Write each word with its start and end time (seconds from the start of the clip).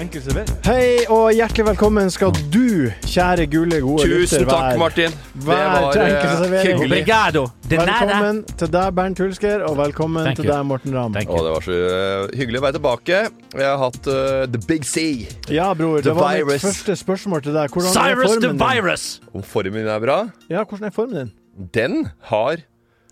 Enkel 0.00 0.22
servering. 0.24 0.48
Hei 0.64 1.02
og 1.12 1.34
hjertelig 1.36 1.64
velkommen 1.66 2.08
skal 2.12 2.30
du, 2.52 2.88
kjære 3.04 3.44
gule, 3.52 3.76
gode 3.84 4.06
Tusen 4.08 4.46
takk, 4.48 4.52
være. 4.54 4.78
Martin. 4.80 5.12
Det 5.34 5.44
Vær 5.44 5.66
var 5.68 5.98
eh, 6.00 6.06
enkel 6.06 6.30
servering. 6.40 6.62
hyggelig. 6.70 6.86
Obrigado. 7.02 7.42
De 7.68 7.76
nada. 7.76 7.92
Velkommen 7.92 8.38
til 8.62 8.70
deg, 8.72 8.94
Bernt 8.96 9.20
Hulsker, 9.22 9.64
og 9.68 9.76
velkommen 9.82 10.24
Thank 10.30 10.40
til 10.40 10.48
you. 10.48 10.54
deg, 10.54 10.66
Morten 10.70 10.96
Ramm. 10.96 11.12
Thank 11.18 11.28
Å, 11.34 11.42
det 11.44 11.52
var 11.56 11.66
så 11.66 11.76
eh, 11.90 12.32
hyggelig 12.40 12.62
å 12.62 12.64
være 12.64 12.76
tilbake. 12.78 13.20
Jeg 13.60 13.68
har 13.68 13.80
hatt 13.84 14.10
eh, 14.14 14.46
The 14.56 14.62
Big 14.70 14.88
C. 14.88 15.04
Ja, 15.52 15.68
bror, 15.76 16.00
The 16.00 16.08
det 16.08 16.16
var 16.22 16.40
mitt 16.48 16.64
første 16.64 16.96
spørsmål 17.02 17.44
til 17.44 17.58
deg. 17.60 17.76
Hvordan 17.76 17.92
er 17.92 17.96
Cyrus 18.16 18.24
the 18.24 18.32
formen 18.32 18.48
din? 18.48 18.64
Virus! 18.64 19.06
Om 19.36 19.46
formen 19.54 19.76
min 19.76 19.92
er 19.92 20.04
bra? 20.08 20.18
Ja, 20.48 20.64
hvordan 20.64 20.88
er 20.88 20.96
formen 20.96 21.18
din? 21.20 21.34
Den 21.76 21.98
har 22.32 22.64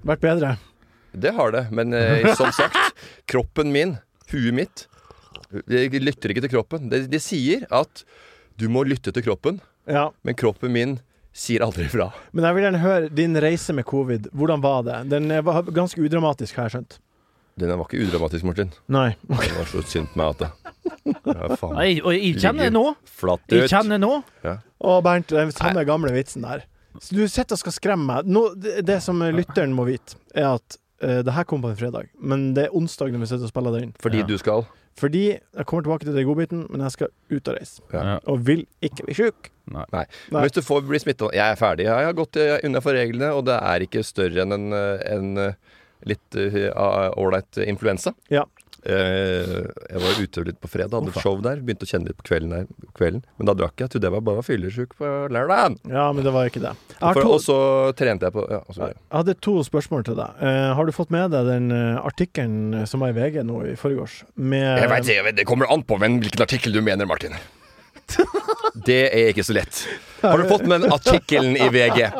Vært 0.08 0.24
bedre? 0.24 0.54
Det 1.12 1.34
har 1.36 1.52
det. 1.52 1.66
Men 1.76 1.92
eh, 1.92 2.30
som 2.40 2.48
sagt, 2.56 2.78
kroppen 3.28 3.68
min, 3.74 3.98
huet 4.32 4.54
mitt, 4.56 4.86
jeg 5.68 5.90
lytter 6.02 6.32
ikke 6.34 6.44
til 6.46 6.52
kroppen. 6.54 6.88
De, 6.92 7.02
de 7.10 7.20
sier 7.22 7.66
at 7.74 8.04
du 8.60 8.68
må 8.72 8.84
lytte 8.86 9.12
til 9.12 9.24
kroppen, 9.24 9.60
Ja. 9.88 10.10
men 10.22 10.34
kroppen 10.38 10.72
min 10.72 10.98
sier 11.32 11.62
aldri 11.64 11.86
fra. 11.88 12.10
Men 12.34 12.44
jeg 12.44 12.54
vil 12.56 12.64
gjerne 12.66 12.82
høre 12.82 13.08
din 13.14 13.36
reise 13.40 13.72
med 13.74 13.86
covid. 13.88 14.28
Hvordan 14.34 14.60
var 14.62 14.82
det? 14.86 14.98
Den 15.10 15.30
eh, 15.30 15.42
var 15.46 15.62
ganske 15.62 16.00
udramatisk, 16.02 16.56
har 16.58 16.68
jeg 16.68 16.74
skjønt. 16.78 16.98
Den 17.60 17.70
var 17.76 17.84
ikke 17.86 18.00
udramatisk, 18.06 18.44
Martin. 18.46 18.70
Nei. 18.88 19.14
Det 19.28 19.52
var 19.56 19.68
så 19.68 19.82
synd 19.86 20.08
på 20.12 20.18
meg 20.20 20.30
at 20.34 20.38
det 20.40 20.50
ja, 21.34 21.56
faen. 21.60 21.74
Nei, 21.76 21.90
og 22.00 22.14
jeg 22.14 22.36
kjenner 22.40 22.70
nå. 22.72 22.82
Flatt 23.20 23.52
Jeg 23.52 23.66
ut. 23.66 23.72
kjenner 23.72 24.00
nå. 24.00 24.12
Å, 24.80 24.94
Bernt, 25.04 25.28
den 25.34 25.50
samme 25.52 25.82
gamle 25.88 26.12
vitsen 26.14 26.46
der. 26.46 26.62
Så 27.00 27.14
du 27.14 27.22
sitter 27.30 27.54
og 27.56 27.60
skal 27.62 27.74
skremme 27.76 28.06
meg. 28.08 28.30
Nå, 28.32 28.46
det, 28.58 28.80
det 28.88 28.98
som 29.04 29.20
lytteren 29.22 29.74
må 29.76 29.84
vite, 29.88 30.16
er 30.34 30.48
at 30.56 30.78
uh, 31.04 31.20
det 31.26 31.34
her 31.36 31.46
kom 31.48 31.62
på 31.62 31.70
en 31.70 31.78
fredag, 31.78 32.08
men 32.18 32.50
det 32.56 32.66
er 32.68 32.74
onsdag 32.76 33.12
når 33.14 33.22
vi 33.26 33.28
sitter 33.30 33.46
og 33.46 33.52
spiller 33.52 33.76
det 33.76 33.82
inn. 33.86 33.92
Fordi 34.02 34.22
Ja. 34.24 34.26
du 34.30 34.34
skal. 34.40 34.64
Fordi 35.00 35.24
jeg 35.32 35.66
kommer 35.66 35.86
tilbake 35.86 36.06
til 36.06 36.16
den 36.16 36.26
godbiten, 36.28 36.66
men 36.68 36.84
jeg 36.84 36.94
skal 36.96 37.10
ut 37.32 37.48
og 37.48 37.56
reise. 37.56 37.82
Ja. 37.94 38.18
Og 38.28 38.44
vil 38.46 38.66
ikke 38.84 39.06
bli 39.06 39.16
sjuk. 39.16 39.50
Nei. 39.70 39.86
Nei. 39.94 40.04
Hvis 40.34 40.56
du 40.56 40.64
får 40.66 40.82
bli 40.88 40.98
smitta 40.98 41.28
Jeg 41.36 41.54
er 41.54 41.58
ferdig. 41.58 41.86
Jeg 41.86 42.08
har 42.08 42.16
gått 42.18 42.36
unnafor 42.36 42.66
unna 42.68 42.82
for 42.84 42.98
reglene, 42.98 43.28
og 43.36 43.44
det 43.48 43.58
er 43.58 43.86
ikke 43.86 44.02
større 44.06 44.44
enn 44.44 44.56
en, 44.56 44.72
eh, 44.76 45.04
en 45.14 45.44
eh, 45.46 45.78
litt 46.08 46.36
ålreit 46.36 47.60
influensa. 47.66 48.14
Ja. 48.32 48.46
Eh, 48.84 49.66
jeg 49.90 50.00
var 50.02 50.20
ute 50.22 50.44
litt 50.46 50.60
på 50.62 50.70
fredag, 50.70 50.94
hadde 51.00 51.12
et 51.12 51.20
show 51.22 51.36
der. 51.44 51.60
Begynte 51.64 51.84
å 51.86 51.90
kjenne 51.90 52.10
litt 52.10 52.18
på 52.20 52.26
kvelden, 52.30 52.54
der, 52.54 52.88
kvelden. 52.96 53.22
Men 53.38 53.50
da 53.50 53.54
drakk 53.58 53.82
jeg. 53.82 53.92
Trodde 53.92 54.08
jeg 54.08 54.14
var 54.16 54.24
bare 54.30 54.44
fyllesyk 54.46 54.96
på 55.00 55.10
lørdag. 55.32 55.76
Ja, 55.90 56.06
men 56.16 56.24
det 56.26 56.32
var 56.34 56.48
ikke 56.50 56.62
det. 56.64 56.74
For- 56.98 57.28
Og 57.30 57.38
så 57.44 57.58
trente 57.96 58.26
jeg 58.28 58.34
på 58.34 58.46
ja, 58.50 58.60
jeg 58.76 58.96
hadde 59.12 59.34
to 59.44 59.60
spørsmål 59.66 60.04
til 60.08 60.16
deg. 60.18 60.40
Uh, 60.40 60.72
har 60.76 60.86
du 60.86 60.92
fått 60.92 61.12
med 61.14 61.30
deg 61.34 61.46
den 61.48 61.70
uh, 61.72 62.00
artikkelen 62.06 62.86
som 62.88 63.04
var 63.04 63.12
i 63.14 63.16
VG 63.18 63.42
nå 63.46 63.62
i 63.70 63.76
forgårs? 63.78 64.22
Med 64.36 64.80
jeg 64.82 64.90
vet, 64.90 65.06
jeg 65.14 65.24
vet, 65.24 65.36
Det 65.40 65.46
kommer 65.48 65.70
an 65.72 65.84
på 65.86 65.98
hvem, 66.00 66.20
hvilken 66.24 66.42
artikkel 66.44 66.72
du 66.72 66.80
mener, 66.84 67.06
Martin. 67.08 67.36
Det 68.86 69.00
er 69.12 69.28
ikke 69.32 69.44
så 69.44 69.52
lett. 69.56 69.80
Har 70.22 70.38
du 70.40 70.44
fått 70.48 70.62
med 70.68 70.82
den 70.84 70.92
artikkelen 70.94 71.56
i 71.56 71.66
VG? 71.72 72.06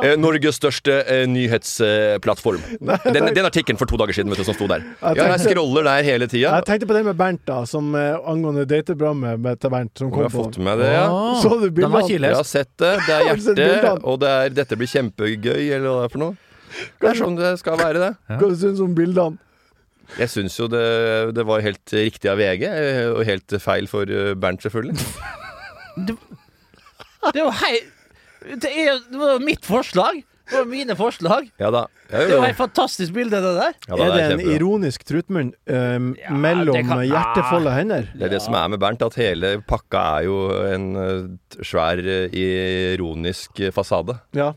Eh, 0.00 0.14
Norges 0.16 0.56
største 0.56 0.94
eh, 1.04 1.26
nyhetsplattform. 1.28 2.60
Den, 3.14 3.26
den 3.36 3.44
artikkelen 3.44 3.76
for 3.78 3.84
to 3.90 3.98
dager 4.00 4.16
siden 4.16 4.30
vet 4.32 4.40
du, 4.40 4.44
som 4.48 4.56
sto 4.56 4.66
der. 4.70 4.80
Jeg 5.02 5.18
Ja, 5.20 5.26
jeg 5.34 5.42
scroller 5.44 5.84
der 5.84 6.06
hele 6.06 6.28
tida. 6.30 6.54
Jeg 6.56 6.64
tenkte 6.70 6.88
på 6.88 6.96
den 6.96 7.04
med 7.10 7.18
Bernt, 7.20 7.42
da, 7.48 7.58
som 7.68 7.92
eh, 7.98 8.16
angående 8.32 8.64
dateprogrammet 8.70 9.40
med- 9.44 9.60
til 9.60 9.70
Bernt. 9.74 9.92
Som 10.00 10.08
Jeg 10.08 10.14
kom 10.14 10.22
har 10.24 10.32
på. 10.32 10.44
fått 10.48 10.58
med 10.58 10.78
det, 10.80 10.88
ja. 10.94 11.04
Så 11.42 11.52
du 11.60 11.68
Den 11.68 11.92
var 11.92 12.06
bildene? 12.08 12.30
Jeg 12.32 12.40
har 12.40 12.48
sett 12.48 12.72
det. 12.80 12.94
Det 13.06 13.14
er 13.14 13.28
Har 13.28 13.36
hjerte, 13.36 13.92
og 14.04 14.20
det 14.24 14.28
er 14.38 14.48
'dette 14.56 14.76
blir 14.80 14.88
kjempegøy', 14.88 15.68
eller 15.76 15.88
hva 15.90 16.00
det 16.00 16.08
er 16.08 16.12
for 16.16 16.18
noe. 16.24 16.36
Det 17.00 17.08
er 17.10 17.14
sånn 17.20 17.36
det 17.36 17.58
skal 17.60 17.76
være, 17.76 17.98
det. 17.98 18.12
Hva 18.40 18.50
syns 18.56 18.78
du 18.78 18.84
om 18.84 18.94
bildene? 18.94 19.38
Jeg 20.18 20.28
syns 20.32 20.56
jo 20.58 20.66
det, 20.72 20.82
det 21.36 21.44
var 21.46 21.60
helt 21.64 21.92
riktig 21.94 22.30
av 22.32 22.38
VG, 22.40 22.64
eh, 22.66 23.06
og 23.12 23.22
helt 23.28 23.54
feil 23.62 23.86
for 23.90 24.10
eh, 24.10 24.34
Bernt, 24.34 24.62
selvfølgelig. 24.66 24.98
Det 27.34 27.42
var 27.44 27.52
hei... 27.60 27.76
Det, 28.56 28.70
er, 28.72 29.00
det 29.12 29.18
var 29.20 29.40
mitt 29.44 29.66
forslag. 29.68 30.22
Det 30.50 30.56
var 30.56 30.64
mine 30.70 30.94
forslag. 30.96 31.50
Ja 31.60 31.68
da. 31.70 31.82
Jeg 32.10 32.30
Det 32.30 32.38
var 32.40 32.46
det. 32.46 32.54
et 32.54 32.58
fantastisk 32.58 33.12
bilde, 33.14 33.36
det 33.44 33.50
der. 33.58 33.74
Ja, 33.86 33.92
da, 33.92 33.98
er 34.06 34.14
det 34.16 34.22
en 34.22 34.30
kjempebra. 34.32 34.54
ironisk 34.56 35.04
trutmunn 35.06 35.50
eh, 35.68 35.98
Ja, 36.24 36.32
mellom 36.32 36.74
det 36.78 36.86
kan- 36.88 37.04
hjertefulle 37.06 37.74
hender? 37.76 38.08
Det 38.16 38.24
er 38.26 38.32
det 38.32 38.40
som 38.42 38.56
er 38.58 38.72
med 38.72 38.80
Bernt, 38.82 39.04
at 39.04 39.18
hele 39.20 39.52
pakka 39.68 40.02
er 40.16 40.26
jo 40.30 40.38
en 40.72 40.88
eh, 40.96 41.60
svær 41.60 42.00
ironisk 42.32 43.60
fasade. 43.76 44.16
Ja. 44.34 44.54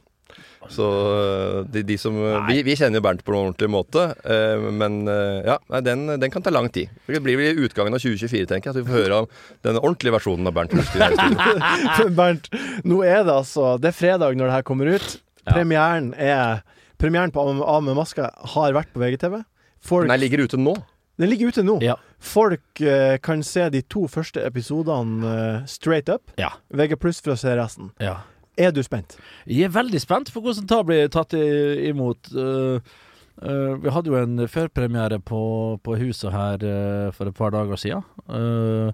Så 0.71 0.85
eh, 1.13 1.57
de, 1.73 1.81
de 1.87 1.97
som 1.99 2.15
eh, 2.15 2.37
vi, 2.49 2.61
vi 2.67 2.75
kjenner 2.79 2.99
jo 3.01 3.03
Bernt 3.05 3.23
på 3.25 3.33
en 3.33 3.39
ordentlig 3.39 3.69
måte, 3.73 4.05
eh, 4.23 4.63
men 4.71 5.01
ja, 5.43 5.57
nei, 5.73 5.81
den, 5.85 6.05
den 6.21 6.31
kan 6.33 6.43
ta 6.45 6.53
lang 6.53 6.69
tid. 6.73 6.91
Det 7.07 7.19
blir 7.25 7.39
vel 7.39 7.51
i 7.57 7.65
utgangen 7.67 7.95
av 7.95 8.03
2024, 8.03 8.47
tenker 8.51 8.69
jeg, 8.71 8.75
at 8.75 8.79
vi 8.81 8.87
får 8.91 9.01
høre 9.03 9.19
om 9.23 9.27
den 9.67 9.79
ordentlige 9.81 10.15
versjonen 10.15 10.47
av 10.51 10.55
Bernt. 10.55 10.75
Bernt, 12.19 12.49
nå 12.87 13.01
er 13.07 13.23
det 13.27 13.33
altså 13.33 13.75
Det 13.81 13.91
er 13.91 13.97
fredag 13.97 14.37
når 14.39 14.49
det 14.49 14.55
her 14.59 14.65
kommer 14.67 14.93
ut. 14.95 15.09
Ja. 15.43 15.57
Premieren 15.57 16.13
er 16.15 16.63
Premieren 17.01 17.33
på 17.35 17.41
Av- 17.43 17.63
Av 17.67 17.83
med 17.83 17.97
maska 17.99 18.29
har 18.55 18.73
vært 18.77 18.93
på 18.95 19.01
VGTV. 19.03 19.41
Folk, 19.83 20.07
Den 20.07 20.21
ligger 20.21 20.45
ute 20.45 20.57
nå. 20.61 20.77
den 21.19 21.29
ligger 21.29 21.51
ute 21.51 21.63
nå. 21.67 21.75
Ja. 21.83 21.97
Folk 22.23 22.79
uh, 22.81 23.17
kan 23.19 23.43
se 23.43 23.65
de 23.73 23.81
to 23.91 24.05
første 24.07 24.39
episodene 24.47 25.27
uh, 25.27 25.65
straight 25.67 26.07
up. 26.09 26.31
Ja. 26.39 26.53
VG 26.71 26.95
pluss 27.01 27.19
for 27.19 27.35
å 27.35 27.39
se 27.39 27.51
resten. 27.59 27.91
ja. 27.99 28.21
Er 28.59 28.73
du 28.73 28.83
spent? 28.85 29.17
Jeg 29.49 29.65
er 29.67 29.73
veldig 29.73 30.01
spent 30.01 30.29
på 30.33 30.43
hvordan 30.43 30.69
det 30.69 30.79
blir 30.89 31.09
tatt 31.13 31.33
i, 31.37 31.43
imot. 31.89 32.29
Uh, 32.35 32.77
uh, 33.41 33.73
vi 33.81 33.93
hadde 33.95 34.11
jo 34.13 34.19
en 34.19 34.45
førpremiere 34.51 35.19
på, 35.25 35.41
på 35.81 35.97
huset 35.97 36.33
her 36.35 36.61
uh, 36.61 37.09
for 37.15 37.31
et 37.31 37.37
par 37.37 37.55
dager 37.55 37.81
siden. 37.81 38.05
Uh, 38.29 38.93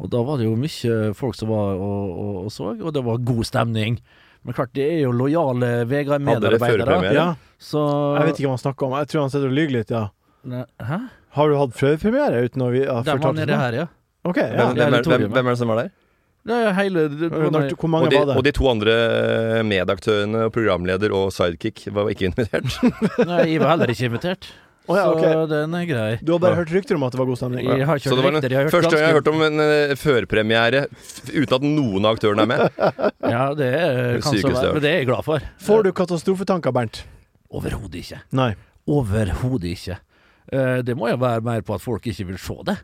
og 0.00 0.08
da 0.12 0.22
var 0.24 0.40
det 0.40 0.46
jo 0.46 0.56
mye 0.56 1.12
folk 1.18 1.36
som 1.36 1.50
var 1.52 1.74
og, 1.76 2.12
og, 2.14 2.36
og 2.46 2.52
så, 2.54 2.72
og 2.78 2.94
det 2.96 3.04
var 3.04 3.24
god 3.32 3.44
stemning. 3.44 3.98
Men 4.46 4.56
klart, 4.56 4.72
det 4.72 4.86
er 4.86 5.02
jo 5.02 5.12
lojale 5.12 5.66
Hadde 5.66 5.90
dere 5.90 5.90
VG-medarbeidere. 5.90 6.60
førpremiere? 6.64 7.14
Ja. 7.18 7.56
Så 7.60 7.80
Jeg 8.16 8.28
vet 8.30 8.38
ikke 8.38 8.48
hva 8.48 8.54
han 8.54 8.62
snakker 8.62 8.86
om. 8.86 8.94
Jeg 9.02 9.10
tror 9.12 9.26
han 9.26 9.32
sitter 9.34 9.50
og 9.50 9.58
lyver 9.58 9.74
litt, 9.74 9.90
ja. 9.92 10.06
Ne, 10.48 10.62
Hæ? 10.80 11.00
Har 11.36 11.50
du 11.50 11.56
hatt 11.60 11.74
førpremiere 11.76 12.46
uten 12.46 12.64
å 12.64 12.70
vi 12.72 12.80
har 12.86 13.02
var 13.02 13.10
fortalt 13.10 13.34
oss 13.34 13.40
nede 13.42 13.58
her, 13.60 13.76
ja. 13.82 13.88
OK, 14.24 14.38
ja. 14.40 14.48
Hvem, 14.48 14.78
hvem, 14.78 14.94
er, 14.96 15.04
hvem, 15.10 15.26
hvem 15.34 15.50
er 15.50 15.54
det 15.54 15.60
som 15.60 15.72
var 15.72 15.82
der? 15.82 15.92
Er 16.48 16.72
hele 16.72 17.02
det, 17.12 17.28
Når, 17.28 17.74
hvor 17.76 17.90
mange 17.92 18.06
Og 18.08 18.12
de, 18.12 18.18
var 18.18 18.30
det? 18.30 18.36
og 18.40 18.44
de 18.46 18.52
to 18.56 18.68
andre 18.70 18.94
medaktørene, 19.66 20.46
programleder 20.54 21.12
og 21.12 21.28
sidekick, 21.36 21.84
var 21.92 22.08
ikke 22.08 22.30
invitert. 22.30 22.72
Nei, 23.28 23.42
jeg 23.52 23.60
var 23.60 23.74
heller 23.74 23.92
ikke 23.92 24.08
invitert. 24.12 24.48
Oh, 24.90 24.96
ja, 24.96 25.04
okay. 25.06 25.28
Så 25.36 25.42
den 25.46 25.74
er 25.76 25.84
grei. 25.86 26.06
Du 26.24 26.32
har 26.32 26.40
bare 26.42 26.56
hørt 26.58 26.70
rykter 26.74 26.96
om 26.96 27.04
at 27.06 27.12
det 27.14 27.18
var 27.20 27.26
god 27.28 27.38
stemning? 27.38 27.66
Jeg 27.68 27.86
har 27.86 28.00
ikke 28.00 28.08
Så 28.10 28.16
det 28.16 28.24
hørt 28.24 28.32
var 28.32 28.38
en. 28.40 28.46
Jeg 28.50 28.56
har 28.56 28.64
hørt 28.64 28.74
første 28.74 28.90
gang 28.90 29.02
jeg 29.04 29.10
har 29.12 29.18
hørt 29.20 29.28
om 29.30 29.42
en 29.46 29.62
uh, 29.62 29.92
førpremiere 30.00 30.80
uten 31.28 31.54
at 31.54 31.66
noen 31.66 32.08
av 32.08 32.16
aktørene 32.16 32.42
er 32.42 32.50
med. 32.50 32.64
Ja, 33.36 33.44
det 33.54 33.68
er, 33.76 34.18
kan 34.24 34.34
så 34.40 34.50
være, 34.50 34.72
men 34.74 34.82
det 34.82 34.90
er 34.90 34.96
jeg 35.04 35.08
glad 35.12 35.22
for. 35.28 35.46
Får 35.62 35.86
du 35.86 35.92
katastrofetanker, 35.94 36.74
Bernt? 36.74 37.04
Overhodet 37.54 38.00
ikke. 38.02 38.18
Nei. 38.34 38.48
Overhodet 38.90 39.76
ikke. 39.76 40.00
Uh, 40.50 40.80
det 40.82 40.96
må 40.98 41.12
jo 41.12 41.20
være 41.22 41.44
mer 41.46 41.62
på 41.62 41.76
at 41.76 41.84
folk 41.84 42.10
ikke 42.10 42.26
vil 42.32 42.40
se 42.42 42.58
det. 42.72 42.80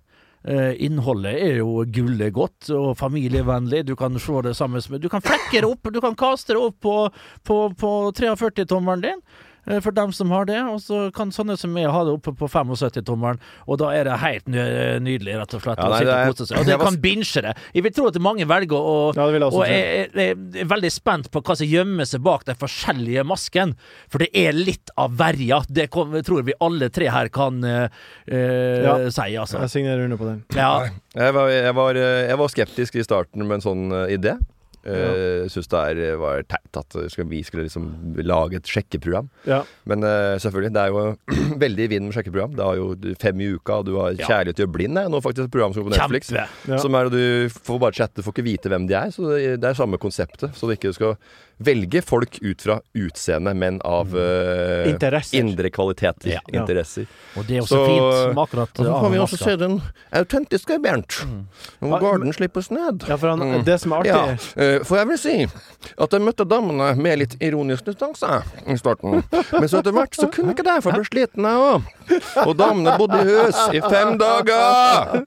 Eh, 0.47 0.77
innholdet 0.87 1.41
er 1.43 1.57
jo 1.59 1.81
gullet 1.91 2.31
godt 2.35 2.71
og 2.71 2.93
familievennlig. 3.01 3.83
Du 3.89 3.97
kan 3.99 4.15
se 4.23 4.43
det 4.47 4.55
sammen 4.55 4.83
med 4.91 5.03
Du 5.03 5.09
kan 5.11 5.25
flekke 5.25 5.59
det 5.59 5.67
opp, 5.67 5.91
du 5.91 6.01
kan 6.01 6.15
kaste 6.15 6.55
det 6.55 6.63
opp 6.63 6.79
på, 6.81 6.97
på, 7.43 7.57
på 7.75 7.93
43-tommeren 8.15 9.03
din. 9.03 9.23
Eh, 9.67 9.81
For 9.85 9.91
dem 9.93 10.13
som 10.17 10.31
har 10.31 10.47
det, 10.49 10.59
og 10.63 10.81
så 10.81 11.13
kan 11.15 11.31
sånne 11.35 11.57
som 11.59 11.73
meg 11.75 11.87
ha 11.91 12.05
det 12.07 12.15
oppe 12.17 12.33
på 12.37 12.49
75-tommeren. 12.49 13.39
Og 13.67 13.79
da 13.83 13.91
er 13.97 14.05
det 14.09 14.19
helt 14.23 14.47
nydelig, 14.49 15.37
rett 15.41 15.55
og 15.59 15.63
slett. 15.65 15.79
Ja, 15.81 15.87
å 15.87 15.91
nei, 15.93 15.99
sitte 16.01 16.11
det 16.11 16.17
og 16.17 16.41
er- 16.41 16.47
seg. 16.47 16.59
Og 16.61 16.67
det 16.71 16.79
kan 16.81 16.97
binche 17.03 17.43
det. 17.43 17.55
Jeg 17.75 17.83
vil 17.87 17.93
tro 17.97 18.07
at 18.09 18.19
mange 18.23 18.47
velger 18.47 18.77
å 18.77 18.97
Ja, 19.17 19.27
og 19.27 19.67
jeg, 19.67 20.11
jeg, 20.15 20.37
er 20.63 20.71
veldig 20.71 20.93
spent 20.93 21.31
på 21.31 21.43
hva 21.43 21.57
som 21.57 21.67
gjemmer 21.67 22.05
seg 22.09 22.23
bak 22.23 22.45
de 22.49 22.55
forskjellige 22.55 23.25
maskene. 23.27 23.77
For 24.09 24.19
det 24.19 24.31
er 24.35 24.53
litt 24.53 24.91
av 24.97 25.17
verja. 25.19 25.63
Det 25.69 25.89
kom, 25.91 26.13
tror 26.23 26.43
vi 26.47 26.57
alle 26.61 26.89
tre 26.91 27.09
her 27.13 27.29
kan 27.29 27.63
eh, 27.65 27.89
eh, 28.27 28.83
Ja. 28.87 28.97
si, 29.11 29.37
altså. 29.37 29.61
Jeg 29.67 29.71
signerer 29.71 30.05
under 30.05 30.17
på 30.21 30.29
den. 30.31 30.45
Ja. 30.57 30.89
Jeg 31.17 31.33
var, 31.35 31.49
jeg, 31.49 31.75
var, 31.75 31.95
jeg 31.95 32.39
var 32.39 32.49
skeptisk 32.53 32.97
i 32.97 33.03
starten 33.07 33.47
med 33.47 33.59
en 33.61 33.65
sånn 33.65 33.87
idé. 34.13 34.37
Jeg 34.87 35.51
syns 35.55 35.71
det 35.73 35.83
er, 35.91 36.17
var 36.21 36.43
teit 36.49 36.81
at 36.81 36.97
vi 37.31 37.41
skulle 37.47 37.67
liksom 37.67 37.89
lage 38.23 38.61
et 38.61 38.71
sjekkeprogram. 38.71 39.29
Ja. 39.49 39.63
Men 39.89 40.05
uh, 40.07 40.37
selvfølgelig, 40.43 40.73
det 40.77 40.83
er 40.83 40.93
jo 40.95 41.05
veldig 41.65 41.87
i 41.87 41.91
vinden 41.93 42.11
med 42.11 42.19
sjekkeprogram. 42.19 42.55
Det 42.59 42.67
har 42.67 42.79
jo 42.81 43.15
fem 43.23 43.43
i 43.43 43.51
uka, 43.57 43.81
og 43.81 43.89
du 43.89 43.97
har 43.99 44.15
Ja. 44.17 44.29
Kjærlighet 44.31 44.63
gjør 44.63 44.73
blind. 44.73 44.99
er 44.99 45.11
nå 45.13 45.21
faktisk 45.21 45.49
et 45.49 45.53
program 45.53 45.75
som 45.75 45.85
går 45.85 45.93
på 45.93 45.97
Netflix. 45.97 46.31
Ja. 46.33 46.47
Som 46.83 46.95
er 46.95 47.11
du 47.13 47.21
får 47.51 47.81
bare 47.83 47.97
chatte, 47.97 48.25
får 48.25 48.37
ikke 48.37 48.47
vite 48.47 48.73
hvem 48.73 48.87
de 48.89 48.97
er. 48.99 49.11
Så 49.15 49.27
det 49.33 49.57
det 49.61 49.71
er 49.71 49.79
samme 49.79 49.99
konseptet. 49.99 50.55
Så 50.57 50.69
du 50.69 50.75
ikke 50.77 50.93
skal 50.97 51.17
velge 51.59 52.03
folk 52.05 52.39
ut 52.43 52.61
fra 52.63 52.81
utseende, 52.95 53.55
men 53.57 53.79
av 53.85 54.13
uh, 54.13 54.85
indre 55.33 55.71
kvaliteter. 55.73 56.35
Ja. 56.37 56.41
Interesser. 56.53 57.07
Og 57.37 57.47
det 57.49 57.57
er 57.57 57.63
også 57.65 57.77
Så- 57.77 57.87
fint 57.87 58.39
akkurat 58.39 58.69
Og 58.79 58.85
så 58.85 58.91
får 58.93 59.01
kan 59.03 59.13
vi 59.13 59.19
også 59.19 59.39
se 59.41 59.57
den 59.57 59.83
autentiske 60.13 60.79
Bernt. 60.83 61.17
Når 61.81 62.01
garden 62.01 62.33
slippes 62.37 62.71
ned. 62.71 63.07
Ja, 63.09 63.17
for 63.17 63.29
han, 63.31 63.41
Mm. 63.47 63.65
det 63.65 63.81
som 63.81 63.93
er 63.93 63.97
artig 63.97 64.13
ja. 64.57 64.79
for 64.85 64.97
jeg 64.97 65.07
vil 65.09 65.19
si 65.19 65.35
at 65.99 66.11
jeg 66.13 66.21
møtte 66.21 66.45
damene 66.49 66.97
med 66.97 67.19
litt 67.19 67.37
ironisk 67.41 67.85
distanse 67.87 68.43
i 68.67 68.77
starten. 68.77 69.23
Men 69.53 69.69
så 69.69 69.79
etter 69.81 69.93
hvert 69.93 70.15
så 70.17 70.29
kunne 70.33 70.53
ikke 70.55 70.65
det, 70.67 70.83
for 70.83 70.91
jeg 70.93 71.01
ble 71.01 71.09
sliten 71.11 71.47
jeg 71.47 71.57
òg. 71.57 71.83
Og 72.47 72.57
damene 72.59 72.97
bodde 72.99 73.21
i 73.23 73.29
hus 73.31 73.61
i 73.77 73.81
fem 73.81 74.17
dager! 74.19 75.25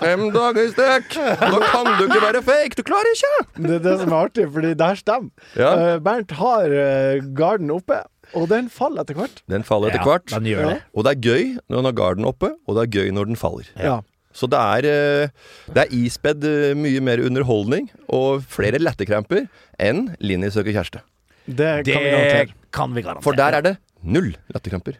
Fem 0.00 0.30
dager 0.34 0.62
i 0.64 0.70
strekk! 0.72 1.14
Da 1.40 1.58
kan 1.70 1.90
du 1.98 2.04
ikke 2.08 2.22
være 2.24 2.42
fake! 2.46 2.74
Du 2.78 2.82
klarer 2.86 3.10
ikke! 3.14 3.32
Det 3.58 3.74
er 3.78 3.84
det 3.84 3.96
som 4.02 4.12
er 4.12 4.18
artig, 4.28 4.46
fordi 4.54 4.74
det 4.74 4.86
her 4.90 5.00
stemmer. 5.00 5.30
Ja. 5.58 5.67
Eh, 5.74 5.98
Bernt 6.04 6.30
har 6.38 6.64
uh, 6.72 7.20
garden 7.36 7.70
oppe, 7.74 8.00
og 8.34 8.48
den 8.50 8.68
faller 8.72 9.02
etter 9.04 9.14
hvert. 9.18 9.42
Den 9.48 9.62
faller 9.64 9.88
etter 9.92 10.00
Ja, 10.04 10.06
hvert. 10.12 10.26
den 10.34 10.48
gjør 10.50 10.68
det. 10.74 10.78
Og 10.94 11.04
det 11.04 11.12
er 11.16 11.20
gøy 11.28 11.44
når 11.68 11.76
den 11.76 11.84
har 11.90 11.96
garden 12.02 12.24
oppe, 12.28 12.50
og 12.66 12.76
det 12.78 12.82
er 12.86 12.92
gøy 13.00 13.10
når 13.16 13.24
den 13.32 13.36
faller. 13.40 13.68
Ja. 13.80 14.00
Så 14.38 14.46
det 14.52 14.58
er, 14.60 14.86
eh, 14.86 15.28
det 15.74 15.84
er 15.86 15.94
ispedd 15.96 16.44
eh, 16.44 16.74
mye 16.78 17.00
mer 17.02 17.18
underholdning 17.24 17.88
og 18.12 18.42
flere 18.46 18.78
lettekramper 18.78 19.46
enn 19.80 20.14
Linni 20.20 20.50
søker 20.52 20.76
kjæreste. 20.76 21.00
Det, 21.48 21.84
Det 21.88 21.94
vi 21.96 22.10
garantere. 22.12 22.52
kan 22.70 22.92
vi 22.94 23.02
garantere. 23.02 23.24
For 23.24 23.32
der 23.32 23.56
er 23.56 23.62
det 23.64 23.76
null 24.02 24.30
latterkramper. 24.54 24.98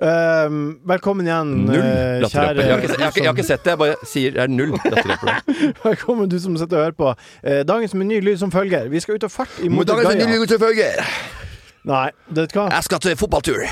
Uh, 0.00 0.76
velkommen 0.92 1.26
igjen, 1.26 1.52
Null 1.66 1.80
eh, 1.80 2.26
kjære 2.28 2.28
Jeg, 2.28 2.34
har 2.36 2.54
ikke- 2.54 2.62
jeg, 2.62 2.76
har 2.76 3.10
ikke- 3.10 3.22
jeg 3.22 3.26
har 3.26 3.34
ikke 3.36 3.46
sett 3.48 3.64
det, 3.64 3.70
jeg 3.74 3.78
bare 3.78 3.96
sier 4.06 4.30
det 4.36 4.42
er 4.44 4.48
null 4.48 4.74
latterkramper. 4.76 5.42
Velkommen, 5.88 6.28
du 6.28 6.38
som 6.40 6.56
sitter 6.56 6.76
og 6.76 6.84
hører 6.84 6.98
på. 7.00 7.14
Eh, 7.44 7.62
dagens 7.64 7.94
meny 7.94 8.20
lyder 8.20 8.38
som 8.38 8.50
følger. 8.52 8.88
Vi 8.92 9.00
skal 9.00 9.14
ut 9.16 9.24
og 9.24 9.30
farte 9.32 9.64
imot 9.64 9.86
dagens 9.88 10.14
nye 10.20 10.46
selvfølgelig. 10.46 11.06
Nei, 11.90 12.10
vet 12.28 12.52
du 12.52 12.58
hva? 12.60 12.66
Jeg 12.74 12.84
skal 12.84 13.00
til 13.00 13.16
fotballtur. 13.16 13.64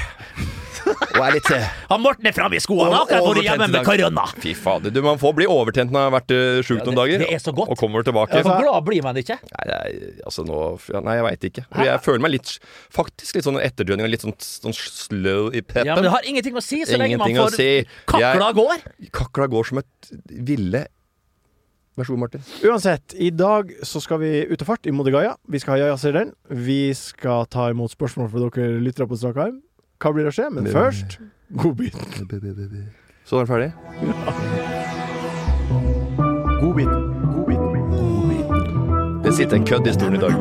Og 0.88 1.22
er 1.24 1.34
litt 1.36 1.50
eh, 1.54 1.68
Han 1.92 2.02
Morten 2.04 2.28
er 2.30 2.34
framme 2.36 2.58
i 2.58 2.62
skoene, 2.62 2.88
Og- 2.90 3.06
akkurat 3.08 3.28
vært 3.38 3.46
hjemme 3.48 3.68
med 3.72 3.86
korona. 3.86 4.24
Fy 4.42 4.54
fader. 4.58 4.92
Du, 4.94 5.00
man 5.04 5.20
får 5.20 5.36
bli 5.38 5.48
overtent 5.50 5.92
når 5.92 5.98
man 5.98 6.06
har 6.08 6.14
vært 6.18 6.34
uh, 6.34 6.60
sjuk 6.66 6.80
Ja, 6.80 6.86
noen 6.88 6.98
dager. 7.00 7.24
det 7.24 7.30
er 7.36 7.42
så 7.42 7.54
godt. 7.56 7.72
Og 7.74 7.80
kommer 7.80 8.06
tilbake. 8.06 8.42
For 8.46 8.62
glad 8.64 8.86
blir 8.88 9.06
man 9.06 9.18
ikke. 9.20 9.38
Nei, 9.52 9.64
jeg, 9.72 10.12
altså 10.24 10.44
nå 10.48 10.60
ja, 10.92 11.02
Nei, 11.04 11.16
jeg 11.20 11.26
veit 11.28 11.48
ikke. 11.50 11.66
Jeg 11.88 12.02
føler 12.04 12.24
meg 12.26 12.34
litt 12.36 12.52
Faktisk 12.94 13.38
litt 13.38 13.46
sånn 13.48 13.58
etterdønning 13.62 14.08
og 14.08 14.12
litt 14.12 14.24
sånn, 14.26 14.36
sånn 14.42 14.76
slow 14.76 15.48
i 15.52 15.62
peppen. 15.64 15.88
Ja, 15.90 15.96
men 15.98 16.06
Det 16.08 16.14
har 16.14 16.28
ingenting 16.28 16.56
å 16.58 16.64
si 16.64 16.82
så 16.88 17.00
lenge 17.00 17.18
man 17.20 17.34
får 17.42 17.56
si. 17.58 17.70
kakla 18.08 18.52
går. 18.56 18.86
Kakla 19.14 19.48
går 19.50 19.68
som 19.72 19.82
et 19.82 20.12
ville 20.28 20.86
Vær 21.98 22.06
så 22.06 22.14
god, 22.14 22.20
Martin. 22.22 22.42
Uansett, 22.62 23.14
i 23.18 23.32
dag 23.34 23.72
så 23.82 23.98
skal 23.98 24.20
vi 24.22 24.28
ut 24.46 24.60
og 24.62 24.68
fart 24.68 24.86
i 24.86 24.92
Modigaya. 24.94 25.32
Vi 25.50 25.58
skal 25.58 25.74
ha 25.74 25.78
Jaja-serien. 25.80 26.28
Vi 26.46 26.92
skal 26.94 27.48
ta 27.50 27.64
imot 27.72 27.90
spørsmål 27.90 28.28
fra 28.30 28.44
dere 28.44 28.76
lyttere 28.84 29.08
på 29.10 29.18
strak 29.18 29.40
arm. 29.42 29.56
Hva 29.98 30.12
blir 30.14 30.22
det 30.28 30.32
å 30.32 30.36
skje? 30.36 30.50
Men 30.54 30.66
først 30.70 31.18
godbiten. 31.58 32.00
Så 33.24 33.36
er 33.36 33.44
den 33.44 33.50
ferdig? 33.50 33.70
Godbiten. 36.60 37.00
Godbiten. 37.34 37.68
Det 39.24 39.34
sitter 39.34 39.56
en 39.56 39.66
kødd 39.66 39.86
i 39.86 39.92
stolen 39.92 40.14
i 40.14 40.18
dag. 40.22 40.32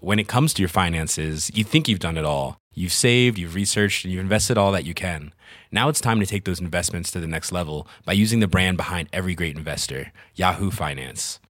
when 0.00 0.18
it 0.18 0.28
comes 0.28 0.54
to 0.54 0.62
your 0.62 0.68
finances, 0.68 1.50
you 1.54 1.64
think 1.64 1.86
you've 1.86 1.98
done 1.98 2.16
it 2.16 2.24
all. 2.24 2.56
You've 2.72 2.92
saved, 2.92 3.38
you've 3.38 3.54
researched, 3.54 4.04
and 4.04 4.14
you've 4.14 4.22
invested 4.22 4.56
all 4.56 4.72
that 4.72 4.84
you 4.84 4.94
can. 4.94 5.34
Now 5.72 5.88
it's 5.88 6.00
time 6.00 6.20
to 6.20 6.26
take 6.26 6.44
those 6.44 6.60
investments 6.60 7.10
to 7.10 7.20
the 7.20 7.26
next 7.26 7.52
level 7.52 7.86
by 8.06 8.12
using 8.12 8.40
the 8.40 8.46
brand 8.46 8.76
behind 8.76 9.08
every 9.12 9.34
great 9.34 9.56
investor, 9.56 10.12
Yahoo 10.34 10.70
Finance. 10.70 11.40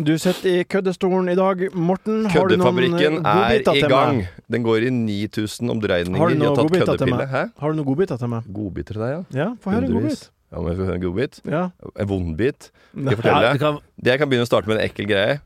Du 0.00 0.12
sitter 0.16 0.48
i 0.48 0.64
køddestolen 0.64 1.28
i 1.28 1.34
dag. 1.36 1.66
Morten, 1.76 2.24
har 2.32 2.48
du 2.48 2.54
noen 2.56 2.62
Køddefabrikken 2.64 3.18
er 3.28 3.74
i 3.76 3.88
gang. 3.90 4.22
Den 4.50 4.64
går 4.64 4.86
i 4.88 4.90
9000 4.94 5.68
omdreininger. 5.74 6.18
Har 6.18 6.32
du 6.32 6.38
noen 6.40 6.56
godbiter 6.56 6.96
til 6.96 7.10
meg? 7.12 7.26
Hæ? 7.28 7.42
Har 7.60 7.72
du 7.74 7.76
noen 7.76 7.88
godbiter 7.90 8.20
til 8.22 8.30
meg? 8.32 8.48
Godbiter 8.56 8.96
til 8.96 9.04
deg, 9.04 9.12
ja? 9.12 9.22
Ja, 9.42 9.48
få 9.60 9.74
høre 9.74 9.90
en 9.90 9.96
godbit. 9.98 10.24
Ja, 10.52 10.62
jeg 10.68 10.78
høre 10.80 10.96
en 10.96 11.04
godbit. 11.04 11.40
Ja. 11.48 11.62
En 12.00 12.08
vondbit. 12.08 12.70
Skal 12.72 13.10
jeg 13.12 13.20
fortelle 13.20 13.44
deg? 13.44 13.52
det 13.52 13.64
kan, 13.66 13.78
Det 14.00 14.14
jeg 14.14 14.22
kan 14.22 14.32
begynne 14.32 14.48
å 14.48 14.50
starte 14.50 14.72
med 14.72 14.78
en 14.80 14.84
ekkel 14.88 15.08
greie. 15.12 15.38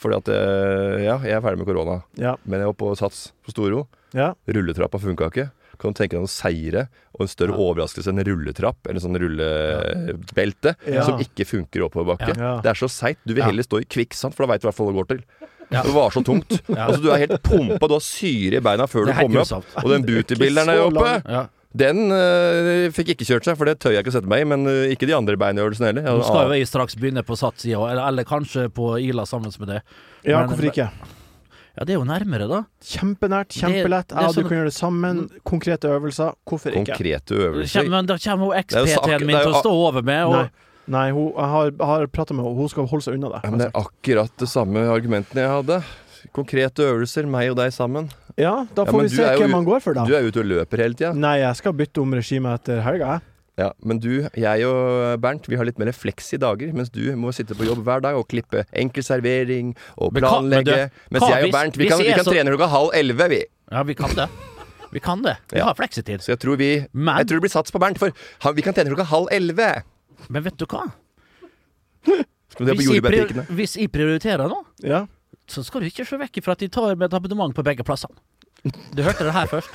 Fordi 0.00 0.16
at 0.16 0.32
eh, 0.32 1.04
Ja, 1.04 1.18
jeg 1.20 1.36
er 1.36 1.44
ferdig 1.44 1.60
med 1.60 1.68
korona. 1.68 2.00
Ja. 2.16 2.34
Men 2.48 2.64
jeg 2.64 2.72
var 2.72 2.78
på 2.80 2.94
Sats 2.96 3.26
på 3.44 3.52
Storo. 3.52 3.86
ja. 4.16 4.32
Rulletrappa 4.48 5.00
funka 5.00 5.28
ikke. 5.28 5.50
Kan 5.80 5.94
du 5.94 5.98
tenke 6.02 6.14
deg 6.14 6.20
noen 6.22 6.30
seire 6.30 6.86
og 7.16 7.24
en 7.24 7.30
større 7.32 7.56
overraskelse 7.56 8.12
enn 8.12 8.20
rulletrapp 8.28 8.86
eller 8.90 9.00
sånn 9.00 9.16
rullebelte 9.20 10.74
Ja. 10.86 11.04
som 11.06 11.18
ikke 11.20 11.46
funker 11.48 11.86
oppoverbakke. 11.88 12.34
Ja. 12.36 12.60
Det 12.64 12.70
er 12.74 12.78
så 12.78 12.88
seigt. 12.92 13.20
Du 13.26 13.34
vil 13.34 13.44
heller 13.44 13.64
stå 13.66 13.80
i 13.80 13.86
kvikksand, 13.88 14.34
for 14.36 14.44
da 14.46 14.52
veit 14.52 14.62
du 14.62 14.66
i 14.66 14.70
hvert 14.70 14.76
fall 14.78 14.90
hva 14.90 14.92
det 14.94 15.00
går 15.00 15.08
til. 15.14 15.22
Ja. 15.70 15.82
Det 15.86 15.92
var 15.94 16.10
så 16.10 16.22
tungt. 16.26 16.56
Altså, 16.74 17.00
du 17.02 17.10
er 17.14 17.22
helt 17.22 17.42
pumpa, 17.46 17.86
du 17.86 17.94
har 17.94 18.02
syre 18.02 18.58
i 18.58 18.64
beina 18.64 18.86
før 18.90 19.06
du 19.06 19.12
er 19.12 19.20
kommer 19.22 19.44
opp. 19.46 19.68
Og 19.84 19.90
den 19.92 20.06
bootybilderen 20.08 20.66
der 20.72 20.82
oppe, 20.82 21.12
ja. 21.30 21.44
den 21.78 22.10
øh, 22.10 22.88
fikk 22.96 23.12
ikke 23.14 23.28
kjørt 23.28 23.46
seg, 23.46 23.56
for 23.60 23.70
det 23.70 23.76
tør 23.78 23.94
jeg 23.94 24.02
ikke 24.02 24.10
å 24.10 24.16
sette 24.18 24.30
meg 24.32 24.42
i. 24.42 24.48
Men 24.50 24.66
øh, 24.66 24.88
ikke 24.90 25.06
de 25.06 25.14
andre 25.14 25.38
beinøvelsene 25.38 25.92
heller. 25.92 26.08
Nå 26.10 26.26
skal 26.26 26.50
jo 26.50 26.58
jeg 26.58 26.66
straks 26.72 26.98
begynne 26.98 27.22
på 27.26 27.38
Sats-sida, 27.38 27.78
eller, 27.92 28.02
eller 28.10 28.26
kanskje 28.26 28.66
på 28.74 28.96
Ila 28.98 29.24
sammen 29.30 29.54
med 29.62 29.76
det. 29.76 29.80
ja, 30.26 30.40
Men- 30.42 30.50
hvorfor 30.50 30.70
ikke? 30.72 30.90
Ja, 31.78 31.84
det 31.86 31.94
er 31.94 31.98
jo 32.00 32.06
nærmere, 32.08 32.48
da. 32.50 32.60
Kjempenært, 32.82 33.54
kjempelett. 33.54 34.10
Ja, 34.12 34.26
du 34.26 34.40
sånn- 34.40 34.48
kan 34.48 34.58
gjøre 34.58 34.70
det 34.70 34.74
sammen. 34.74 35.20
Konkrete 35.46 35.88
øvelser. 35.88 36.34
Hvorfor 36.48 36.74
ikke? 36.74 36.96
konkrete 36.96 37.36
Kjem, 37.36 37.46
øvelser. 37.46 37.88
men 37.90 38.06
da 38.06 38.16
kommer 38.18 38.50
jo 38.50 38.52
eks-PT-en 38.58 39.26
min 39.26 39.36
til 39.38 39.52
å 39.52 39.62
stå 39.62 39.70
over 39.70 40.02
med, 40.02 40.24
og 40.26 40.32
Nei, 40.32 40.50
Nei 40.90 41.10
hun, 41.14 41.32
jeg 41.32 41.50
har, 41.54 41.72
har 41.86 42.06
prata 42.08 42.34
med 42.34 42.44
henne, 42.44 42.56
hun 42.56 42.68
skal 42.68 42.86
holde 42.90 43.06
seg 43.06 43.14
unna 43.14 43.30
det. 43.36 43.40
Ja, 43.44 43.50
men 43.50 43.58
det 43.62 43.68
er 43.70 43.80
akkurat 43.80 44.30
det 44.36 44.48
samme 44.48 44.82
argumentene 44.90 45.44
jeg 45.44 45.50
hadde. 45.50 45.82
Konkrete 46.36 46.84
øvelser, 46.84 47.26
meg 47.30 47.50
og 47.50 47.56
deg 47.56 47.72
sammen. 47.72 48.10
Ja, 48.36 48.66
da 48.74 48.84
får 48.84 49.04
ja, 49.04 49.06
vi 49.06 49.16
se 49.16 49.28
hvem 49.40 49.50
man 49.54 49.64
går 49.64 49.80
for, 49.80 49.94
da. 49.94 50.04
Du 50.04 50.14
er 50.14 50.26
ute 50.26 50.42
og 50.42 50.46
løper 50.50 50.82
hele 50.82 50.94
tida. 50.98 51.14
Nei, 51.14 51.38
jeg 51.40 51.56
skal 51.56 51.72
bytte 51.72 52.02
om 52.02 52.12
regime 52.12 52.52
etter 52.58 52.82
helga, 52.84 53.14
jeg. 53.16 53.29
Ja, 53.60 53.66
men 53.84 53.98
du, 54.00 54.22
jeg 54.40 54.64
og 54.64 55.20
Bernt 55.20 55.44
vi 55.50 55.58
har 55.60 55.66
litt 55.68 55.76
mer 55.82 55.90
fleks 55.92 56.30
i 56.32 56.38
dager, 56.40 56.70
mens 56.72 56.88
du 56.94 57.02
må 57.20 57.28
sitte 57.36 57.52
på 57.58 57.66
jobb 57.68 57.82
hver 57.84 58.00
dag 58.06 58.16
og 58.16 58.24
klippe 58.30 58.62
enkel 58.72 59.04
servering 59.04 59.74
og 60.00 60.14
Men 60.16 60.22
hva- 60.24 60.38
men 60.40 60.64
du, 60.64 60.70
planlegge. 60.70 60.90
mens 61.12 61.26
jeg 61.28 61.44
og 61.50 61.52
Bernt 61.58 61.76
vi 61.76 61.88
kan, 61.90 62.00
vi 62.00 62.14
kan 62.16 62.24
trene 62.24 62.54
klokka 62.54 62.70
halv 62.72 62.94
elleve, 62.96 63.26
vi. 63.34 63.40
Ja, 63.70 63.82
vi 63.84 63.94
kan 63.98 64.14
det. 64.16 64.28
Vi 64.90 64.98
kan 65.04 65.20
det. 65.22 65.36
Vi 65.52 65.58
Ja. 65.60 65.64
har 65.68 65.74
fleksitid. 65.78 66.22
Så 66.24 66.32
jeg 66.32 66.40
tror 66.40 66.56
vi 66.56 66.86
Men- 66.92 67.18
Jeg 67.18 67.26
tror 67.28 67.36
det 67.40 67.42
blir 67.44 67.50
sats 67.52 67.70
på 67.70 67.78
Bernt, 67.78 67.98
for 67.98 68.10
vi 68.54 68.62
kan 68.62 68.72
trene 68.74 68.88
klokka 68.94 69.04
halv 69.12 69.28
elleve. 69.30 69.82
Men 70.30 70.42
vet 70.42 70.56
du 70.56 70.64
hva? 70.66 70.88
Skal 72.50 72.66
du 72.66 72.72
på 72.72 72.78
Hvis 72.80 72.90
jeg, 72.90 73.46
hvis 73.54 73.76
jeg 73.76 73.92
prioriterer 73.92 74.48
nå, 74.48 74.64
Ja. 74.82 75.06
så 75.46 75.62
skal 75.64 75.80
du 75.82 75.86
ikke 75.86 76.06
se 76.06 76.16
vekk 76.16 76.42
fra 76.42 76.52
at 76.52 76.58
de 76.58 76.68
tar 76.68 76.94
med 76.96 77.12
et 77.12 77.14
abonnement 77.14 77.54
på 77.54 77.62
begge 77.62 77.84
plassene. 77.84 78.16
Du 78.94 79.02
hørte 79.02 79.24
det 79.24 79.32
her 79.32 79.46
først. 79.46 79.68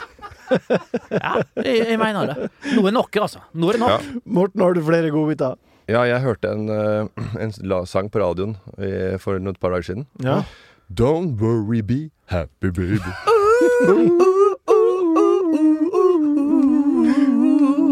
Ja, 1.12 1.32
jeg, 1.62 1.88
jeg 1.92 2.00
mener 2.02 2.32
det. 2.32 2.50
Nå 2.75 2.86
er 2.90 2.96
nok, 2.96 3.18
altså. 3.22 3.40
Nå 3.54 3.70
er 3.70 3.78
det 3.78 3.84
nok. 3.86 3.96
Ja. 3.96 4.22
Morten, 4.25 4.62
har 4.62 4.75
du 4.75 4.82
flere 4.86 5.12
godbiter? 5.14 5.56
Ja, 5.88 6.02
jeg 6.10 6.22
hørte 6.24 6.50
en, 6.50 6.70
eh, 6.70 7.06
en 7.42 7.52
sang 7.86 8.10
på 8.10 8.20
radioen 8.22 8.56
eh, 8.78 9.18
for 9.22 9.38
et 9.38 9.60
par 9.62 9.70
dager 9.75 9.86
siden. 9.92 10.08
Ja. 10.24 10.42
Don't 10.90 11.38
worry, 11.42 11.82
be 11.82 12.10
happy, 12.25 12.70
baby. 12.70 13.00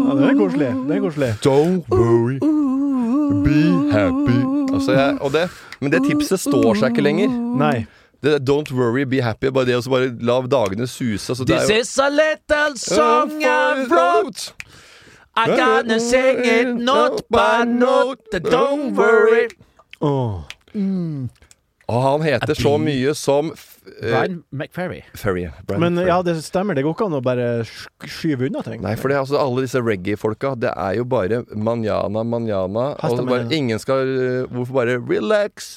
ja 0.04 0.14
det 0.18 0.26
er 0.28 0.36
koselig. 0.38 0.70
Det 0.88 0.96
er 0.96 1.00
koselig. 1.00 1.30
Don't 1.46 1.82
worry, 1.90 2.38
be 3.44 3.92
happy. 3.92 4.38
Altså, 4.74 4.92
jeg, 4.92 5.18
og 5.20 5.32
det, 5.32 5.50
men 5.80 5.92
det 5.92 6.02
tipset 6.08 6.40
står 6.40 6.74
seg 6.80 6.90
ikke 6.94 7.04
lenger. 7.06 7.28
Nei. 7.58 7.86
Det 8.24 8.34
er 8.38 8.42
Don't 8.48 8.72
worry, 8.72 9.04
be 9.04 9.20
happy. 9.22 9.50
Bare 9.52 9.68
det 9.68 9.76
å 9.78 9.84
bare 9.92 10.10
la 10.24 10.38
dagene 10.48 10.88
suse. 10.88 11.28
Altså, 11.34 11.44
det 11.44 11.58
This 11.60 11.70
er 11.70 11.74
jo 11.74 11.80
is 11.84 11.94
a 11.98 12.08
little 12.10 12.76
song 12.80 13.36
I 13.44 13.84
wrote. 13.90 14.52
I 15.36 15.48
gonna 15.58 15.98
sing 16.00 16.44
it 16.46 16.76
note 16.78 17.24
by 17.28 17.64
note. 17.66 18.40
Don't 18.48 18.94
worry. 18.94 19.48
Åh. 20.00 20.44
Og 21.84 22.00
han 22.00 22.22
heter 22.24 22.56
så 22.56 22.76
mye 22.80 23.12
som 23.18 23.50
eh, 23.52 24.08
Brian 24.08 24.38
McFerry. 24.50 25.02
Ferry. 25.14 25.44
Brian 25.68 25.82
Men 25.82 25.98
Ferry. 25.98 26.08
ja, 26.08 26.18
det 26.24 26.36
stemmer. 26.46 26.78
Det 26.78 26.84
går 26.86 26.94
ikke 26.96 27.08
an 27.10 27.16
å 27.18 27.22
bare 27.24 27.48
skyve 28.08 28.48
unna 28.48 28.62
ting. 28.64 28.80
Nei, 28.84 28.94
for 28.96 29.12
det 29.12 29.18
altså 29.20 29.36
alle 29.42 29.66
disse 29.66 29.82
reggae-folka, 29.84 30.54
det 30.64 30.72
er 30.72 30.96
jo 31.00 31.04
bare 31.04 31.42
manjana, 31.52 32.24
manjana. 32.24 32.86
Og 33.04 33.26
bare, 33.28 33.44
ingen 33.52 33.82
skal 33.82 34.06
eh, 34.08 34.46
Hvorfor 34.54 34.80
bare 34.80 34.96
relax, 35.02 35.74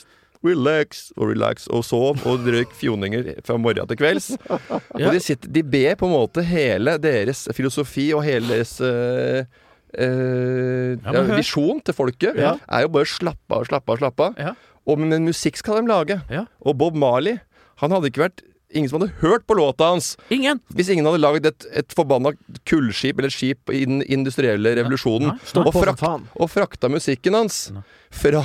relax 0.48 1.08
og 1.18 1.32
relax 1.32 1.68
og 1.74 1.86
sov 1.86 2.24
og 2.28 2.44
drøyk 2.46 2.74
fjoninger 2.78 3.30
fra 3.46 3.58
morgen 3.62 3.90
til 3.90 4.00
kvelds? 4.00 4.32
Og 4.98 5.14
de, 5.14 5.22
sitter, 5.24 5.52
de 5.54 5.64
ber 5.64 5.96
på 6.00 6.08
en 6.08 6.16
måte 6.16 6.44
hele 6.46 6.98
deres 7.02 7.46
filosofi 7.56 8.10
og 8.16 8.24
hele 8.26 8.50
deres 8.50 8.76
eh, 8.84 9.46
eh, 9.94 10.98
Ja, 11.04 11.24
visjon 11.34 11.82
til 11.86 11.96
folket 11.98 12.38
er 12.40 12.86
jo 12.86 12.92
bare 12.94 13.10
slappe 13.10 13.60
av, 13.60 13.68
slappe 13.70 13.94
av, 13.94 14.02
slappe 14.02 14.30
av. 14.30 14.42
Ja. 14.42 14.56
Og 14.88 15.02
men 15.02 15.28
musikk 15.28 15.60
skal 15.60 15.82
de 15.82 15.92
lage. 15.92 16.22
Ja. 16.32 16.46
Og 16.64 16.78
Bob 16.80 16.96
Marley, 16.98 17.42
han 17.82 17.94
hadde 17.94 18.12
ikke 18.12 18.28
vært 18.30 18.46
Ingen 18.76 18.90
som 18.92 19.00
hadde 19.00 19.16
hørt 19.22 19.46
på 19.48 19.56
låta 19.56 19.88
hans 19.94 20.18
Ingen. 20.34 20.60
hvis 20.76 20.90
ingen 20.92 21.08
hadde 21.08 21.22
lagd 21.24 21.46
et, 21.48 21.66
et 21.72 21.94
forbanna 21.96 22.34
kullskip 22.68 23.22
eller 23.22 23.32
skip 23.32 23.72
i 23.72 23.86
den 23.88 24.02
industrielle 24.04 24.74
revolusjonen 24.76 25.30
ja. 25.32 25.62
Og, 25.64 25.72
frakt, 25.72 26.04
og 26.36 26.52
frakta 26.52 26.90
musikken 26.92 27.38
hans 27.38 27.70
fra 28.12 28.44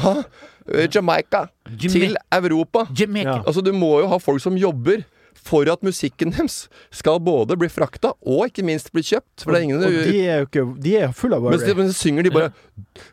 eh, 0.75 0.89
Jamaica 0.93 1.49
Jama- 1.79 1.93
til 1.93 2.17
Europa 2.33 2.87
Jamaica. 2.99 3.39
Ja. 3.41 3.43
Altså 3.47 3.63
Du 3.65 3.73
må 3.73 4.01
jo 4.01 4.07
ha 4.13 4.19
folk 4.19 4.41
som 4.41 4.57
jobber 4.57 5.05
for 5.43 5.67
at 5.67 5.81
musikken 5.83 6.31
deres 6.31 6.69
skal 6.95 7.17
både 7.19 7.57
bli 7.59 7.67
frakta 7.73 8.13
og 8.23 8.45
ikke 8.47 8.63
minst 8.63 8.93
bli 8.95 9.03
kjøpt. 9.03 9.43
For 9.43 9.51
det 9.51 9.59
er 9.59 9.65
ingen 9.67 9.81
og 9.83 9.91
de 9.91 10.21
er 10.29 10.43
jo 10.45 10.47
ikke 10.47 10.65
De 10.85 10.93
er 11.01 11.15
fulle 11.19 11.35
av 11.35 11.43
worry. 11.43 11.75
men 11.75 11.89
så 11.91 11.97
synger 11.99 12.23
de 12.29 12.31
bare 12.31 12.53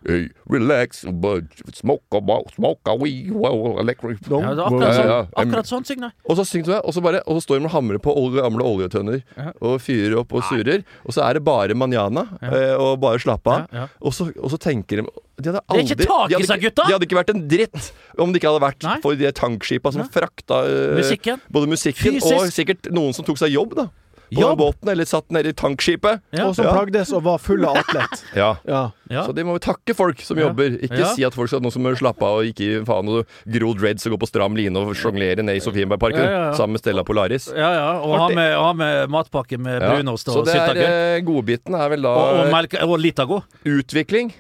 hey, 0.06 0.28
Relax, 0.50 1.06
but 1.10 1.46
smoke 1.74 2.04
a, 2.14 2.22
smoke 2.54 2.86
a 2.86 2.96
wee, 3.00 3.32
wow, 3.32 3.80
electric 3.82 4.22
no. 4.30 4.42
Ja, 4.44 4.54
det 4.54 4.62
er 4.62 4.68
akkurat 4.68 4.94
sånn, 5.00 5.10
ja, 5.10 5.18
ja. 5.18 5.28
akkurat 5.42 5.72
sånn 5.72 5.88
synger 5.90 6.12
Og 6.28 6.38
så 6.38 6.46
synger 6.46 6.66
de, 6.76 6.78
og 6.84 6.94
så, 6.94 7.02
bare, 7.02 7.24
og 7.26 7.40
så 7.40 7.46
står 7.48 7.60
de 7.64 7.66
og 7.66 7.74
hamrer 7.74 8.04
på 8.04 8.14
gamle 8.36 8.68
oljetønner 8.68 9.24
Ja. 9.38 9.52
og 9.62 9.80
fyrer 9.82 10.20
opp 10.22 10.34
og 10.38 10.44
surrer. 10.52 10.84
Og 11.06 11.16
så 11.16 11.24
er 11.26 11.34
det 11.40 11.44
bare 11.48 11.74
manjana 11.74 12.28
eh, 12.44 12.76
og 12.78 13.00
bare 13.02 13.18
slappe 13.20 13.50
av. 13.50 13.66
Ja, 13.74 13.88
ja. 13.88 13.88
Og, 14.02 14.14
og 14.38 14.52
så 14.54 14.60
tenker 14.62 15.02
de 15.02 15.08
de 15.42 15.50
hadde 15.52 15.62
Det 15.70 15.80
er 15.80 15.96
ikke 15.96 16.08
tak 16.10 16.36
i 16.40 16.44
seg, 16.50 16.62
gutta! 16.62 16.84
De 16.88 16.94
hadde 16.94 17.08
ikke 17.08 17.20
vært 17.22 17.34
en 17.36 17.48
dritt 17.48 17.92
om 18.20 18.32
det 18.34 18.42
ikke 18.42 18.52
hadde 18.54 18.66
vært 18.68 18.84
Nei. 18.84 18.98
for 19.02 19.16
de 19.16 19.32
tankskipa 19.32 19.92
som 19.96 20.02
Nei. 20.04 20.10
frakta 20.12 20.64
uh, 20.66 20.96
Musikken. 21.00 21.40
både 21.52 21.68
musikken 21.68 22.20
Fysisk. 22.20 22.36
og 22.36 22.52
sikkert 22.52 22.92
noen 22.92 23.14
som 23.16 23.26
tok 23.26 23.38
seg 23.38 23.52
jobb 23.56 23.76
da 23.76 23.90
på 24.30 24.44
Jobb? 24.44 24.60
båten, 24.60 24.90
eller 24.92 25.08
satt 25.10 25.26
nede 25.34 25.50
i 25.50 25.54
tankskipet. 25.58 26.20
Ja. 26.38 26.44
Og 26.46 26.54
som 26.54 26.64
Ja. 26.68 26.74
plagdes 26.76 27.10
og 27.18 27.24
var 27.26 27.40
full 27.42 27.66
av 27.66 27.80
atlet. 27.82 28.20
Ja. 28.38 28.58
Ja. 28.64 28.92
Ja. 29.10 29.24
Så 29.26 29.34
de 29.34 29.42
må 29.42 29.56
jo 29.58 29.60
takke 29.60 29.96
folk 29.98 30.22
som 30.22 30.38
Ja. 30.38 30.44
jobber. 30.52 30.70
Ikke 30.86 31.00
Ja. 31.00 31.08
si 31.16 31.24
at 31.26 31.34
folk 31.34 31.50
skal 31.50 31.62
noen 31.62 31.72
som 31.74 31.82
må 31.82 31.96
slappe 31.98 32.22
av 32.22 32.38
og 32.38 32.46
ikke 32.46 32.62
gi 32.62 32.86
faen 32.86 33.10
og 33.10 33.26
gro 33.50 33.74
dreads 33.74 34.06
og 34.06 34.14
gå 34.14 34.20
på 34.22 34.28
stram 34.30 34.54
line 34.56 34.78
og 34.78 34.94
sjonglere 34.94 35.42
ned 35.42 35.56
i 35.58 35.60
Sofienbergparken 35.66 36.22
Ja, 36.22 36.30
ja, 36.30 36.44
ja. 36.52 36.54
sammen 36.54 36.74
med 36.78 36.82
Stella 36.84 37.02
Polaris. 37.04 37.48
Ja, 37.58 37.72
ja, 37.74 37.90
og 38.06 38.20
ha 38.20 38.28
med, 38.30 38.54
ha 38.56 38.72
med 38.74 39.10
matpakke 39.10 39.58
med 39.58 39.82
Ja. 39.82 39.96
brunost 39.98 40.30
Så 40.30 40.38
og 40.38 40.46
det 40.46 40.54
er 40.54 40.68
sylteagurk. 40.76 41.18
eh, 41.18 41.22
godbiten 41.26 41.74
er 41.82 41.90
vel 41.90 42.02
da 42.04 42.10
Og, 42.14 42.46
og, 42.46 42.52
melk, 42.54 42.78
og 42.86 43.00
Litago. 43.00 43.42
utvikling. 43.66 44.32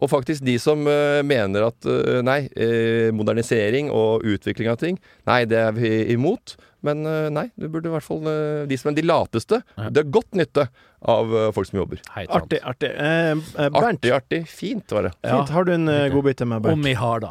Og 0.00 0.08
faktisk 0.08 0.44
de 0.46 0.54
som 0.58 0.80
uh, 0.88 1.20
mener 1.26 1.66
at 1.68 1.84
uh, 1.84 2.20
nei, 2.24 2.48
eh, 2.56 3.10
modernisering 3.12 3.90
og 3.92 4.24
utvikling 4.24 4.70
av 4.72 4.78
ting, 4.80 4.96
nei, 5.28 5.42
det 5.44 5.58
er 5.60 5.72
vi 5.76 5.90
imot. 6.14 6.56
Men 6.82 7.02
uh, 7.04 7.28
nei, 7.28 7.50
det 7.60 7.68
burde 7.68 7.90
i 7.90 7.92
hvert 7.92 8.06
fall 8.06 8.22
De 8.70 8.76
som 8.80 8.88
er 8.90 8.96
de 8.96 9.04
lateste, 9.04 9.58
Ja. 9.76 9.90
det 9.92 10.00
er 10.06 10.08
godt 10.16 10.32
nytte 10.40 10.68
av 11.04 11.28
folk 11.56 11.68
som 11.68 11.78
jobber. 11.82 12.00
Hei. 12.14 12.24
Artig, 12.32 12.58
artig. 12.64 12.90
Eh, 12.96 13.34
Bernt, 13.68 13.76
Artig, 14.00 14.10
artig. 14.16 14.40
Fint 14.48 14.92
var 14.92 15.02
det. 15.08 15.12
fint. 15.24 15.52
Har 15.52 15.64
du 15.68 15.72
en 15.74 15.88
uh, 15.88 16.08
godbit 16.12 16.36
til 16.40 16.48
meg, 16.48 16.60
Om 16.64 16.70
Bernt? 16.70 16.84
vi 16.88 16.92
har, 16.96 17.20
da. 17.24 17.30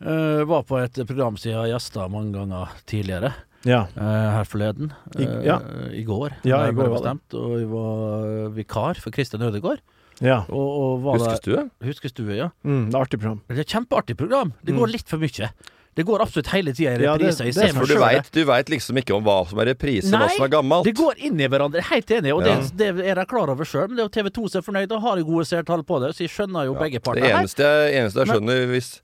Eh, 0.00 0.42
var 0.46 0.62
på 0.68 0.76
et 0.80 0.98
program 1.08 1.36
som 1.40 1.50
jeg 1.50 1.58
har 1.58 1.68
gjesta 1.72 2.04
mange 2.12 2.32
ganger 2.36 2.68
tidligere. 2.88 3.32
Ja. 3.66 3.80
eh, 3.98 4.28
her 4.38 4.44
forleden. 4.46 4.92
I- 5.18 5.24
Eh, 5.26 5.44
ja. 5.48 5.56
I 5.92 6.04
går. 6.06 6.36
Ja, 6.46 6.60
i 6.68 6.72
går 6.72 6.88
var 6.88 6.88
det. 6.88 7.00
bestemt, 7.02 7.34
Og 7.34 7.56
jeg 7.58 7.68
var 7.72 8.48
vikar 8.54 9.00
for 9.02 9.10
Kristian 9.10 9.42
Ødegaard. 9.42 9.80
Ja. 10.24 10.42
Og, 10.48 10.68
og 11.04 11.08
Huskestue? 11.14 11.64
Det, 11.68 11.88
Huskestue, 11.88 12.36
ja. 12.36 12.50
Mm, 12.66 12.88
det 12.90 12.94
er 12.96 13.02
artig 13.04 13.20
program. 13.20 13.42
Det 13.48 13.64
er 13.64 13.68
kjempeartig 13.74 14.16
program. 14.18 14.54
Det 14.66 14.74
går 14.76 14.94
litt 14.94 15.08
for 15.10 15.22
mye. 15.22 15.50
Det 15.98 16.04
går 16.06 16.22
absolutt 16.22 16.46
hele 16.52 16.70
tida 16.70 16.92
i 16.94 17.02
Ja, 17.02 17.16
det- 17.18 17.32
repriser. 17.32 17.66
Det 17.66 17.74
For 17.74 17.86
du 17.90 17.98
veit 17.98 18.30
du 18.30 18.44
vet 18.46 18.68
liksom 18.70 18.98
ikke 19.00 19.16
om 19.16 19.24
hva 19.24 19.48
som 19.48 19.58
er 19.58 19.66
reprise, 19.74 20.12
hva 20.12 20.20
Nei, 20.20 20.28
som 20.36 20.44
er 20.44 20.52
gammelt. 20.52 20.84
Det 20.86 20.94
går 20.94 21.18
inn 21.26 21.40
i 21.40 21.48
hverandre, 21.48 21.82
helt 21.82 22.06
enig, 22.14 22.34
og 22.36 22.46
Ja. 22.46 22.60
det, 22.60 22.76
det 22.76 23.06
er 23.06 23.16
jeg 23.16 23.26
klar 23.26 23.50
over 23.50 23.64
sjøl. 23.64 23.88
Men 23.88 23.96
det 23.96 24.04
er 24.04 24.06
jo 24.06 24.14
TV 24.22 24.30
2 24.30 24.48
som 24.48 24.58
er 24.60 24.66
fornøyd, 24.68 24.92
og 24.94 25.02
har 25.02 25.22
gode 25.26 25.44
seertall 25.44 25.82
på 25.82 25.98
det, 26.00 26.14
så 26.14 26.22
jeg 26.22 26.30
skjønner 26.30 26.66
jo 26.66 26.74
begge 26.74 27.00
Det 27.00 27.02
parter 27.02 27.20
Det 27.26 27.32
eneste 27.34 27.62
jeg, 27.66 27.94
eneste 27.98 28.18
jeg 28.22 28.28
skjønner 28.30 28.66
hvis 28.70 29.00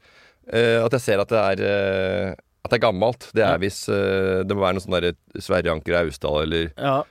uh, 0.55 0.85
At 0.87 0.93
jeg 0.93 1.01
ser 1.01 1.19
at 1.19 1.29
det 1.29 1.43
er 1.43 1.59
uh, 1.67 2.35
At 2.65 2.71
det 2.71 2.79
er 2.79 2.87
gammelt, 2.87 3.27
det 3.35 3.43
er 3.43 3.59
hvis 3.59 3.89
uh, 3.89 4.45
det 4.47 4.55
må 4.55 4.63
være 4.63 4.79
noe 4.79 4.87
sånn 4.87 5.43
Sverre 5.43 5.75
Anker 5.75 5.99
Austdal 5.99 6.43
eller 6.47 6.71
Ja, 6.79 7.03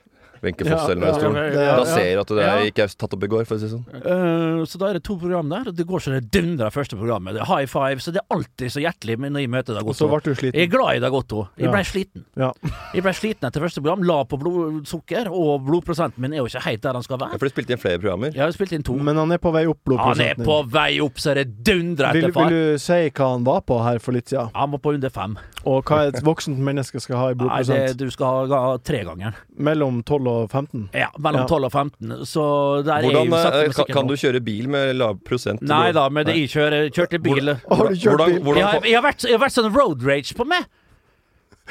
Wenche 0.44 0.66
Ja, 0.66 0.76
Foss 0.76 0.90
eller 0.92 1.00
noe 1.02 1.10
i 1.10 1.18
stolen. 1.20 1.54
Da 1.54 1.84
ser 1.88 2.04
jeg 2.08 2.18
at 2.20 2.32
det 2.34 2.44
er 2.44 2.62
ikke 2.70 2.84
er 2.86 2.94
tatt 3.04 3.16
opp 3.16 3.24
i 3.26 3.30
går, 3.34 3.44
for 3.48 3.56
å 3.56 3.60
si 3.62 3.68
det 3.68 3.72
sånn. 3.74 3.84
Uh, 4.04 4.64
så 4.68 4.80
da 4.80 4.90
er 4.90 4.98
det 4.98 5.04
to 5.08 5.16
program 5.20 5.48
der, 5.52 5.70
og 5.72 5.76
det 5.78 5.86
går 5.88 6.04
så 6.04 6.14
det 6.14 6.22
dundrer 6.34 6.70
første 6.74 6.98
programmet. 7.00 7.34
Det 7.36 7.42
er 7.44 7.50
high 7.50 7.66
five, 7.70 8.00
så 8.04 8.14
det 8.14 8.22
er 8.22 8.36
alltid 8.36 8.74
så 8.74 8.82
hjertelig 8.84 9.18
når 9.24 9.44
jeg 9.44 9.52
møter 9.54 9.78
deg, 9.78 9.88
Og 9.88 9.96
så 9.98 10.08
ble 10.10 10.20
du 10.24 10.32
sliten. 10.38 10.58
Jeg 10.60 10.68
er 10.68 10.72
glad 10.76 10.96
i 10.96 11.02
deg, 11.04 11.12
Otto. 11.20 11.48
Jeg 11.58 11.66
Ja. 11.68 11.72
ble 11.74 11.84
sliten. 11.84 12.24
Ja. 12.36 12.50
Jeg 12.94 13.02
ble 13.06 13.12
sliten 13.16 13.48
etter 13.50 13.60
første 13.64 13.82
program, 13.82 14.02
la 14.06 14.20
på 14.24 14.38
blodsukker, 14.40 15.28
og 15.32 15.64
blodprosenten 15.66 16.18
min 16.24 16.32
er 16.32 16.42
jo 16.42 16.46
ikke 16.48 16.62
helt 16.68 16.82
der 16.82 16.92
han 16.98 17.02
skal 17.06 17.18
være. 17.18 17.32
Ja, 17.34 17.38
for 17.42 17.48
du 17.48 17.54
spilte 17.54 17.74
inn 17.76 17.82
flere 17.82 17.98
programmer. 18.02 18.34
Jeg 18.34 18.56
spilte 18.56 18.78
inn 18.78 18.86
to. 18.86 18.96
Men 18.96 19.16
han 19.20 19.32
er 19.34 19.38
på 19.42 19.52
vei 19.54 19.64
opp, 19.70 19.80
blodprosenten. 19.86 20.44
Han 20.44 20.46
er 20.46 20.48
på 20.48 20.58
vei 20.74 20.90
opp, 21.04 21.20
så 21.20 21.34
det 21.34 21.46
dundrer 21.64 22.12
Vil, 22.16 22.30
far. 22.32 22.48
vil 22.48 22.54
vil 22.54 22.74
du 22.74 22.78
si 22.82 23.00
hva 23.10 23.30
han 23.34 23.44
var 23.46 23.60
på 23.66 23.78
her 23.84 23.98
for 24.02 24.12
litt 24.16 24.30
siden? 24.30 24.50
Han 24.54 24.70
var 24.74 24.78
på 24.84 24.94
under 24.94 25.12
fem. 25.14 25.36
Og 25.64 25.84
hva 25.88 26.00
et 26.10 26.18
voksent 26.26 26.58
menneske 26.60 27.00
skal 27.00 27.16
ha 27.16 27.26
i 27.32 27.34
Nei, 27.34 27.34
det, 27.34 27.38
blodprosent? 27.40 27.96
du 27.98 28.10
skal 28.12 28.26
ha, 28.50 28.60
ha 28.68 28.76
tregangeren. 28.84 29.34
Mellom 29.58 30.02
12 30.04 30.28
og 30.28 30.33
15? 30.52 30.88
Ja, 30.94 31.08
mellom 31.18 31.44
Ja. 31.44 31.48
12 31.50 31.68
og 31.68 31.72
15. 31.72 32.14
Så 32.30 32.44
der 32.86 33.02
Hvordan, 33.06 33.32
er 33.34 33.64
jo 33.64 33.68
eh, 33.68 33.74
kan, 33.78 33.90
kan 33.98 34.06
du 34.10 34.14
kjøre 34.20 34.40
bil 34.44 34.68
med 34.72 34.96
lav 35.00 35.18
prosent? 35.26 35.62
Nei 35.66 35.92
da, 35.96 36.08
men 36.12 36.26
det 36.28 36.36
jeg 36.38 36.52
kjører, 36.54 36.88
kjørte 36.94 37.20
bil 37.24 37.52
Har 37.54 37.88
du 37.88 37.94
kjørt 37.94 38.24
bil? 38.26 38.40
hvordan- 38.40 38.56
jeg, 38.60 38.66
har, 38.70 38.80
jeg, 38.90 38.96
har 38.98 39.06
vært, 39.08 39.26
jeg 39.28 39.38
har 39.38 39.44
vært 39.46 39.56
sånn 39.58 39.70
road 39.74 40.02
rage 40.06 40.34
på 40.38 40.46
meg. 40.46 40.66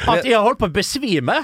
At 0.08 0.24
jeg 0.26 0.34
har 0.34 0.44
holdt 0.48 0.60
på 0.64 0.70
å 0.72 0.74
besvime. 0.74 1.36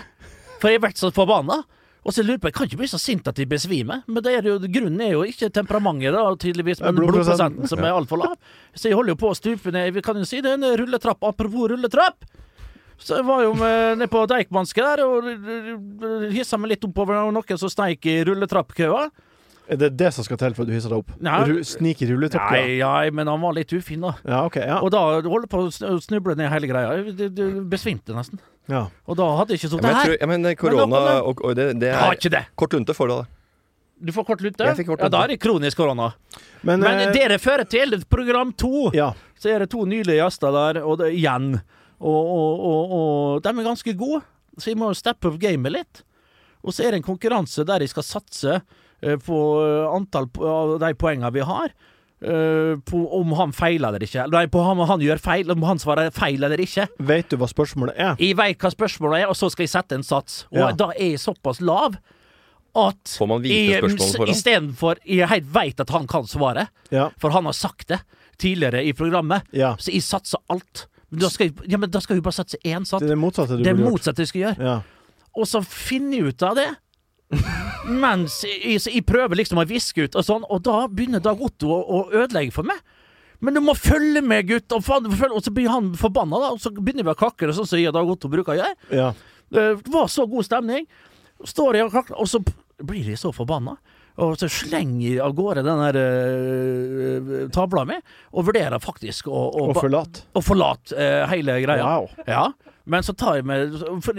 For 0.59 0.71
jeg 0.71 0.79
har 0.81 0.87
vært 0.89 0.99
så 1.01 1.11
forbanna. 1.15 1.61
Og 2.07 2.13
så 2.15 2.23
lurer 2.23 2.39
på, 2.39 2.47
Jeg 2.47 2.53
kan 2.55 2.67
ikke 2.67 2.77
bli 2.79 2.87
så 2.87 2.97
sint 2.97 3.27
at 3.27 3.37
jeg 3.37 3.49
besvimer, 3.51 4.03
men 4.07 4.23
det 4.23 4.31
er 4.39 4.45
jo, 4.47 4.57
grunnen 4.71 5.01
er 5.03 5.11
jo 5.13 5.23
ikke 5.27 5.49
temperamentet, 5.53 6.13
da, 6.15 6.23
tydeligvis, 6.39 6.79
men 6.81 6.95
blodprosenten, 6.95 7.67
som 7.67 7.79
er 7.83 7.91
altfor 7.91 8.17
lav. 8.23 8.37
Så 8.73 8.87
jeg 8.89 8.95
holder 8.97 9.13
jo 9.13 9.19
på 9.19 9.29
å 9.29 9.35
stupe 9.37 9.71
ned 9.75 9.93
Vi 9.93 10.01
kan 10.01 10.15
jo 10.15 10.23
si 10.25 10.39
det 10.41 10.53
er 10.53 10.57
en 10.57 10.77
rulletrapp. 10.79 11.19
Apropos 11.27 11.69
rulletrapp. 11.73 12.23
Så 12.99 13.15
jeg 13.19 13.25
var 13.25 13.41
jo 13.45 13.53
nede 13.55 14.07
på 14.11 14.25
Deichmanske 14.27 14.83
der 14.83 15.01
og 15.05 16.29
hissa 16.35 16.57
meg 16.59 16.73
litt 16.75 16.83
oppover 16.87 17.21
og 17.23 17.33
noen 17.37 17.57
som 17.61 17.71
steik 17.71 18.05
i 18.11 18.19
rulletrappkøa. 18.27 19.05
Er 19.69 19.77
det 19.77 19.91
det 19.99 20.09
som 20.15 20.25
skal 20.25 20.39
til 20.41 20.55
for 20.57 20.65
at 20.65 20.69
du 20.71 20.73
hisser 20.73 20.89
deg 20.89 21.03
opp? 21.03 21.11
Ja 21.21 21.43
Ru 21.45 21.59
Snik 21.63 21.99
i 22.01 22.07
rulletrappkøa? 22.09 22.57
Nei, 22.65 22.77
ja, 22.79 22.93
men 23.13 23.29
han 23.29 23.39
var 23.43 23.53
litt 23.53 23.69
ufin, 23.77 24.01
da. 24.01 24.15
Ja, 24.25 24.39
ok. 24.49 24.55
Ja. 24.65 24.79
Og 24.81 24.89
da 24.95 25.03
holdt 25.21 25.49
på 25.51 25.61
å 25.69 25.99
snuble 26.01 26.33
ned 26.39 26.49
hele 26.49 26.69
greia. 26.71 27.03
Det- 27.13 27.29
besvimte 27.69 28.15
nesten. 28.17 28.39
ja. 28.67 28.87
Og 29.07 29.17
da 29.19 29.27
hadde 29.37 29.53
jeg 29.53 29.61
ikke 29.61 29.71
sånn 29.77 29.85
her. 29.85 30.17
ja, 30.19 30.25
men 30.27 30.45
eh, 30.45 30.55
korona 30.57 31.21
og, 31.21 31.43
og 31.45 31.55
det, 31.55 31.79
det 31.79 31.93
er 31.93 32.17
ikke 32.17 32.33
det. 32.33 32.43
Kort 32.57 32.73
lunte 32.73 32.93
får 32.97 33.07
du 33.07 33.15
da. 33.19 33.25
Du 33.99 34.11
får 34.15 34.25
kort 34.25 34.41
lunte? 34.41 34.63
Ja, 34.63 35.09
da 35.11 35.23
er 35.23 35.27
det 35.35 35.39
kronisk 35.43 35.77
korona. 35.77 36.13
Men, 36.63 36.79
Men 36.79 36.99
eh, 37.07 37.11
det 37.13 37.27
det 37.29 37.39
fører 37.43 37.67
til, 37.69 37.99
program 38.09 38.53
to, 38.53 38.89
Ja. 38.95 39.11
så 39.37 39.53
er 39.53 39.59
det 39.59 39.69
to 39.69 39.85
nylige 39.85 40.17
gjester 40.23 40.51
der, 40.55 40.81
og 40.83 40.97
det, 41.03 41.13
igjen. 41.13 41.59
Og, 41.99 42.29
og, 42.31 42.59
og, 42.63 42.91
og 42.95 43.43
de 43.43 43.49
er 43.49 43.65
ganske 43.67 43.93
gode, 43.99 44.21
så 44.57 44.69
jeg 44.71 44.77
må 44.79 44.93
steppe 44.95 45.27
opp 45.27 45.39
gamet 45.41 45.71
litt. 45.75 46.03
Og 46.63 46.73
så 46.75 46.83
er 46.85 46.91
det 46.91 47.01
en 47.01 47.07
konkurranse 47.07 47.63
der 47.67 47.79
jeg 47.83 47.89
skal 47.93 48.03
satse 48.07 48.57
eh, 49.01 49.15
på 49.23 49.37
eh, 49.63 49.87
antall 49.95 50.27
av 50.43 50.77
de 50.83 50.93
poengene 50.99 51.31
vi 51.35 51.43
har. 51.47 51.71
eh, 52.21 52.75
på 52.83 52.99
om 53.15 53.31
han 53.39 53.51
feiler 53.55 53.87
eller 53.93 54.03
ikke. 54.03 54.25
Nei, 54.31 54.45
på 54.51 54.59
om 54.59 54.79
han 54.87 54.99
gjør 54.99 55.21
feil, 55.23 55.51
om 55.51 55.63
han 55.63 55.79
svarer 55.79 56.11
feil 56.11 56.43
eller 56.43 56.59
ikke. 56.59 56.87
Vet 56.99 57.29
du 57.31 57.37
hva 57.39 57.47
spørsmålet 57.47 57.95
er? 57.95 58.15
Jeg 58.19 58.35
veit 58.35 58.59
hva 58.59 58.71
spørsmålet 58.73 59.21
er, 59.23 59.29
og 59.31 59.37
så 59.39 59.47
skal 59.53 59.63
jeg 59.67 59.71
sette 59.75 59.95
en 59.95 60.03
sats. 60.03 60.41
Og 60.51 60.59
Ja. 60.59 60.71
da 60.75 60.89
er 60.97 61.13
jeg 61.13 61.19
såpass 61.23 61.61
lav 61.63 61.95
at 62.75 63.15
Får 63.17 63.27
man 63.27 63.41
vite 63.41 63.79
spørsmålet? 63.81 64.29
Istedenfor 64.35 64.99
Jeg 65.07 65.27
helt 65.31 65.47
veit 65.55 65.79
at 65.79 65.89
han 65.95 66.07
kan 66.07 66.27
svaret, 66.27 66.67
Ja. 66.91 67.09
for 67.17 67.31
han 67.31 67.45
har 67.45 67.53
sagt 67.53 67.87
det 67.87 68.01
tidligere 68.37 68.83
i 68.85 68.91
programmet. 68.93 69.43
ja. 69.51 69.75
Så 69.79 69.91
jeg 69.91 70.03
satser 70.03 70.39
alt. 70.49 70.87
Men 71.09 71.23
da 71.23 71.29
skal 71.33 71.49
ja, 71.67 71.79
men 71.81 71.89
da 71.89 72.01
skal 72.03 72.19
hun 72.19 72.25
bare 72.25 72.37
satse 72.37 72.59
én 72.63 72.85
sats. 72.85 73.01
Det 73.01 73.09
er 73.09 73.15
det 73.15 73.21
motsatte 73.21 73.57
du 73.57 73.63
Det 73.63 73.73
burde 73.73 73.83
gjort. 73.85 73.97
motsatt 73.97 74.21
skal 74.29 74.41
gjøre. 74.45 74.69
Ja. 74.69 74.77
Og 75.39 75.47
så 75.49 75.61
finner 75.65 76.17
jeg 76.19 76.33
ut 76.35 76.45
av 76.45 76.55
det. 76.59 76.67
Mens 78.03 78.39
jeg, 78.45 78.77
så 78.81 78.91
jeg 78.93 79.05
prøver 79.07 79.39
liksom 79.39 79.61
å 79.61 79.65
viske 79.69 80.05
ut 80.07 80.17
og 80.19 80.25
sånn, 80.25 80.45
og 80.49 80.63
da 80.65 80.83
begynner 80.91 81.21
Dag 81.23 81.41
Otto 81.41 81.69
å, 81.73 81.79
å 81.81 81.99
ødelegge 82.23 82.53
for 82.55 82.67
meg. 82.67 82.79
Men 83.39 83.55
du 83.55 83.61
må 83.63 83.73
følge 83.77 84.21
med, 84.25 84.49
gutt! 84.49 84.67
Og, 84.75 84.83
faen, 84.83 85.05
og 85.07 85.43
så 85.45 85.53
blir 85.55 85.69
han 85.71 85.93
forbanna, 85.97 86.41
da. 86.43 86.49
Og 86.55 86.59
så 86.59 86.73
begynner 86.75 87.07
vi 87.07 87.13
å 87.13 87.19
kakle, 87.19 87.53
sånn 87.55 87.69
som 87.69 87.79
jeg 87.79 87.87
og 87.91 87.95
Dag 87.95 88.09
Otto 88.11 88.31
bruker 88.31 88.51
å 88.51 88.57
gjøre. 88.59 88.75
Ja. 88.91 89.11
Det 89.49 89.67
var 89.93 90.09
så 90.11 90.25
god 90.29 90.45
stemning. 90.45 90.89
Står 91.47 91.79
jeg 91.79 91.87
og 91.87 91.93
kakler, 91.95 92.19
og 92.19 92.27
så 92.27 92.41
blir 92.83 93.07
de 93.07 93.15
så 93.19 93.31
forbanna. 93.35 93.77
Og 94.19 94.35
så 94.39 94.49
slenger 94.51 95.05
jeg 95.05 95.21
av 95.23 95.35
gårde 95.37 95.63
den 95.63 95.83
der 95.85 95.99
uh, 95.99 97.35
tavla 97.55 97.85
mi, 97.87 97.99
og 98.35 98.49
vurderer 98.49 98.81
faktisk 98.83 99.29
å, 99.31 99.45
Og 99.61 99.77
å 99.77 100.43
forlate 100.43 100.95
uh, 100.97 101.23
hele 101.31 101.59
greia. 101.63 101.85
Wow. 101.85 102.09
Ja, 102.27 102.49
men 102.89 103.05
så 103.05 103.13
tar 103.13 103.39
jeg 103.39 103.47
med 103.47 103.77
for, 104.03 104.17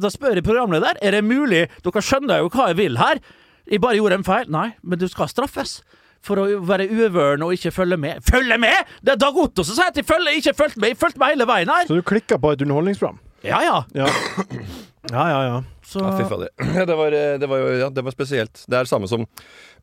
Da 0.00 0.10
spør 0.12 0.38
jeg 0.38 0.46
programleder 0.46 1.00
Er 1.02 1.16
det 1.16 1.24
mulig 1.26 1.64
Dere 1.82 2.02
skjønner 2.04 2.44
jo 2.44 2.52
hva 2.52 2.70
jeg 2.70 2.78
vil 2.78 3.00
her. 3.00 3.20
Jeg 3.66 3.80
bare 3.80 3.98
gjorde 3.98 4.20
en 4.20 4.26
feil. 4.26 4.48
Nei, 4.52 4.68
men 4.84 5.00
du 5.00 5.06
skal 5.08 5.30
straffes. 5.32 5.78
For 6.24 6.40
å 6.40 6.44
være 6.64 6.86
uvøren 6.88 7.42
og 7.44 7.52
ikke 7.56 7.72
følge 7.74 7.98
med. 8.00 8.24
Følge 8.24 8.56
med?! 8.60 8.88
Det 9.04 9.12
er 9.12 9.20
Dag 9.20 9.36
Otto 9.36 9.64
som 9.64 9.76
sier 9.76 9.90
at 9.92 9.98
jeg 10.00 10.06
følger, 10.08 10.38
ikke 10.38 10.54
fulgte 10.56 10.80
med! 10.80 10.94
Jeg 10.94 11.00
fulgte 11.00 11.20
med 11.20 11.34
hele 11.34 11.48
veien 11.48 11.72
her! 11.72 11.84
Så 11.88 11.98
du 11.98 12.04
klikka 12.06 12.38
på 12.40 12.54
et 12.54 12.64
underholdningsprogram? 12.64 13.20
Ja 13.44 13.60
ja. 13.60 13.82
Ja. 13.92 14.08
Ja, 15.12 15.24
ja, 15.30 15.40
ja. 15.50 15.58
Så 15.84 16.00
Ja, 16.00 16.14
fy 16.18 16.24
fader. 16.28 16.48
Ja, 16.78 16.84
det, 16.88 16.96
var, 16.96 17.12
eh, 17.12 17.36
det, 17.38 17.48
var 17.50 17.60
jo, 17.60 17.68
ja, 17.82 17.90
det 17.92 18.04
var 18.06 18.14
spesielt. 18.14 18.64
Det 18.66 18.78
er 18.78 18.86
det 18.86 18.92
samme 18.92 19.08
som 19.10 19.26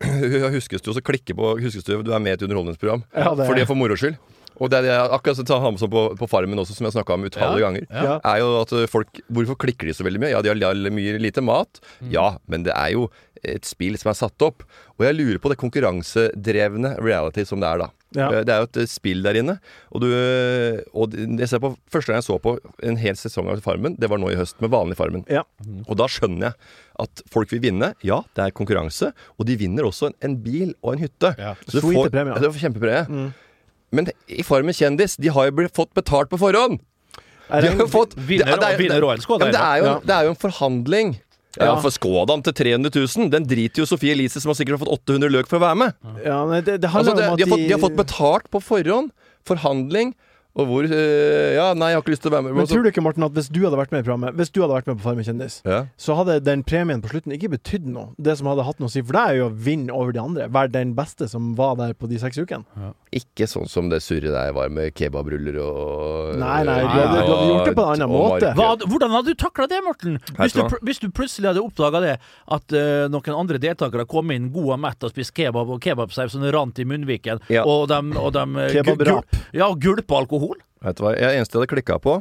Huskes 0.56 0.82
du 0.82 0.92
å 0.92 1.02
klikke 1.02 1.36
på 1.38 1.56
Huskes 1.62 1.86
du 1.86 1.98
du 2.02 2.14
er 2.14 2.20
med 2.24 2.34
i 2.34 2.40
et 2.40 2.46
underholdningsprogram 2.48 3.04
Ja, 3.14 3.34
det- 3.38 3.48
fordi 3.50 3.66
for 3.70 3.78
moro 3.80 3.98
skyld? 4.00 4.18
Og 4.62 4.70
det 4.70 4.78
er 4.82 4.84
det 4.86 4.90
jeg 4.92 5.12
akkurat 5.16 5.38
som 5.40 5.46
tar 5.48 5.62
med 5.64 5.90
på, 5.90 6.02
på 6.20 6.28
Farmen 6.30 6.60
også, 6.62 6.76
som 6.78 6.86
jeg 6.86 6.94
snakka 6.94 7.16
om 7.16 7.24
utallige 7.26 7.64
ganger. 7.64 7.86
Ja. 7.90 8.18
Er 8.30 8.42
jo 8.44 8.50
at 8.60 8.74
folk 8.92 9.22
Hvorfor 9.32 9.58
klikker 9.58 9.88
de 9.90 9.96
så 9.96 10.06
veldig 10.06 10.22
mye? 10.22 10.34
Ja, 10.36 10.42
de 10.44 10.52
har 10.52 10.60
mye 10.94 11.16
lite 11.24 11.42
mat. 11.42 11.80
Mm. 12.02 12.12
Ja, 12.14 12.26
men 12.52 12.68
det 12.68 12.76
er 12.76 12.92
jo 12.94 13.08
et 13.44 13.66
spill 13.66 13.98
som 13.98 14.10
er 14.12 14.18
satt 14.20 14.42
opp. 14.46 14.64
Og 15.00 15.06
jeg 15.08 15.16
lurer 15.18 15.40
på 15.42 15.50
det 15.50 15.58
konkurransedrevne 15.62 16.96
reality 17.02 17.44
som 17.48 17.60
det 17.62 17.70
er, 17.70 17.78
da. 17.86 17.90
Ja. 18.14 18.28
Eh, 18.28 18.44
Det 18.44 18.52
er 18.54 18.60
jo 18.60 18.68
et 18.70 18.78
eh, 18.84 18.90
spill 18.92 19.22
der 19.24 19.38
inne. 19.40 19.56
Og, 19.92 20.02
du, 20.04 20.08
og 20.94 21.16
jeg 21.16 21.48
ser 21.50 21.62
på, 21.64 21.74
første 21.92 22.12
gang 22.12 22.20
jeg 22.22 22.28
så 22.28 22.38
på 22.44 22.58
en 22.84 22.98
hel 23.00 23.16
sesong 23.16 23.48
av 23.52 23.62
Farmen, 23.64 23.96
det 24.00 24.10
var 24.12 24.20
nå 24.22 24.32
i 24.34 24.36
høst, 24.40 24.60
med 24.62 24.72
vanlig 24.74 24.98
Farmen. 25.00 25.24
Ja. 25.32 25.44
Og 25.88 25.96
da 26.00 26.10
skjønner 26.12 26.50
jeg 26.52 26.54
at 27.06 27.24
folk 27.32 27.52
vil 27.54 27.64
vinne. 27.64 27.94
Ja, 28.06 28.22
det 28.36 28.44
er 28.50 28.52
konkurranse. 28.58 29.14
Og 29.40 29.48
de 29.48 29.56
vinner 29.58 29.88
også 29.88 30.12
en, 30.12 30.18
en 30.28 30.36
bil 30.44 30.76
og 30.84 30.94
en 30.98 31.06
hytte. 31.08 31.34
Ja. 31.40 31.56
Så 31.68 31.80
du 31.80 31.88
får, 31.88 32.12
premier. 32.12 32.36
Ja, 32.36 32.44
du 32.44 32.52
får 32.52 32.66
kjempepremie. 32.68 33.08
Mm. 33.10 33.32
Men 33.92 34.08
i 34.32 34.44
Farmen 34.48 34.76
kjendis, 34.76 35.18
de 35.20 35.32
har 35.34 35.50
jo 35.50 35.58
blitt 35.58 35.76
fått 35.76 35.94
betalt 35.98 36.30
på 36.32 36.40
forhånd! 36.40 36.80
Er 37.52 37.66
De 37.66 37.68
har 37.74 37.82
jo 37.84 37.88
fått 37.92 38.14
Vinner 38.16 38.46
det- 38.48 38.78
det 38.80 38.88
er- 38.88 39.04
og- 39.04 39.42
og 39.42 39.42
er 39.52 39.78
jo, 39.82 39.88
det 40.08 40.14
er 40.16 40.24
jo 40.24 40.30
en 40.32 40.38
forhandling. 40.40 41.10
Ja, 41.60 41.72
Ja. 41.72 41.76
For 41.84 41.92
Skådan 41.92 42.44
til 42.46 42.54
300 42.54 42.92
000, 42.96 43.30
den 43.34 43.46
driter 43.48 43.84
jo 43.84 43.86
Sofie 43.90 44.14
Elise, 44.16 44.40
som 44.40 44.54
har 44.54 44.56
sikkert 44.60 44.80
har 44.80 44.86
fått 44.86 44.96
800 45.10 45.32
løk 45.34 45.50
for 45.52 45.60
å 45.60 45.66
være 45.66 45.80
med. 45.84 45.96
Ja, 46.24 46.42
men 46.48 46.64
det, 46.64 46.80
det 46.82 46.90
Altså, 46.90 47.16
det, 47.18 47.28
om 47.28 47.34
at 47.34 47.40
de, 47.40 47.44
har 47.44 47.52
fått, 47.56 47.68
de 47.68 47.76
har 47.76 47.82
fått 47.82 47.98
betalt 48.00 48.52
på 48.52 48.62
forhånd. 48.64 49.12
Forhandling. 49.48 50.14
Og 50.52 50.68
hvor 50.68 50.84
øh, 50.84 51.54
Ja, 51.56 51.70
nei, 51.74 51.92
jeg 51.92 51.96
har 51.96 52.02
ikke 52.04 52.12
lyst 52.12 52.26
til 52.26 52.32
å 52.32 52.36
være 52.36 52.44
med. 52.50 52.56
Men 52.60 52.68
tror 52.68 52.84
du 52.84 52.90
ikke, 52.92 53.04
Morten, 53.04 53.24
at 53.24 53.36
hvis 53.38 53.48
du 53.48 53.62
hadde 53.64 53.78
vært 53.80 53.94
med 53.96 54.02
i 54.04 54.04
programmet 54.04 54.36
Hvis 54.36 54.52
du 54.52 54.60
hadde 54.60 54.76
vært 54.76 54.90
med 54.90 54.98
på 55.00 55.06
Farmen 55.06 55.24
kjendis, 55.28 55.62
ja. 55.64 55.86
så 55.96 56.18
hadde 56.20 56.42
den 56.44 56.64
premien 56.68 57.00
på 57.04 57.12
slutten 57.14 57.32
ikke 57.38 57.54
betydd 57.54 57.88
noe. 57.88 58.10
Det 58.20 58.36
som 58.40 58.50
hadde 58.52 58.66
hatt 58.68 58.82
noe 58.84 58.92
å 58.92 58.92
si, 58.92 59.04
for 59.06 59.16
det 59.16 59.24
er 59.30 59.40
jo 59.40 59.46
å 59.48 59.54
vinne 59.56 59.96
over 59.96 60.12
de 60.16 60.20
andre. 60.24 60.50
Være 60.52 60.74
den 60.76 60.92
beste 60.98 61.30
som 61.32 61.54
var 61.60 61.78
der 61.80 61.96
på 61.96 62.10
de 62.12 62.20
seks 62.20 62.42
ukene. 62.42 62.68
Ikke 63.12 63.44
sånn 63.44 63.68
som 63.68 63.90
det 63.92 63.98
surret 64.06 64.32
der 64.32 64.54
var 64.56 64.70
med 64.72 64.94
kebabruller 64.96 65.58
og 65.60 66.38
Nei, 66.40 66.62
nei, 66.64 66.78
du 66.80 66.88
hadde, 66.94 67.18
du 67.28 67.32
hadde 67.34 67.48
gjort 67.50 67.66
det 67.68 67.74
på 67.76 67.84
en 67.84 67.90
annen 67.98 68.12
måte. 68.14 68.52
Hva, 68.56 68.70
hvordan 68.88 69.12
hadde 69.18 69.34
du 69.34 69.40
takla 69.42 69.66
det, 69.68 69.82
Morten? 69.84 70.14
Hvis 70.40 70.56
du, 70.56 70.62
hvis 70.88 71.02
du 71.04 71.10
plutselig 71.12 71.50
hadde 71.50 71.60
oppdaga 71.66 72.00
det, 72.06 72.14
at 72.56 72.72
uh, 72.78 73.10
noen 73.12 73.36
andre 73.36 73.60
deltakere 73.60 74.06
kom 74.08 74.32
inn 74.32 74.48
god 74.56 74.70
og 74.78 74.80
mett 74.86 75.04
og 75.04 75.12
spiste 75.12 75.36
kebab 75.42 75.74
og 75.76 75.82
kebabsaus 75.84 76.32
som 76.38 76.46
rant 76.56 76.80
i 76.80 76.88
munnviken, 76.88 77.44
Ja. 77.52 77.66
og 77.68 77.90
de, 77.92 78.00
og 78.16 78.32
de 78.38 78.46
eh, 78.64 78.72
Kebabrap. 78.78 79.28
gulp- 79.28 79.52
Ja, 79.60 79.68
gulpa 79.76 80.22
alkohol? 80.24 80.62
Vet 80.82 80.96
du 80.98 81.04
hva, 81.04 81.12
Det 81.14 81.28
eneste 81.36 81.58
jeg 81.60 81.66
hadde 81.66 81.74
klikka 81.76 82.00
på, 82.02 82.16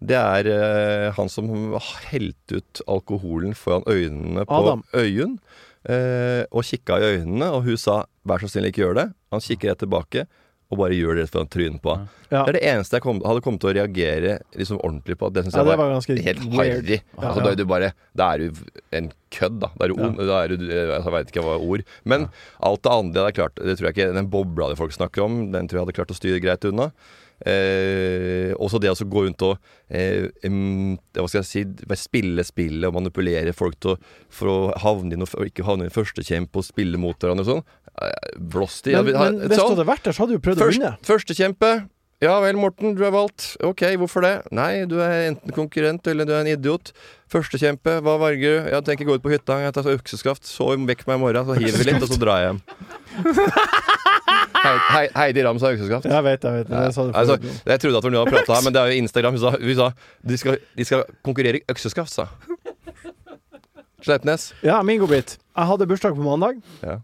det 0.00 0.16
er 0.16 0.48
eh, 0.56 1.10
han 1.20 1.28
som 1.28 1.52
helte 2.08 2.62
ut 2.62 2.80
alkoholen 2.88 3.52
foran 3.54 3.84
øynene 3.86 4.48
på 4.48 4.56
Adam. 4.64 4.82
Øyunn. 4.96 5.36
eh, 5.84 6.44
og 6.52 6.64
kikka 6.64 6.96
i 7.00 7.12
øynene, 7.20 7.52
og 7.52 7.62
hun 7.68 7.76
sa 7.80 8.00
'vær 8.26 8.38
så 8.42 8.48
snill, 8.50 8.68
ikke 8.70 8.84
gjør 8.84 8.94
det'. 9.00 9.12
Han 9.32 9.40
kikker 9.40 9.70
rett 9.70 9.78
tilbake 9.84 10.26
og 10.70 10.78
bare 10.78 10.94
gjør 10.94 11.16
det 11.18 11.22
rett 11.24 11.32
foran 11.34 11.48
trynet 11.50 11.80
på 11.82 11.90
henne. 11.96 12.08
Ja. 12.30 12.44
Det 12.46 12.50
er 12.54 12.58
det 12.60 12.62
eneste 12.70 12.94
jeg 12.94 13.02
kom, 13.02 13.18
hadde 13.26 13.40
kommet 13.42 13.60
til 13.60 13.70
å 13.70 13.74
reagere 13.74 14.36
liksom 14.54 14.78
ordentlig 14.78 15.16
på. 15.18 15.32
Det 15.34 15.42
syns 15.44 15.54
Ja, 15.56 15.58
jeg 15.58 15.66
det 15.66 15.70
var, 15.70 15.76
var 15.76 15.90
helt 15.90 16.44
harry. 16.54 17.00
Altså, 17.18 17.38
Ja. 17.40 17.42
da 17.44 17.50
er 17.50 17.56
du 17.56 17.64
bare 17.66 17.92
Da 18.16 18.32
er 18.34 18.38
du 18.38 18.52
en 18.92 19.12
kødd, 19.32 19.58
da. 19.60 19.68
Da 19.78 19.84
er 19.84 19.88
du. 19.88 19.94
Da 20.26 20.44
er 20.44 20.48
du, 20.48 20.56
jeg 20.68 21.02
veit 21.12 21.26
ikke 21.32 21.42
hva 21.42 21.58
ord. 21.58 21.82
Men 22.04 22.28
alt 22.62 22.82
det 22.82 22.92
andre 22.92 23.18
hadde 23.24 23.32
jeg 23.32 23.34
klart 23.34 23.54
Det 23.56 23.78
tror 23.78 23.86
jeg 23.90 23.94
ikke 23.96 24.14
Den 24.14 24.30
bobla 24.30 24.68
de 24.70 24.76
folk 24.76 24.92
snakker 24.92 25.24
om, 25.24 25.50
den 25.50 25.66
tror 25.66 25.80
jeg 25.80 25.86
hadde 25.86 25.96
klart 25.98 26.14
å 26.14 26.18
styre 26.20 26.40
greit 26.40 26.64
unna. 26.64 26.92
Eh, 27.46 28.52
også 28.60 28.80
det 28.82 28.90
å 28.92 28.96
så 28.98 29.06
gå 29.08 29.22
rundt 29.24 29.40
og 29.46 29.56
eh, 29.88 30.26
Hva 31.16 31.24
skal 31.30 31.40
jeg 31.40 31.48
si 31.48 31.62
Spille 31.96 32.44
spillet 32.44 32.84
og 32.90 32.98
manipulere 32.98 33.54
folk 33.56 33.78
til 33.80 33.96
for 34.28 34.50
å 34.52 34.58
havne 34.82 35.16
inn 35.16 35.24
og 35.24 35.30
for- 35.32 35.48
ikke 35.48 35.64
havne 35.64 35.88
i 35.88 35.94
førstekjempe 35.94 36.60
og 36.60 36.66
spille 36.66 37.00
mot 37.00 37.16
hverandre 37.16 37.46
og 37.46 37.50
sånn. 37.50 37.64
Eh, 38.00 38.36
Blåst 38.52 38.86
i. 38.88 38.92
Men, 38.92 39.40
hvis 39.46 39.56
du 39.56 39.64
hadde 39.64 39.88
vært 39.88 40.04
der, 40.04 40.12
så 40.16 40.26
hadde 40.26 40.36
du 40.36 40.44
prøvd 40.44 40.60
å 40.60 40.66
Først, 40.66 40.78
vinne. 40.80 40.92
Førstekjempe. 41.08 41.72
Ja 42.20 42.34
vel, 42.44 42.58
Morten, 42.60 42.92
du 42.98 43.00
er 43.06 43.12
valgt. 43.14 43.54
Ok, 43.64 43.80
hvorfor 43.96 44.20
det? 44.20 44.32
Nei, 44.52 44.82
du 44.84 44.98
er 45.00 45.30
enten 45.30 45.54
konkurrent 45.56 46.04
eller 46.10 46.26
du 46.28 46.34
er 46.36 46.42
en 46.42 46.50
idiot. 46.52 46.90
Førstekjempe, 47.32 47.94
hva 48.04 48.18
varger 48.20 48.58
du? 48.58 48.66
Jeg 48.74 48.84
tenker 48.90 49.08
gå 49.08 49.14
ut 49.16 49.22
på 49.24 49.32
hytta, 49.32 49.56
jeg 49.62 49.72
tar 49.72 49.88
økseskaft, 49.94 50.44
så 50.44 50.66
vekk 50.76 51.06
meg 51.08 51.16
i 51.16 51.22
morgen, 51.22 51.48
så 51.48 51.56
hiver 51.56 51.80
vi 51.80 51.86
litt, 51.88 52.04
og 52.04 52.10
så 52.12 52.18
drar 52.20 52.42
jeg 52.42 52.50
hjem. 52.50 52.60
Hei, 54.60 54.74
hei, 54.90 55.02
Heidi 55.16 55.46
Ramm 55.46 55.56
sa 55.62 55.70
økseskaft. 55.72 56.10
Jeg 56.12 56.26
vet, 56.26 56.44
jeg 56.44 56.58
vet. 56.58 56.74
Jeg 56.76 56.92
sa 56.92 57.06
det 57.08 57.14
Altså, 57.22 57.38
forut. 57.40 57.62
jeg 57.72 57.82
trodde 57.86 58.02
at 58.02 58.08
hun 58.10 58.18
hadde 58.18 58.34
prata 58.36 58.58
her, 58.58 58.66
men 58.68 58.76
det 58.76 58.82
er 58.82 58.92
jo 58.92 59.00
Instagram. 59.06 59.38
Hun 59.38 59.42
sa, 59.46 59.52
hun 59.56 59.78
sa 59.80 59.88
de, 60.34 60.38
skal, 60.44 60.60
de 60.76 60.86
skal 60.90 61.06
konkurrere 61.24 61.62
i 61.62 61.64
økseskaft, 61.72 62.12
sa 62.12 62.28
Sleipnes. 64.04 64.50
Ja, 64.64 64.82
min 64.84 65.00
godbit. 65.00 65.38
Jeg 65.56 65.72
hadde 65.72 65.88
bursdag 65.88 66.20
på 66.20 66.24
mandag. 66.28 66.60
Ja. 66.84 66.98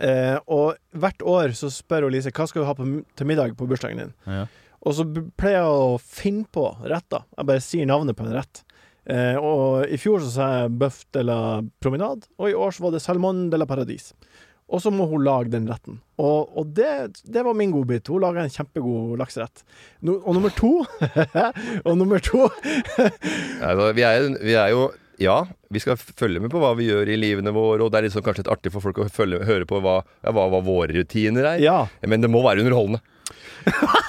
Eh, 0.00 0.40
og 0.48 0.80
hvert 0.96 1.20
år 1.28 1.52
så 1.56 1.68
spør 1.72 2.08
hun 2.08 2.16
Lise 2.16 2.32
hva 2.32 2.48
skal 2.48 2.64
du 2.64 2.68
ha 2.68 2.74
på, 2.76 2.88
til 3.20 3.28
middag 3.28 3.52
på 3.60 3.68
bursdagen 3.68 4.00
din. 4.00 4.16
Ja. 4.24 4.48
Og 4.82 4.96
så 4.98 5.06
pleier 5.38 5.60
jeg 5.60 5.72
å 5.78 5.98
finne 6.02 6.46
på 6.50 6.66
retter. 6.82 7.26
Jeg 7.36 7.48
bare 7.48 7.64
sier 7.64 7.88
navnet 7.88 8.18
på 8.18 8.26
en 8.26 8.34
rett. 8.34 8.64
Eh, 9.10 9.36
og 9.38 9.90
i 9.90 9.98
fjor 9.98 10.22
så 10.22 10.30
sa 10.30 10.48
jeg 10.60 10.76
bøff 10.78 11.02
de 11.14 11.24
la 11.26 11.38
promenade, 11.82 12.28
og 12.38 12.50
i 12.50 12.54
år 12.54 12.74
så 12.74 12.84
var 12.84 12.94
det 12.94 13.02
salmon 13.02 13.48
de 13.50 13.58
la 13.58 13.66
paradis. 13.66 14.12
Og 14.72 14.80
så 14.80 14.92
må 14.94 15.04
hun 15.10 15.24
lage 15.26 15.52
den 15.52 15.66
retten. 15.68 15.98
Og, 16.22 16.52
og 16.56 16.70
det, 16.76 17.18
det 17.28 17.42
var 17.44 17.56
min 17.58 17.74
godbit. 17.74 18.08
Hun 18.08 18.22
lager 18.24 18.40
en 18.40 18.52
kjempegod 18.52 19.18
lakserett. 19.20 19.64
No, 20.00 20.16
og 20.22 20.38
nummer 20.38 20.54
to 20.56 20.70
Og 21.88 21.98
nummer 21.98 22.22
to 22.24 22.46
Altså, 23.66 23.90
vi, 23.92 24.06
er, 24.06 24.30
vi 24.40 24.54
er 24.56 24.70
jo 24.72 24.86
Ja, 25.20 25.42
vi 25.68 25.82
skal 25.82 26.00
følge 26.00 26.40
med 26.40 26.54
på 26.54 26.62
hva 26.62 26.72
vi 26.78 26.88
gjør 26.88 27.10
i 27.12 27.18
livene 27.20 27.52
våre, 27.52 27.84
og 27.84 27.92
det 27.92 28.00
er 28.00 28.08
liksom 28.08 28.24
kanskje 28.24 28.46
litt 28.46 28.54
artig 28.54 28.72
for 28.72 28.86
folk 28.86 29.02
å 29.02 29.10
følge, 29.12 29.42
høre 29.44 29.68
på 29.68 29.82
hva, 29.84 29.98
ja, 30.22 30.32
hva, 30.32 30.48
hva 30.54 30.62
våre 30.64 30.96
rutiner 30.96 31.52
er. 31.52 31.60
Ja. 31.62 31.76
Men 32.08 32.24
det 32.24 32.32
må 32.32 32.40
være 32.46 32.64
underholdende. 32.64 33.02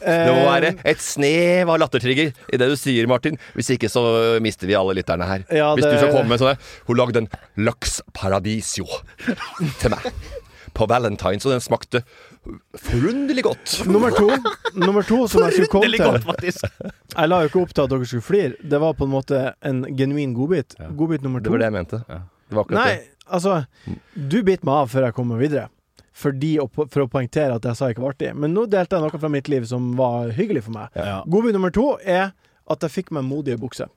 Det 0.00 0.32
må 0.34 0.44
være 0.48 0.72
et 0.88 1.02
snev 1.04 1.68
av 1.72 1.78
lattertrigger 1.82 2.30
i 2.52 2.60
det 2.60 2.68
du 2.72 2.76
sier, 2.80 3.06
Martin. 3.10 3.36
Hvis 3.56 3.72
ikke 3.76 3.90
så 3.92 4.02
mister 4.42 4.66
vi 4.70 4.76
alle 4.78 4.94
lytterne 4.98 5.26
her. 5.28 5.44
Ja, 5.52 5.72
Hvis 5.76 5.84
du 5.86 5.96
skal 5.98 6.12
komme 6.14 6.28
med 6.32 6.40
sånn 6.42 6.56
Hun 6.88 6.96
lagde 7.00 7.22
en 7.24 7.30
laks 7.68 8.00
paradisio 8.16 8.86
til 9.80 9.92
meg 9.92 10.10
på 10.70 10.86
valentines, 10.86 11.42
og 11.48 11.50
den 11.56 11.62
smakte 11.64 12.00
forunderlig 12.78 13.42
godt. 13.42 13.72
Nummer 13.90 14.12
to, 14.14 14.28
nummer 14.78 15.02
to 15.06 15.24
som 15.28 15.42
jeg 15.48 15.56
skulle 15.56 15.72
komme 15.72 15.90
til 15.90 16.04
godt, 16.04 16.24
faktisk. 16.28 16.68
Jeg 17.16 17.30
la 17.30 17.40
jo 17.42 17.50
ikke 17.50 17.62
opp 17.64 17.72
til 17.74 17.84
at 17.88 17.90
dere 17.92 18.06
skulle 18.06 18.22
flire. 18.26 18.52
Det 18.62 18.80
var 18.80 18.94
på 18.98 19.08
en 19.08 19.12
måte 19.12 19.40
en 19.66 19.82
genuin 19.98 20.32
godbit. 20.36 20.76
Godbit 20.96 21.26
nummer 21.26 21.42
to. 21.42 21.50
Det 21.50 21.54
var 21.56 21.64
det 21.64 21.68
jeg 21.70 21.76
mente. 21.76 22.00
Det 22.06 22.58
var 22.58 22.70
Nei, 22.74 22.86
det. 22.94 23.10
altså 23.30 23.58
Du 24.14 24.40
bit 24.46 24.64
meg 24.66 24.84
av 24.84 24.94
før 24.94 25.08
jeg 25.08 25.16
kommer 25.18 25.42
videre. 25.42 25.66
Fordi 26.16 26.56
for 26.74 27.04
å 27.04 27.08
poengtere 27.10 27.54
at 27.56 27.66
jeg 27.66 27.78
sa 27.78 27.90
ikke 27.92 28.02
var 28.02 28.16
artig. 28.16 28.32
Men 28.34 28.54
nå 28.54 28.66
delte 28.70 28.98
jeg 28.98 29.04
noe 29.04 29.20
fra 29.22 29.30
mitt 29.32 29.48
liv 29.50 29.66
som 29.68 29.92
var 29.98 30.32
hyggelig 30.34 30.64
for 30.66 30.74
meg. 30.74 30.96
Ja. 30.98 31.20
Godbit 31.30 31.56
nummer 31.56 31.72
to 31.74 31.92
er 32.02 32.32
at 32.70 32.86
jeg 32.86 32.94
fikk 32.96 33.14
meg 33.14 33.26
modige 33.28 33.60
bukser 33.60 33.90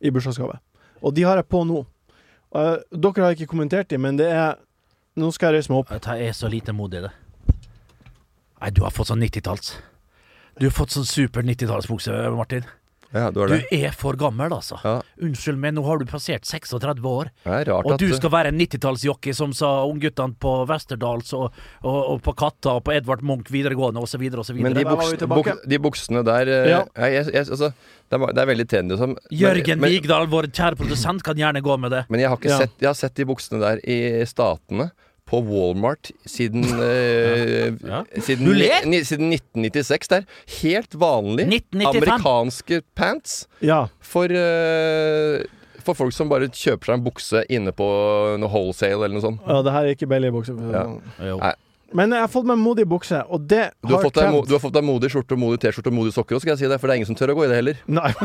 i 0.00 0.12
bursdagsgave. 0.14 0.58
Og 1.04 1.14
de 1.14 1.26
har 1.28 1.38
jeg 1.40 1.48
på 1.50 1.62
nå. 1.68 1.84
Uh, 2.54 2.80
dere 2.88 3.26
har 3.26 3.36
ikke 3.36 3.50
kommentert 3.50 3.90
dem, 3.92 4.02
men 4.06 4.18
det 4.20 4.30
er 4.32 4.56
Nå 5.18 5.32
skal 5.34 5.50
jeg 5.50 5.58
reise 5.58 5.72
meg 5.72 5.80
opp. 5.80 5.88
Dette 5.90 6.14
er 6.14 6.34
så 6.36 6.46
lite 6.46 6.70
modig, 6.70 7.00
det. 7.02 7.08
Nei, 8.60 8.68
du 8.70 8.84
har 8.84 8.92
fått 8.94 9.08
sånn 9.10 9.18
90-talls. 9.18 9.72
Du 10.60 10.68
har 10.68 10.74
fått 10.76 10.94
sånn 10.94 11.08
super 11.10 11.42
90-tallsbukse, 11.42 12.14
Martin. 12.36 12.68
Ja, 13.14 13.30
det 13.32 13.40
var 13.40 13.48
Du 13.48 13.70
er 13.72 13.94
for 13.96 14.18
gammel, 14.20 14.52
altså. 14.52 14.76
Ja. 14.84 14.98
Unnskyld, 15.24 15.56
men 15.60 15.78
nå 15.78 15.84
har 15.86 16.00
du 16.00 16.04
passert 16.08 16.44
36 16.44 17.00
år. 17.08 17.30
Er 17.48 17.70
Og 17.72 17.94
du 18.00 18.06
skal 18.16 18.32
være 18.34 18.52
en 18.52 18.60
90-tallsjockey, 18.60 19.32
som 19.36 19.54
sa 19.56 19.70
ungguttene 19.88 20.36
på 20.40 20.52
Westerdals 20.68 21.32
og, 21.38 21.56
og, 21.82 21.98
og 22.14 22.20
på 22.26 22.36
Katta 22.38 22.76
og 22.76 22.84
på 22.84 22.92
Edvard 22.98 23.24
Munch 23.24 23.48
videregående 23.54 24.02
osv. 24.04 24.26
osv. 24.28 24.60
Men 24.60 24.76
de, 24.76 24.84
buksene, 24.84 25.30
buk, 25.32 25.50
de 25.64 25.80
buksene 25.88 26.24
der 26.26 26.52
eh, 26.52 26.68
Ja. 26.68 26.82
jeg, 27.08 27.24
jeg, 27.32 27.46
altså, 27.48 27.72
det, 27.72 28.20
er, 28.20 28.32
det 28.36 28.44
er 28.44 28.52
veldig 28.52 28.68
trendy. 28.68 29.00
Som, 29.00 29.16
Jørgen 29.32 29.80
men, 29.80 29.96
Vigdal, 29.96 30.28
vår 30.28 30.50
kjære 30.52 30.80
produsent, 30.80 31.24
kan 31.24 31.40
gjerne 31.40 31.64
gå 31.64 31.80
med 31.80 31.96
det. 31.96 32.04
Men 32.12 32.24
jeg 32.24 32.34
har 32.34 32.64
sett 32.64 32.76
Jeg 32.80 32.92
har 32.92 32.98
sett 32.98 33.16
de 33.16 33.28
buksene 33.28 33.62
der 33.64 33.80
i 33.88 33.98
Statene 34.28 34.90
på 35.28 35.42
Walmart 35.44 36.10
siden, 36.26 36.64
eh, 36.80 37.74
Ja. 37.84 38.02
siden, 38.20 38.46
Du 38.48 38.54
ler? 38.56 38.86
ni, 38.88 39.02
siden 39.04 39.28
1996. 39.32 40.08
Det 40.08 40.16
er 40.22 40.26
helt 40.62 40.96
vanlig 40.98 41.46
1995. 41.46 42.02
amerikanske 42.02 42.82
pants 42.96 43.46
Ja. 43.60 43.86
for, 44.00 44.24
eh, 44.24 45.44
for 45.84 45.94
folk 45.94 46.12
som 46.12 46.28
bare 46.28 46.48
kjøper 46.48 46.84
seg 46.90 46.94
en 46.98 47.04
bukse 47.04 47.44
inne 47.48 47.72
på 47.72 47.84
noe 48.40 48.48
wholesale 48.52 49.04
eller 49.04 49.16
noe 49.16 49.24
sånt. 49.24 49.40
ja, 49.46 49.62
det 49.62 49.72
her 49.72 49.84
er 49.84 49.94
ikke. 49.94 50.08
Ja. 50.12 51.54
Men 51.94 52.10
jeg 52.12 52.20
har 52.20 52.28
fått 52.28 52.44
meg 52.44 52.58
modig 52.60 52.84
bukse, 52.84 53.22
og 53.32 53.46
det 53.48 53.70
Du 53.80 53.88
har, 53.94 54.02
har 54.02 54.10
fått 54.10 54.18
deg, 54.20 54.46
du 54.48 54.52
har 54.52 54.60
fått 54.60 54.74
deg 54.76 54.84
modig 54.84 55.08
skjorte, 55.08 55.36
modig 55.40 55.58
T-skjorte 55.62 55.86
og 55.88 55.94
modig 55.96 56.12
sokker 56.12 56.36
òg, 56.36 56.40
skal 56.44 56.52
jeg 56.52 56.58
si 56.58 56.68
det, 56.68 56.76
for 56.80 56.86
det 56.86 56.92
er 56.92 57.00
ingen 57.00 57.06
som 57.08 57.16
tør 57.16 57.32
å 57.32 57.36
gå 57.38 57.44
i 57.46 57.48
det 57.48 57.56
heller. 57.56 57.76
Nei. 57.88 58.12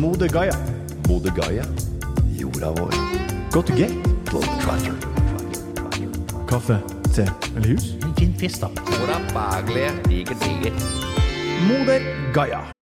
Mode 0.00 0.28
Gaia. 0.28 0.52
Mode 1.08 1.30
Gaia. 1.36 1.64
Jorda 2.56 2.74
vår. 2.78 2.90
Go 3.50 3.62
to 3.62 3.72
gate. 3.72 3.96
Kaffe, 6.46 6.82
te 7.12 7.26
eller 7.56 7.68
hus? 7.68 7.94
En 8.02 8.14
fin 8.14 8.34
fisk, 8.34 8.60
da. 8.60 8.68
Jorda 8.68 9.18
er 9.18 9.32
baglige, 9.34 9.90
diger, 10.08 10.34
diger. 10.34 10.72
Moder 11.68 12.00
Gaia. 12.32 12.72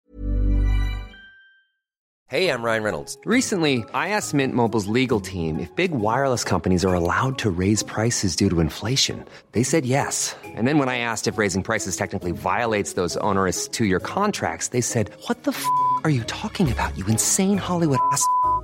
Hey, 2.27 2.49
I'm 2.49 2.63
Ryan 2.63 2.83
Reynolds. 2.83 3.19
Recently, 3.25 3.85
I 3.95 4.09
asked 4.09 4.35
Mint 4.35 4.55
Mobile's 4.55 4.87
legal 4.87 5.21
team 5.21 5.61
if 5.61 5.75
big 5.77 5.93
wireless 5.93 6.43
companies 6.43 6.85
are 6.85 6.95
allowed 6.95 7.39
to 7.39 7.51
raise 7.51 7.83
prices 7.83 8.35
due 8.35 8.51
to 8.51 8.61
inflation. 8.61 9.25
They 9.53 9.63
said 9.63 9.85
yes. 9.85 10.35
And 10.45 10.67
then 10.67 10.79
when 10.79 10.89
I 10.89 10.99
asked 10.99 11.29
if 11.29 11.39
raising 11.39 11.63
prices 11.63 11.97
technically 11.97 12.33
violates 12.33 12.95
those 12.95 13.17
onerous 13.19 13.69
two 13.69 13.85
year 13.85 14.01
contracts, 14.01 14.69
they 14.69 14.81
said, 14.81 15.11
What 15.27 15.45
the 15.45 15.53
f 15.53 15.65
are 16.05 16.11
you 16.11 16.25
talking 16.25 16.73
about, 16.73 16.97
you 16.97 17.07
insane 17.07 17.59
Hollywood 17.59 17.99
ass? 18.13 18.25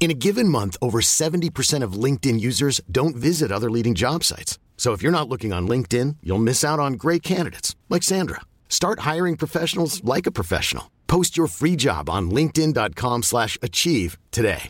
In 0.00 0.10
a 0.10 0.14
given 0.14 0.48
month, 0.48 0.78
over 0.80 1.02
70% 1.02 1.84
of 1.84 1.92
LinkedIn 1.92 2.40
users 2.40 2.80
don't 2.90 3.14
visit 3.14 3.52
other 3.52 3.70
leading 3.70 3.94
job 3.94 4.24
sites. 4.24 4.58
So 4.78 4.94
if 4.94 5.02
you're 5.02 5.12
not 5.12 5.28
looking 5.28 5.52
on 5.52 5.68
LinkedIn, 5.68 6.16
you'll 6.22 6.38
miss 6.38 6.64
out 6.64 6.80
on 6.80 6.94
great 6.94 7.22
candidates 7.22 7.76
like 7.90 8.02
Sandra. 8.02 8.40
Start 8.70 9.00
hiring 9.00 9.36
professionals 9.36 10.02
like 10.02 10.26
a 10.26 10.32
professional. 10.32 10.90
Post 11.06 11.36
your 11.36 11.48
free 11.48 11.76
job 11.76 12.08
on 12.08 12.30
linkedin.com/achieve 12.30 13.24
slash 13.24 13.58
achieve 13.60 14.16
today. 14.30 14.68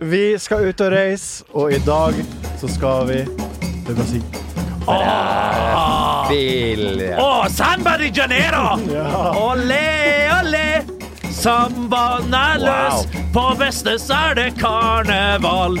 Vi 0.00 0.38
skal 0.38 0.64
ut 0.64 0.80
og 0.80 0.92
reise, 0.92 1.44
og 1.52 1.72
i 1.72 1.78
dag 1.78 2.14
så 2.60 2.68
skal 2.68 3.08
vi 3.08 3.18
til 3.86 3.94
Brasil. 3.94 4.24
Vil 6.30 7.02
Å, 7.20 7.48
Samba 7.52 7.98
de 7.98 8.08
Janeiro! 8.08 8.64
Olé, 8.80 9.84
olé! 9.84 10.19
Sambaen 11.40 12.34
er 12.36 12.58
løs, 12.60 13.06
på 13.32 13.44
Vestnes 13.60 14.04
er 14.12 14.34
det 14.36 14.48
karneval. 14.60 15.78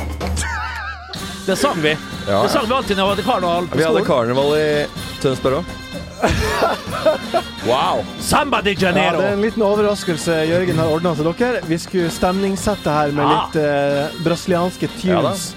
Det 1.46 1.56
sang 1.58 1.80
vi. 1.82 1.92
Ja, 2.28 2.42
Det 2.44 2.50
sang 2.52 2.66
vi 2.68 2.74
alltid 2.76 2.96
når 2.96 3.04
vi 3.04 3.10
hadde 3.14 3.26
karneval 3.26 3.66
på 3.68 3.76
Vi 3.80 3.84
hadde 3.84 4.02
skolen. 4.04 4.08
karneval 4.08 4.54
i 4.56 4.86
Tønsberg 5.22 5.60
òg. 5.60 5.76
Wow. 7.68 8.00
Samba 8.20 8.60
de 8.64 8.72
Ja, 8.74 8.88
Janeiro. 8.88 9.18
det 9.20 9.26
er 9.28 9.32
en 9.36 9.42
liten 9.44 9.62
overraskelse 9.64 10.34
Jørgen 10.48 10.78
har 10.80 10.88
ordna 10.92 11.14
til 11.16 11.28
dere. 11.32 11.60
Vi 11.68 11.78
skulle 11.78 12.10
stemningssette 12.12 12.90
her 12.92 13.12
med 13.12 13.24
Ah. 13.24 13.32
litt 13.46 13.56
eh, 13.60 14.22
brasilianske 14.24 14.88
Ja 15.04 15.20
da. 15.22 15.32
tunes. 15.32 15.54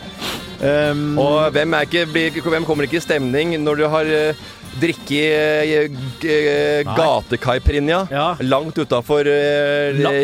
um, 0.62 1.18
Og 1.20 1.52
hvem, 1.52 1.74
er 1.74 1.82
ikke, 1.88 2.06
blir, 2.12 2.42
hvem 2.44 2.66
kommer 2.66 2.84
ikke 2.88 2.98
i 3.00 3.04
stemning 3.04 3.56
når 3.64 3.76
du 3.78 3.88
har 3.88 4.04
uh, 4.06 4.36
drikke 4.82 5.22
uh, 5.84 6.84
Nei. 6.84 6.96
gatekaipirinha 6.98 8.00
Ja. 8.12 8.26
langt 8.42 8.78
utafor 8.82 9.24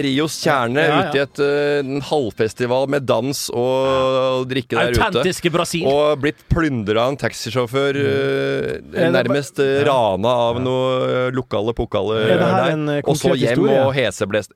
Rios 0.03 0.37
kjerne, 0.43 0.81
Ja, 0.83 0.87
ja. 0.89 1.09
ute 1.09 1.17
i 1.17 1.21
et, 1.23 1.39
eh, 1.39 1.79
en 1.79 2.01
halvfestival 2.01 2.87
med 2.89 3.05
dans 3.05 3.49
og 3.53 4.47
drikke 4.49 4.75
der 4.77 4.91
ute? 4.91 5.01
Autentiske 5.09 5.51
Brasil. 5.53 5.85
Og 5.87 6.19
blitt 6.21 6.41
plyndra 6.49 7.05
av 7.07 7.11
en 7.13 7.17
taxisjåfør, 7.17 7.99
Mm. 7.99 8.95
eh, 8.95 9.11
nærmest 9.11 9.59
eh, 9.59 9.83
rana 9.85 10.27
av 10.49 10.61
noe 10.61 11.27
eh, 11.27 11.31
lokale 11.31 11.73
pokale 11.73 12.17
Er 12.29 12.37
der. 12.37 12.97
eh, 12.97 13.01
og 13.05 13.15
så 13.15 13.35
hjem 13.35 13.49
historie? 13.49 13.83
og 13.85 13.93
heseblest. 13.93 14.51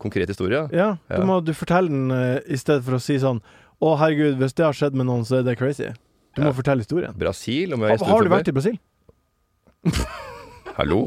Konkret 0.00 0.28
historie? 0.28 0.68
ja, 0.72 0.96
Du 1.10 1.22
må 1.24 1.42
du 1.44 1.52
fortelle 1.52 1.88
den 1.88 2.10
eh, 2.10 2.40
i 2.48 2.56
stedet 2.56 2.82
for 2.84 2.96
å 2.96 3.00
si 3.00 3.16
sånn 3.18 3.40
Å, 3.82 3.98
herregud, 3.98 4.38
hvis 4.38 4.54
det 4.54 4.64
har 4.64 4.72
skjedd 4.72 4.94
med 4.94 5.06
noen, 5.06 5.24
så 5.26 5.40
er 5.40 5.42
det 5.42 5.58
crazy. 5.58 5.88
Du 6.36 6.42
må 6.42 6.52
fortelle 6.54 6.80
historien. 6.80 7.12
Brasil? 7.18 7.72
Om 7.74 7.80
Har, 7.80 7.88
jeg 7.98 8.06
har 8.08 8.22
du 8.22 8.28
vært 8.30 8.48
i 8.48 8.52
Brasil? 8.52 8.78
Hallo? 10.78 11.06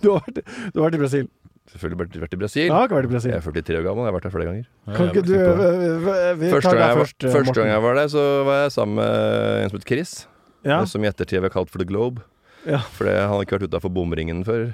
Du 0.00 0.10
har 0.12 0.22
vært, 0.24 0.44
du 0.72 0.78
har 0.80 0.86
vært 0.88 0.96
i 0.98 1.02
Brasil. 1.02 1.26
Selvfølgelig 1.74 1.98
vært, 2.04 2.16
vært 2.22 2.34
i 2.36 2.38
Brasil. 2.38 2.62
Jeg 2.68 2.72
har 2.74 2.86
ikke 2.86 2.98
vært 2.98 3.08
i 3.08 3.12
Brasil. 3.14 3.32
Jeg 3.32 3.40
er 3.40 3.46
43 3.46 3.78
år 3.80 3.86
gammel, 3.86 4.04
jeg 4.04 4.10
har 4.12 4.16
vært 4.18 4.26
der 4.28 4.34
flere 4.34 4.48
ganger. 4.50 4.66
Kan 4.94 5.08
ikke 5.10 5.22
du 5.26 5.32
på 5.34 5.64
eh, 5.64 6.20
eh, 6.28 6.36
Vi 6.38 6.50
Første 6.52 6.70
gang, 6.70 6.82
jeg, 6.84 6.96
var- 6.98 7.00
først, 7.02 7.24
eh, 7.24 7.34
første 7.34 7.54
gang 7.58 7.70
jeg 7.72 7.82
var 7.86 7.98
der, 7.98 8.10
så 8.12 8.24
var 8.46 8.60
jeg 8.62 8.72
sammen 8.76 9.00
med 9.00 9.64
en 9.64 9.72
som 9.72 9.78
het 9.80 9.88
Chris. 9.88 10.12
Ja. 10.64 10.78
Som 10.88 11.04
i 11.04 11.08
ettertid 11.10 11.42
ble 11.44 11.50
kalt 11.52 11.72
for 11.72 11.82
The 11.82 11.88
Globe. 11.88 12.22
Ja. 12.64 12.78
Fordi 12.96 13.16
han 13.16 13.32
hadde 13.32 13.46
ikke 13.48 13.58
vært 13.58 13.68
utafor 13.72 13.92
bomringen 13.92 14.44
før. 14.46 14.70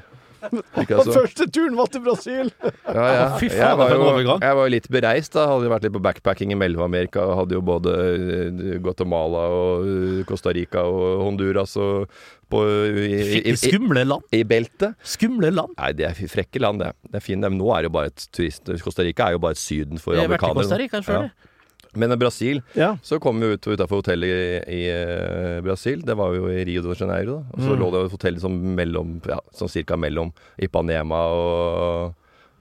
Og 0.48 0.81
altså. 0.81 1.12
første 1.14 1.46
turen 1.53 1.76
var 1.79 1.90
til 1.92 2.03
Brasil! 2.05 2.50
Ja, 2.61 3.07
ja. 3.07 3.26
Fy 3.38 3.50
faen, 3.53 3.61
jeg, 3.61 3.79
var 3.81 3.94
jo, 3.94 4.37
jeg 4.40 4.57
var 4.59 4.66
jo 4.66 4.72
litt 4.74 4.88
bereist, 4.92 5.35
da. 5.37 5.46
Hadde 5.50 5.68
jo 5.68 5.72
vært 5.72 5.87
litt 5.87 5.94
på 5.94 6.03
backpacking 6.05 6.55
i 6.55 6.59
Mellom-Amerika. 6.59 7.24
Hadde 7.38 7.59
jo 7.59 7.62
både 7.64 7.94
eh, 8.11 8.76
Guatemala 8.83 9.44
og 9.55 9.88
eh, 9.90 10.20
Costa 10.29 10.55
Rica 10.57 10.85
og 10.88 11.24
Honduras 11.26 11.76
og 11.81 12.09
på, 12.50 12.64
i, 12.66 13.05
i, 13.07 13.20
i, 13.38 13.42
i, 13.53 13.57
Skumle 13.61 14.03
land. 14.09 14.26
i 14.35 14.42
beltet. 14.48 14.96
Skumle 15.07 15.53
land. 15.55 15.76
Nei, 15.79 15.92
det 15.98 16.09
er 16.09 16.33
frekke 16.33 16.62
land, 16.62 16.83
det. 16.83 16.94
Det 17.07 17.20
er 17.20 17.24
fint. 17.24 17.44
Men 17.46 17.61
Nå 17.61 17.70
er 17.76 17.85
det 17.85 17.92
jo 17.92 17.94
bare 18.00 18.11
et 18.11 18.26
turist... 18.35 18.72
Costa 18.83 19.07
Rica 19.07 19.29
er 19.29 19.37
jo 19.37 19.44
bare 19.44 19.55
et 19.59 19.62
Syden 19.62 20.03
for 20.03 20.16
Jeg 20.16 20.26
har 20.26 20.35
vært 20.35 20.48
i. 20.48 20.59
Costa. 20.62 20.81
Rica 20.81 21.05
selv 21.05 21.29
Ja. 21.29 21.46
Men 21.94 22.12
i 22.12 22.16
Brasil 22.16 22.62
Ja. 22.74 22.96
så 23.03 23.18
kom 23.20 23.40
vi 23.40 23.46
ut 23.55 23.66
utafor 23.66 23.98
hotellet 24.03 24.29
i, 24.68 24.76
i 24.76 24.81
eh, 24.90 25.61
Brasil. 25.61 26.03
Det 26.07 26.14
var 26.16 26.35
jo 26.37 26.46
i 26.48 26.64
Rio 26.64 26.83
de 26.83 26.94
Janeiro. 26.94 27.40
Da. 27.40 27.57
Og 27.57 27.61
så 27.66 27.74
Mm. 27.74 27.81
lå 27.81 27.90
det 27.92 28.05
et 28.07 28.12
hotell 28.12 28.40
som 28.40 28.53
mellom 28.76 29.20
ja, 29.26 29.38
sånn 29.53 29.68
cirka 29.68 29.96
mellom 29.98 30.33
Ipanema 30.61 31.18
og, 31.35 32.14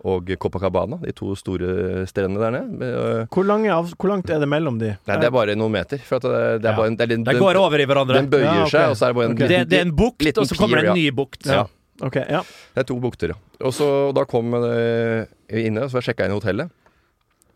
og 0.05 0.31
Copacabana. 0.39 0.97
De 1.03 1.11
to 1.13 1.35
store 1.35 2.05
strendene 2.07 2.39
der 2.39 2.51
nede. 2.57 2.89
Øh, 2.89 3.27
Hvor, 3.29 3.45
lange 3.45 3.69
av, 3.69 3.91
hvor 3.99 4.09
langt 4.09 4.29
er 4.29 4.39
det 4.39 4.47
mellom 4.49 4.79
de? 4.79 4.95
Nei, 5.07 5.17
det 5.19 5.25
er 5.29 5.31
bare 5.35 5.55
noen 5.55 5.71
meter. 5.77 5.99
For 5.99 6.15
at 6.17 6.23
det, 6.23 6.61
det 6.63 6.65
er 6.65 6.71
Ja. 6.71 6.77
bare 6.77 6.87
en, 6.87 6.95
det 6.95 7.09
den, 7.09 7.23
går 7.25 7.55
over 7.59 7.79
i 7.79 7.85
hverandre. 7.85 8.15
den 8.15 8.29
bøyer 8.29 8.45
Ja, 8.49 8.63
okay. 8.63 8.69
seg, 8.79 8.89
og 8.89 8.95
så 8.97 9.05
er 9.05 9.13
det 9.13 9.15
bare 9.15 9.25
en 9.29 9.31
Ok. 9.37 9.47
Det, 9.47 9.69
det 9.69 9.77
er 9.77 9.85
en 9.85 9.95
bukt, 9.95 10.21
liten 10.25 10.41
og 10.41 10.47
så 10.47 10.55
kommer 10.57 10.81
det 10.81 10.89
en 10.89 10.95
ny 10.95 11.09
bukt. 11.11 11.45
Ja. 11.45 11.65
Okay, 12.01 12.23
ja. 12.31 12.41
Det 12.73 12.79
er 12.79 12.83
to 12.87 12.95
bukter, 12.99 13.27
ja. 13.33 13.35
Og 13.59 13.73
så 13.75 14.13
da 14.15 14.23
kom 14.23 14.53
jeg 14.55 15.27
inne, 15.67 15.89
så 15.91 15.99
jeg 15.99 16.15
inn 16.29 16.31
i 16.31 16.39
hotellet. 16.39 16.69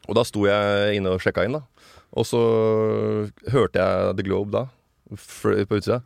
Og 0.10 0.18
da 0.18 0.24
sto 0.28 0.46
jeg 0.50 0.98
inne 1.00 1.13
og 1.16 1.22
sjekka 1.24 1.46
inn, 1.48 1.56
da. 1.60 1.63
Og 2.13 2.26
så 2.30 2.39
hørte 3.54 3.80
jeg 3.82 4.18
The 4.20 4.26
Globe 4.28 4.52
da, 4.54 4.66
på 5.10 5.78
utsida. 5.80 6.02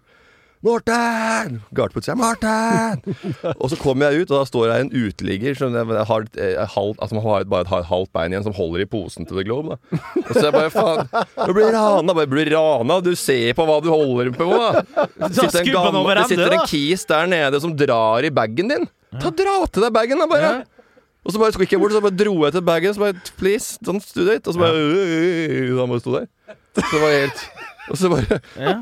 Morten! 0.65 1.59
Garte 1.77 1.93
på 1.93 2.01
utsida. 2.01 2.15
Morten! 2.17 3.01
og 3.61 3.67
så 3.69 3.77
kommer 3.77 4.09
jeg 4.09 4.23
ut, 4.25 4.31
og 4.33 4.39
da 4.41 4.45
står 4.49 4.71
det 4.71 4.77
en 4.85 4.89
uteligger 5.05 5.57
som 5.59 5.75
jeg 5.77 6.05
har, 6.09 6.25
jeg, 6.33 6.69
halvt, 6.73 7.01
altså 7.03 7.21
har 7.23 7.43
et- 7.45 7.49
bare 7.51 7.65
et, 7.67 7.69
har 7.71 7.83
et 7.83 7.89
halvt 7.91 8.11
bein 8.17 8.33
igjen, 8.33 8.45
som 8.47 8.55
holder 8.57 8.83
i 8.85 8.87
posen 8.89 9.27
til 9.29 9.37
The 9.37 9.45
Globe. 9.47 9.75
da. 9.75 9.99
Og 10.23 10.31
så 10.33 10.45
jeg 10.47 10.55
bare 10.55 10.71
faen 10.73 11.11
Du 11.45 11.53
blir 11.53 11.69
rana! 11.75 12.15
Bare 12.17 12.31
blir 12.31 12.49
rana! 12.55 12.99
Du 13.05 13.11
ser 13.15 13.53
på 13.57 13.67
hva 13.69 13.77
du 13.85 13.91
holder 13.93 14.31
på, 14.35 14.49
da! 14.63 14.85
Det 15.27 15.33
sitter, 15.37 15.61
en 15.61 15.75
gammel, 15.77 16.13
det 16.21 16.25
sitter 16.33 16.57
en 16.57 16.65
kis 16.69 17.05
der 17.09 17.29
nede 17.31 17.61
som 17.63 17.75
drar 17.77 18.25
i 18.25 18.33
bagen 18.33 18.73
din. 18.73 18.89
Ta 19.21 19.29
Dra 19.31 19.59
til 19.69 19.85
deg 19.87 19.93
bagen, 19.95 20.23
da, 20.25 20.29
bare! 20.31 20.55
Og 21.27 21.33
så 21.35 21.39
bare 21.41 21.51
skulle 21.51 21.67
jeg 21.71 21.79
bort 21.83 21.91
så 21.91 21.99
bare 22.01 22.15
dro 22.15 22.35
jeg 22.45 22.53
til 22.55 22.63
bagen. 22.63 22.93
Så 22.95 22.99
bare 23.03 23.13
Please, 23.37 23.79
don't 23.83 24.11
do 24.15 24.31
it. 24.31 24.47
Og 24.47 24.53
så 24.55 24.59
bare 24.59 24.75
øh, 24.79 25.77
Han 25.77 25.89
bare 25.91 25.99
sto 25.99 26.13
der. 26.15 26.25
Så 26.77 26.85
det 26.91 27.01
var 27.01 27.11
helt 27.19 27.41
Og 27.87 27.97
så 27.99 28.09
bare 28.11 28.39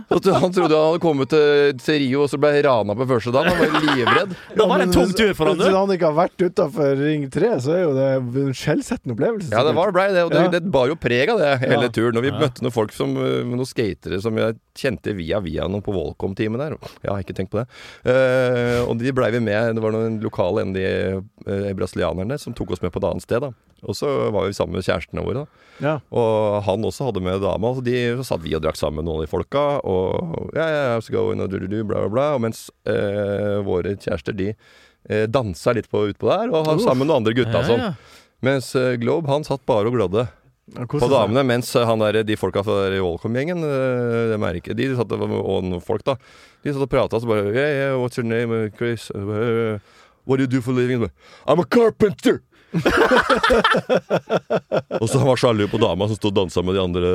og 0.09 0.19
så 0.23 0.33
Han 0.41 0.53
trodde 0.55 0.75
han 0.77 0.87
hadde 0.89 1.01
kommet 1.03 1.29
til, 1.29 1.73
til 1.81 1.99
Rio, 2.01 2.23
og 2.25 2.29
så 2.31 2.39
ble 2.41 2.51
rana 2.65 2.95
på 2.97 3.07
første 3.09 3.33
dagen. 3.35 3.53
Han 3.53 3.73
var 3.75 3.85
livredd. 3.85 4.35
Da 4.57 4.67
var 4.69 4.81
det 4.81 4.87
en 4.89 4.95
tung 4.95 5.11
tur 5.17 5.33
for 5.37 5.51
han, 5.51 5.59
Hvis 5.61 5.75
han 5.75 5.93
ikke 5.95 6.09
har 6.09 6.17
vært 6.17 6.45
utafor 6.47 6.95
Ring 7.01 7.27
3, 7.33 7.51
så 7.65 7.75
er 7.75 7.81
jo 7.83 7.93
det 7.97 8.07
en 8.45 8.55
skjellsettende 8.57 9.15
opplevelse. 9.17 9.51
Ja, 9.53 9.63
det 9.67 9.75
var 9.77 9.93
blei 9.95 10.07
det. 10.15 10.23
Og 10.27 10.33
det, 10.33 10.43
Ja. 10.45 10.53
det 10.57 10.63
bar 10.73 10.89
jo 10.91 10.97
preg 10.99 11.29
av 11.33 11.41
det 11.41 11.51
hele 11.65 11.87
Ja. 11.89 11.93
turen. 11.99 12.17
Og 12.17 12.25
vi 12.25 12.33
møtte 12.33 12.65
noen 12.65 12.73
folk 12.75 12.93
som 12.95 13.15
øh, 13.17 13.43
Noen 13.45 13.67
skatere 13.69 14.17
som 14.23 14.35
jeg 14.37 14.57
kjente 14.75 15.13
via 15.15 15.39
via 15.39 15.67
noen 15.69 15.83
på 15.85 15.93
Volcom-teamet 15.95 16.59
der. 16.59 16.77
Jeg 17.03 17.11
har 17.11 17.21
ikke 17.23 17.35
tenkt 17.37 17.51
på 17.53 17.61
det. 17.61 17.67
Uh, 18.05 18.81
og 18.89 18.97
de 18.99 19.13
blei 19.15 19.29
vi 19.35 19.39
med. 19.43 19.75
Det 19.77 19.83
var 19.83 19.93
noen 19.95 20.17
lokale 20.23 20.65
enn 20.65 20.73
de 20.75 20.85
uh, 21.21 21.71
brasilianerne 21.77 22.37
som 22.41 22.53
tok 22.57 22.75
oss 22.75 22.81
med 22.83 22.91
på 22.91 22.99
et 23.01 23.07
annet 23.11 23.23
sted. 23.25 23.41
da 23.45 23.53
Og 23.85 23.97
så 23.97 24.09
var 24.33 24.47
vi 24.47 24.55
sammen 24.57 24.77
med 24.79 24.85
kjærestene 24.87 25.23
våre. 25.25 25.45
Ja. 25.83 25.97
Og 26.15 26.63
han 26.65 26.85
også 26.87 27.09
hadde 27.09 27.23
med 27.23 27.43
dama. 27.43 27.73
Så, 27.75 27.83
de, 27.85 27.97
så 28.19 28.27
satt 28.31 28.43
vi 28.45 28.55
og 28.57 28.63
drakk 28.63 28.79
sammen 28.79 29.01
med 29.01 29.09
noen 29.09 29.21
av 29.21 29.27
de 29.27 29.31
folka. 29.31 29.65
Og 29.85 30.55
ja, 30.57 30.97
going, 31.11 31.43
og 31.43 31.51
du, 31.51 31.59
du, 31.63 31.67
du, 31.71 31.79
bla, 31.83 32.05
bla, 32.05 32.11
bla. 32.13 32.27
Og 32.37 32.45
mens 32.47 32.67
eh, 32.89 33.59
våre 33.65 33.95
kjærester, 33.99 34.37
de 34.37 34.51
eh, 34.53 35.25
dansa 35.29 35.75
litt 35.77 35.89
på, 35.91 36.07
utpå 36.13 36.31
der, 36.31 36.53
og 36.53 36.69
har 36.69 36.81
sammen 36.83 37.05
med 37.05 37.11
noen 37.11 37.23
andre 37.23 37.35
gutta. 37.37 37.61
Ja, 37.61 37.67
sånn. 37.69 38.23
Mens 38.45 38.71
eh, 38.79 38.95
Globe, 39.01 39.29
han 39.31 39.45
satt 39.47 39.65
bare 39.67 39.91
og 39.91 39.97
glodde 39.97 40.25
Ja, 40.73 40.87
på 40.89 41.07
damene. 41.11 41.43
Mens 41.47 41.69
eh, 41.75 41.85
han 41.87 42.01
der, 42.01 42.23
de 42.25 42.39
folka 42.39 42.63
fra 42.65 42.87
Volcom-gjengen, 42.93 43.61
De, 43.61 44.25
dem 44.33 44.47
er 44.47 44.59
De 44.65 44.89
satt 44.97 45.13
og, 45.13 45.77
folk, 45.85 46.05
da. 46.07 46.17
De 46.63 46.73
satt 46.73 46.87
og 46.87 46.91
prata, 46.91 47.21
så 47.21 47.29
bare 47.29 47.51
yeah, 47.51 47.71
yeah, 47.79 47.99
What's 48.01 48.17
your 48.17 48.27
name, 48.27 48.51
uh, 48.51 48.69
Chris? 48.73 49.11
Uh, 49.11 49.79
what 50.25 50.37
do 50.37 50.43
you 50.43 50.49
do 50.49 50.61
for 50.61 50.71
a 50.71 50.75
living? 50.75 51.09
I'm 51.45 51.59
a 51.59 51.65
carpenter! 51.65 52.41
og 55.01 55.09
så 55.09 55.19
han 55.19 55.29
var 55.29 55.39
sjalu 55.39 55.65
på 55.71 55.79
dama 55.81 56.07
som 56.09 56.17
sto 56.17 56.27
og 56.31 56.37
dansa 56.39 56.59
med 56.65 56.73
de 56.77 56.83
andre. 56.83 57.09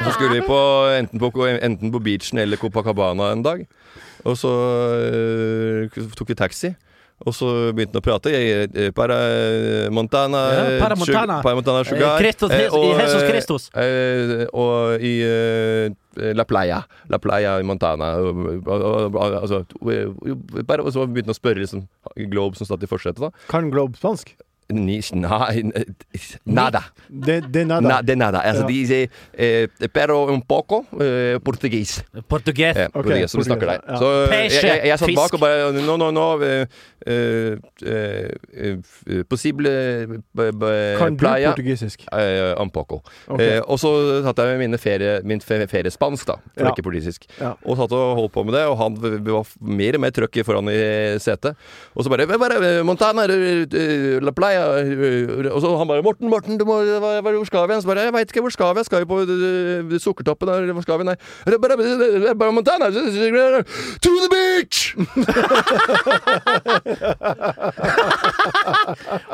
Og 0.00 0.04
så 0.04 0.10
skulle 0.14 0.34
vi 0.36 0.42
på 0.46 0.60
enten, 0.98 1.18
på 1.20 1.28
enten 1.50 1.92
på 1.92 2.02
beachen 2.04 2.36
eller 2.42 2.56
Copacabana 2.60 3.24
en 3.32 3.44
dag. 3.46 3.58
Og 4.24 4.36
så 4.36 4.52
øh, 5.08 5.90
tok 6.16 6.28
vi 6.28 6.34
taxi. 6.34 6.68
Og 7.28 7.34
så 7.36 7.48
begynte 7.76 7.98
han 7.98 8.00
å 8.00 8.04
prate. 8.06 8.30
Jeg, 8.32 8.70
eh, 8.74 8.90
para 8.96 9.16
Montana 9.92 10.40
Ja, 10.54 10.62
para 10.80 10.96
Montana. 10.96 11.40
Para 11.44 11.54
Montana 11.58 11.82
Sugar. 11.84 12.14
Eh, 12.16 12.22
Christos- 12.22 12.50
Eh, 12.50 12.68
og, 12.72 12.84
i 12.84 13.02
Jesus 13.02 13.22
Kristus. 13.28 13.66
Eh, 13.76 14.46
og 14.56 15.00
i 15.04 15.14
eh, 15.26 16.32
La 16.34 16.44
Playa. 16.48 16.82
La 17.12 17.18
Playa 17.18 17.58
i 17.60 17.62
Montana. 17.62 18.14
Altså, 18.16 19.64
bare, 20.66 20.82
og 20.82 20.92
så 20.94 21.04
begynte 21.06 21.28
han 21.30 21.36
å 21.36 21.40
spørre 21.40 21.60
liksom, 21.62 21.84
Globe 22.32 22.56
som 22.56 22.66
satt 22.66 22.82
i 22.82 22.88
forsetet. 22.90 23.32
Kan 23.52 23.70
Globe 23.70 23.96
spansk? 24.00 24.32
Ni, 24.70 25.00
nei, 25.12 25.62
nada. 26.46 26.82
Det 27.08 27.40
er 27.56 27.64
nada. 27.66 27.80
Na, 27.88 28.00
de 28.02 28.14
nada. 28.16 28.38
Altså, 28.46 28.62
Ja. 28.62 28.68
de 28.68 28.86
sier 28.86 29.08
eh, 29.34 29.88
pero 29.92 30.26
un 30.32 30.42
poco 30.42 30.84
eh, 31.00 31.38
portugis. 31.44 32.02
Portugis. 32.28 32.76
Eh, 32.76 32.88
okay, 32.94 33.26
som 33.28 33.42
snakker 33.42 33.66
der. 33.66 33.80
ja. 33.88 33.96
Så 33.98 34.10
eh, 34.30 34.48
jeg, 34.48 34.62
jeg, 34.62 34.80
jeg 34.86 34.98
satt 34.98 35.14
bak 35.16 35.34
og 35.34 35.40
bare 35.40 35.72
No, 35.80 35.96
no, 35.96 36.10
no. 36.10 36.26
eh, 36.42 36.66
eh, 37.06 37.56
eh, 37.82 38.30
eh, 38.60 39.22
possible 39.28 39.70
b- 40.34 40.96
Kan 40.98 41.16
du 41.16 41.20
playa. 41.24 41.50
portugisisk? 41.52 42.04
Eh, 42.12 42.54
un 42.60 42.70
poco. 42.70 43.00
Okay. 43.28 43.56
Eh, 43.56 43.60
og 43.66 43.78
så 43.80 44.22
satt 44.24 44.38
jeg 44.38 44.46
med 44.58 44.68
mine 44.68 44.78
ferie, 44.78 45.20
min 45.24 45.40
fe- 45.40 45.66
feriespansk, 45.66 46.26
da, 46.26 46.36
for 46.54 46.64
Ja. 46.66 46.70
ikke 46.70 46.82
portugisisk. 46.86 47.26
Ja. 47.40 47.54
Og 47.64 47.76
satt 47.76 47.92
og 47.92 48.16
holdt 48.20 48.32
på 48.32 48.44
med 48.44 48.54
det, 48.54 48.64
og 48.70 48.76
han 48.78 48.94
var 49.00 49.44
mer 49.60 49.94
og 49.94 50.00
mer 50.00 50.10
trøkk 50.10 50.44
foran 50.46 50.68
i 50.70 51.18
setet. 51.18 51.56
Og 51.96 52.04
så 52.04 52.10
bare, 52.10 52.26
eh, 52.28 52.82
Montana, 52.84 53.24
eh, 53.24 53.66
eh, 53.66 54.20
La 54.20 54.30
Playa 54.32 54.59
eh, 54.59 54.59
Og 55.50 55.60
så 55.62 55.76
han 55.78 55.88
bare 55.88 56.02
'Morten, 56.02 56.30
Morten, 56.30 56.58
du 56.58 56.64
må, 56.64 56.82
hvor 56.84 57.44
skal 57.46 57.68
vi?' 57.68 57.80
Så 57.80 57.86
bare 57.86 58.04
'Jeg 58.04 58.12
veit 58.12 58.30
ikke, 58.32 58.40
hvor 58.40 58.50
skal 58.50 58.74
vi? 58.74 58.78
Jeg 58.80 58.84
Skal 58.86 59.00
jo 59.00 59.06
på 59.06 59.20
eh, 59.22 59.98
Sukkertoppen, 59.98 60.48
eller 60.48 60.72
hvor 60.72 60.82
skal 60.82 60.98
vi?' 60.98 61.04
Nei. 61.04 61.16
Montana 62.50 62.90
To 62.90 64.10
the 64.22 64.28
beach! 64.30 64.96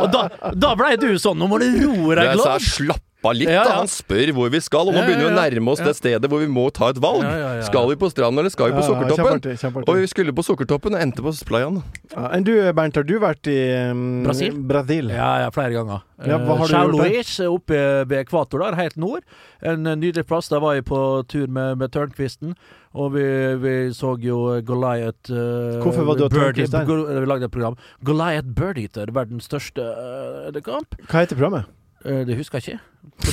Og 0.01 0.13
da, 0.13 0.29
da 0.55 0.75
blei 0.79 0.97
du 1.01 1.09
sånn 1.21 1.39
Nå 1.41 1.49
må 1.51 1.57
du 1.63 1.69
roe 1.81 2.17
deg, 2.17 2.25
Jeg 2.33 2.39
sa 2.43 2.59
slapp 2.61 3.06
av 3.27 3.37
litt, 3.37 3.51
Ja, 3.51 3.61
ja. 3.61 3.65
da. 3.69 3.77
Han 3.83 3.91
spør 3.91 4.33
hvor 4.37 4.51
vi 4.53 4.61
skal, 4.65 4.89
og 4.89 4.95
nå 4.95 5.01
Ja, 5.01 5.05
ja, 5.05 5.09
begynner 5.11 5.27
vi 5.27 5.33
å 5.33 5.37
nærme 5.37 5.75
oss 5.75 5.83
Ja. 5.83 5.91
det 5.91 5.97
stedet 5.99 6.31
hvor 6.31 6.41
vi 6.43 6.49
må 6.51 6.67
ta 6.73 6.91
et 6.95 7.01
valg. 7.03 7.23
Ja, 7.23 7.37
ja, 7.37 7.53
ja. 7.61 7.63
Skal 7.69 7.89
vi 7.91 7.97
på 8.01 8.11
stranden, 8.13 8.41
eller 8.41 8.51
skal 8.51 8.71
vi 8.73 8.79
på 8.79 8.83
Ja, 8.83 8.89
Sukkertoppen? 8.89 9.41
kjempeartig, 9.41 9.59
kjempeartig. 9.61 9.89
Og 9.89 10.01
vi 10.01 10.07
skulle 10.07 10.33
på 10.33 10.45
Sukkertoppen 10.47 10.95
og 10.95 11.01
endte 11.01 11.23
på 11.25 11.35
Playaen. 11.47 11.83
Ja, 12.15 12.29
enn 12.33 12.45
du, 12.47 12.55
Bernt, 12.73 12.97
har 12.97 13.07
du 13.07 13.19
vært 13.23 13.47
i 13.51 13.59
um, 13.91 14.23
Brasil? 14.25 14.57
Brasil? 14.57 15.11
Ja, 15.11 15.31
ja, 15.45 15.51
flere 15.51 15.73
ganger. 15.77 16.03
Ja, 16.25 16.39
hva 16.41 16.57
har 16.57 16.67
du 16.67 16.73
São 16.73 16.95
gjort 16.97 17.13
der? 17.13 17.49
Oppe 17.53 17.81
ved 18.09 18.19
ekvator 18.25 18.63
der, 18.65 18.77
helt 18.79 18.97
nord. 18.97 19.23
En 19.63 19.87
eh, 19.87 19.97
nydelig 20.01 20.27
plass. 20.27 20.49
Der 20.49 20.63
var 20.65 20.75
jeg 20.79 20.87
på 20.89 20.99
tur 21.29 21.47
med, 21.47 21.77
med 21.79 21.93
Tørnquisten, 21.93 22.55
og 22.97 23.13
vi, 23.13 23.25
vi 23.61 23.75
så 23.93 24.15
jo 24.23 24.61
Goliath 24.65 25.29
uh, 25.29 25.83
Hvorfor 25.85 26.09
var 26.09 26.17
du 26.17 26.29
der? 26.29 26.53
Vi 26.57 27.27
lagde 27.29 27.51
et 27.51 27.53
program. 27.53 27.77
Goliath 28.03 28.49
Birdeater, 28.49 29.13
verdens 29.13 29.45
største 29.51 29.85
uh, 29.85 30.63
kamp. 30.65 30.97
Hva 31.11 31.27
heter 31.27 31.37
programmet? 31.37 31.69
Eh, 32.07 32.23
det 32.29 32.37
husker 32.39 32.61
jeg 32.61 32.77
ikke. 32.77 32.81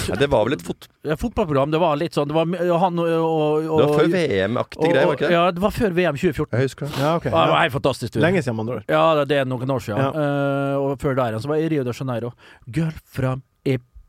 Ja, 0.09 0.17
det 0.17 0.27
var 0.31 0.45
vel 0.47 0.55
et 0.55 0.63
fot... 0.65 0.87
Ja, 1.05 1.15
fotballprogram. 1.19 1.71
Det 1.73 1.79
var 1.81 1.97
litt 1.99 2.15
sånn 2.15 2.29
Det 2.29 2.35
var 2.35 2.45
han 2.83 2.99
og, 3.01 3.07
og, 3.09 3.65
og 3.67 3.79
Det 3.79 3.87
var 3.87 3.99
før 3.99 4.11
VM-aktig 4.13 4.91
greie, 4.91 5.05
var 5.09 5.17
ikke 5.17 5.27
det? 5.27 5.33
Ja, 5.35 5.45
det 5.53 5.63
var 5.63 5.73
før 5.75 5.95
VM 5.97 6.19
2014. 6.19 6.57
Jeg 6.57 6.69
husker 6.69 6.89
det. 6.89 7.01
Ja, 7.01 7.15
okay, 7.19 7.33
Ja, 7.33 7.45
det 7.45 7.55
var 7.55 7.63
helt 7.65 7.77
fantastisk 7.77 8.13
tur. 8.15 8.23
Lenge 8.25 8.43
siden, 8.43 8.57
med 8.59 8.65
andre 8.65 8.81
ord. 8.81 8.85
Ja, 8.93 9.25
det- 9.25 9.39
er 9.43 9.49
noen 9.49 9.73
år 9.77 9.81
siden. 9.83 10.03
Ja. 10.03 10.11
Uh, 10.13 10.83
og 10.83 11.01
før 11.01 11.17
der 11.17 11.33
igjen 11.33 11.45
så 11.45 11.51
var 11.51 11.61
jeg 11.61 11.71
i 11.71 11.73
Rio 11.75 11.87
de 11.87 11.97
Janeiro. 11.97 12.33
Girl 12.69 12.93
from 13.05 13.43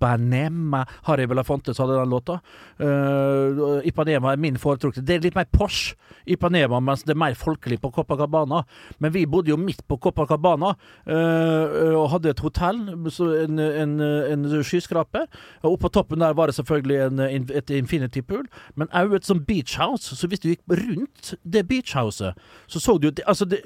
Ipanema. 0.04 0.84
Harry 1.04 1.26
Belafonte 1.26 1.72
hadde 1.72 1.96
den 1.98 2.10
låta. 2.10 2.40
Uh, 2.80 3.80
Ipanema 3.86 4.32
er 4.32 4.36
min 4.36 4.58
foretrukne. 4.60 5.04
Det 5.04 5.16
er 5.16 5.24
litt 5.24 5.36
mer 5.36 5.48
Porsche 5.52 5.96
Ipanema, 6.26 6.80
mens 6.80 7.04
det 7.04 7.14
er 7.14 7.20
mer 7.20 7.34
folkelig 7.34 7.80
på 7.80 7.90
Copacabana. 7.90 8.62
Men 8.98 9.14
vi 9.14 9.26
bodde 9.26 9.50
jo 9.50 9.56
midt 9.56 9.84
på 9.88 9.96
Copacabana 9.96 10.74
uh, 10.74 11.94
og 11.94 12.10
hadde 12.12 12.30
et 12.34 12.44
hotell, 12.44 12.82
en, 12.94 13.58
en, 13.58 14.00
en 14.00 14.46
skyskraper. 14.62 15.26
Og 15.62 15.78
oppå 15.78 15.88
toppen 15.88 16.20
der 16.20 16.36
var 16.36 16.46
det 16.46 16.58
selvfølgelig 16.60 17.00
en, 17.06 17.50
et 17.54 17.70
infinity 17.70 18.20
pool, 18.20 18.44
men 18.76 18.90
òg 18.92 19.16
et 19.16 19.28
sånt 19.28 19.46
beach 19.48 19.78
house. 19.80 20.16
Så 20.16 20.28
hvis 20.28 20.42
du 20.42 20.50
gikk 20.52 20.64
rundt 20.68 21.34
det 21.44 21.66
beachhouset, 21.68 22.34
så 22.66 22.80
så 22.80 22.98
du 22.98 23.08
det, 23.10 23.24
altså, 23.26 23.44
det, 23.44 23.60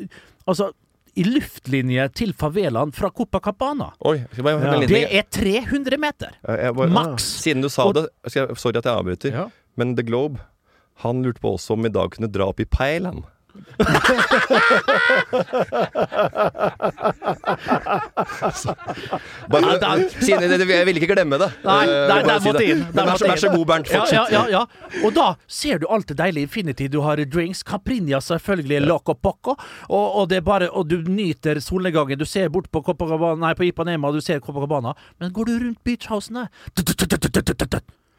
altså 0.47 0.73
i 1.19 1.25
luftlinje 1.27 2.05
til 2.15 2.33
favelaen 2.39 2.93
fra 2.95 3.11
Copacabana. 3.11 3.91
Oi, 4.07 4.21
bare 4.43 4.61
Ja. 4.63 4.87
Det 4.87 5.03
er 5.19 5.27
300 5.35 5.99
meter! 5.99 6.37
Bare- 6.47 6.89
Maks. 6.95 7.25
Siden 7.43 7.63
du 7.63 7.69
sa 7.69 7.85
Og- 7.89 7.95
det, 7.99 8.07
skal 8.29 8.47
jeg, 8.47 8.57
sorry 8.57 8.77
at 8.79 8.85
jeg 8.85 8.95
avbryter, 8.95 9.33
Ja. 9.35 9.49
men 9.77 9.97
The 9.97 10.05
Globe 10.05 10.39
han 11.03 11.23
lurte 11.23 11.41
på 11.41 11.55
også 11.57 11.73
om 11.77 11.83
vi 11.83 11.89
i 11.89 11.93
dag 11.93 12.11
kunne 12.11 12.31
dra 12.31 12.49
opp 12.49 12.61
i 12.61 12.65
Peiland. 12.65 13.25
Bare, 19.49 19.79
Ja, 19.79 20.09
siden, 20.21 20.51
jeg 20.51 20.87
ville 20.87 21.01
ikke 21.01 21.15
glemme 21.15 21.39
det. 21.41 21.49
Nei, 21.65 21.85
Eh, 21.89 22.09
nei, 22.09 22.23
der 22.27 22.41
måtte 22.45 22.65
inn. 22.65 22.83
Vær, 22.93 23.37
så, 23.39 23.51
god, 23.55 23.67
Bernt. 23.67 23.89
Fortsett. 23.89 24.13
ja, 24.13 24.25
ja, 24.31 24.45
ja. 24.51 24.63
Og 25.05 25.15
da 25.15 25.35
ser 25.47 25.79
du 25.79 25.87
alt 25.89 26.09
det 26.09 26.19
deilige 26.19 26.43
Infinity. 26.49 26.89
Du 26.89 27.01
har 27.05 27.17
drinks, 27.17 27.63
Caprinja 27.63 28.21
selvfølgelig, 28.21 28.83
Loco 28.87 29.15
Poco, 29.15 29.57
og, 29.89 30.17
og, 30.17 30.29
det 30.29 30.37
er 30.37 30.47
bare, 30.47 30.71
og 30.71 30.89
du 30.89 30.97
nyter 31.09 31.61
solnedgangen. 31.61 32.19
Du 32.19 32.25
ser 32.27 32.49
bort 32.49 32.71
på 32.71 32.83
Copacabana, 32.83 33.39
nei, 33.47 33.55
på 33.55 33.65
Ipanema, 33.69 34.13
du 34.13 34.21
ser 34.21 34.41
Copacabana, 34.41 34.95
men 35.21 35.33
går 35.33 35.45
du 35.45 35.59
rundt 35.59 35.85
beachhousene 35.85 36.49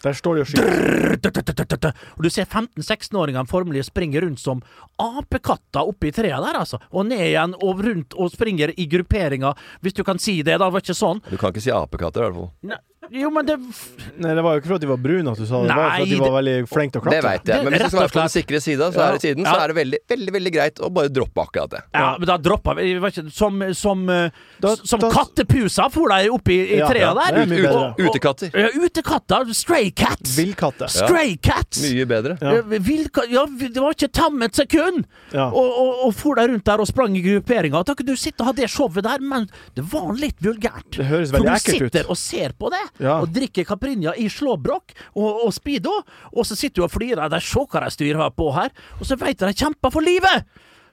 Der 0.04 0.16
står 0.16 0.38
de 0.40 0.44
og 0.46 0.48
skyter. 0.48 1.94
og 2.16 2.24
du 2.24 2.30
ser 2.32 2.48
15-16-åringene 2.48 3.50
formelig 3.50 3.86
springe 3.90 4.22
rundt 4.24 4.40
som 4.40 4.62
apekatter 5.00 5.88
oppi 5.88 6.12
treet 6.16 6.40
der, 6.40 6.60
altså. 6.62 6.80
Og 6.92 7.10
ned 7.10 7.26
igjen 7.26 7.56
og 7.60 7.84
rundt 7.84 8.16
og 8.16 8.32
springer 8.32 8.72
i 8.78 8.88
grupperinger, 8.92 9.58
hvis 9.84 9.98
du 9.98 10.06
kan 10.08 10.22
si 10.22 10.40
det. 10.42 10.60
da, 10.60 10.70
var 10.70 10.84
ikke 10.84 10.96
sånn. 10.96 11.20
Du 11.30 11.38
kan 11.38 11.52
ikke 11.52 11.66
si 11.68 11.74
apekatter, 11.76 12.24
i 12.24 12.30
hvert 12.30 12.40
fall. 12.40 12.52
Nei, 12.72 12.80
Jo, 13.12 13.30
men 13.34 13.46
det 13.46 13.58
Nei, 14.20 14.34
det 14.36 14.44
var 14.44 14.56
jo 14.56 14.62
ikke 14.62 14.68
for 14.70 14.76
at 14.76 14.82
de 14.84 14.88
var 14.90 14.98
brune 15.02 15.32
at 15.32 15.38
du 15.40 15.46
sa 15.46 15.62
det. 15.64 15.70
Det 15.70 15.76
var 15.80 15.90
for 15.96 16.04
at 16.04 16.10
de 16.10 16.20
var 16.20 16.34
veldig 16.36 16.56
flinke 16.70 16.92
til 16.94 17.00
å 17.02 17.04
Det 17.04 17.12
klatre. 17.20 17.30
veit 17.30 17.46
jeg. 17.50 17.64
Men 17.64 17.74
hvis 17.74 17.82
du 17.82 17.90
skal 17.90 18.00
være 18.04 18.14
på 18.14 18.20
den 18.20 18.34
sikre 18.36 18.62
sida, 18.62 18.92
så, 18.92 18.98
Ja. 19.00 19.08
er, 19.08 19.12
det 19.18 19.22
siden, 19.22 19.46
så 19.46 19.54
Ja. 19.56 19.64
er 19.64 19.68
det 19.68 19.76
veldig, 19.80 20.00
veldig 20.10 20.32
veldig 20.36 20.54
greit 20.54 20.76
å 20.80 20.90
bare 20.94 21.10
droppe 21.10 21.40
akkurat 21.46 21.70
det. 21.70 21.82
Ja, 21.94 22.18
men 22.20 22.28
da 22.28 22.38
droppa 22.38 22.76
vi 22.76 22.94
ikke, 22.96 23.32
Som, 23.32 23.74
som, 23.74 24.10
eh, 24.10 24.30
Da- 24.60 24.76
som 24.76 25.00
da- 25.00 25.10
kattepusa 25.10 25.90
for 25.92 26.10
deg 26.10 26.30
oppi 26.30 26.58
i 26.74 26.78
Ja, 26.78 26.88
trea 26.88 27.14
der. 27.14 27.46
det 27.46 27.60
er. 27.60 27.70
Og- 27.70 27.76
og- 27.76 27.98
Utekatter. 28.00 28.52
Ja, 28.54 28.70
utekatter. 28.76 29.54
Stray 29.54 29.92
cats. 29.92 30.36
Villkatter. 30.38 30.88
Stray 30.90 31.36
cats. 31.38 31.82
Mye 31.82 32.06
bedre. 32.06 32.38
Ja. 32.42 32.54
Ja. 33.30 33.46
Det 33.46 33.78
var 33.78 33.94
ikke 33.94 34.12
tam 34.12 34.42
et 34.44 34.54
sekund! 34.56 35.06
Ja. 35.34 35.48
Og, 35.50 35.56
og, 35.56 36.08
og 36.08 36.16
for 36.16 36.36
deg 36.36 36.50
rundt 36.50 36.64
der 36.66 36.80
og 36.82 36.88
sprang 36.88 37.16
i 37.18 37.22
grupperinga. 37.22 37.84
Da 37.86 37.94
kunne 37.94 38.08
du 38.08 38.16
sitte 38.16 38.42
og 38.42 38.48
ha 38.48 38.52
det 38.54 38.70
showet 38.70 39.04
der, 39.04 39.20
men 39.20 39.48
det 39.76 39.84
var 39.92 40.14
litt 40.14 40.40
vulgært. 40.42 40.90
Det 40.98 41.06
høres 41.06 41.32
For 41.32 41.40
veldig 41.40 41.46
du 41.46 41.72
ekkelt 41.72 41.82
ut. 41.82 41.92
sitter 41.94 42.10
og 42.10 42.18
ser 42.18 42.50
på 42.60 42.70
det, 42.72 42.84
Ja. 43.00 43.20
og 43.20 43.32
drikker 43.36 43.68
Caprinja 43.68 44.14
i 44.20 44.28
slåbrok 44.32 44.96
og, 45.16 45.46
og 45.48 45.54
speedo, 45.56 45.94
og 46.34 46.48
så 46.48 46.58
sitter 46.60 46.82
du 46.82 46.88
og 46.88 46.94
flirer. 46.94 47.32
De 47.32 47.40
ser 47.44 47.68
hva 47.70 47.86
de 47.86 47.94
styrer 47.96 48.34
på 48.36 48.50
her, 48.56 48.74
og 49.00 49.08
så 49.08 49.18
veit 49.20 49.40
de 49.40 49.50
de 49.50 49.56
kjemper 49.64 49.94
for 49.94 50.06
livet! 50.06 50.46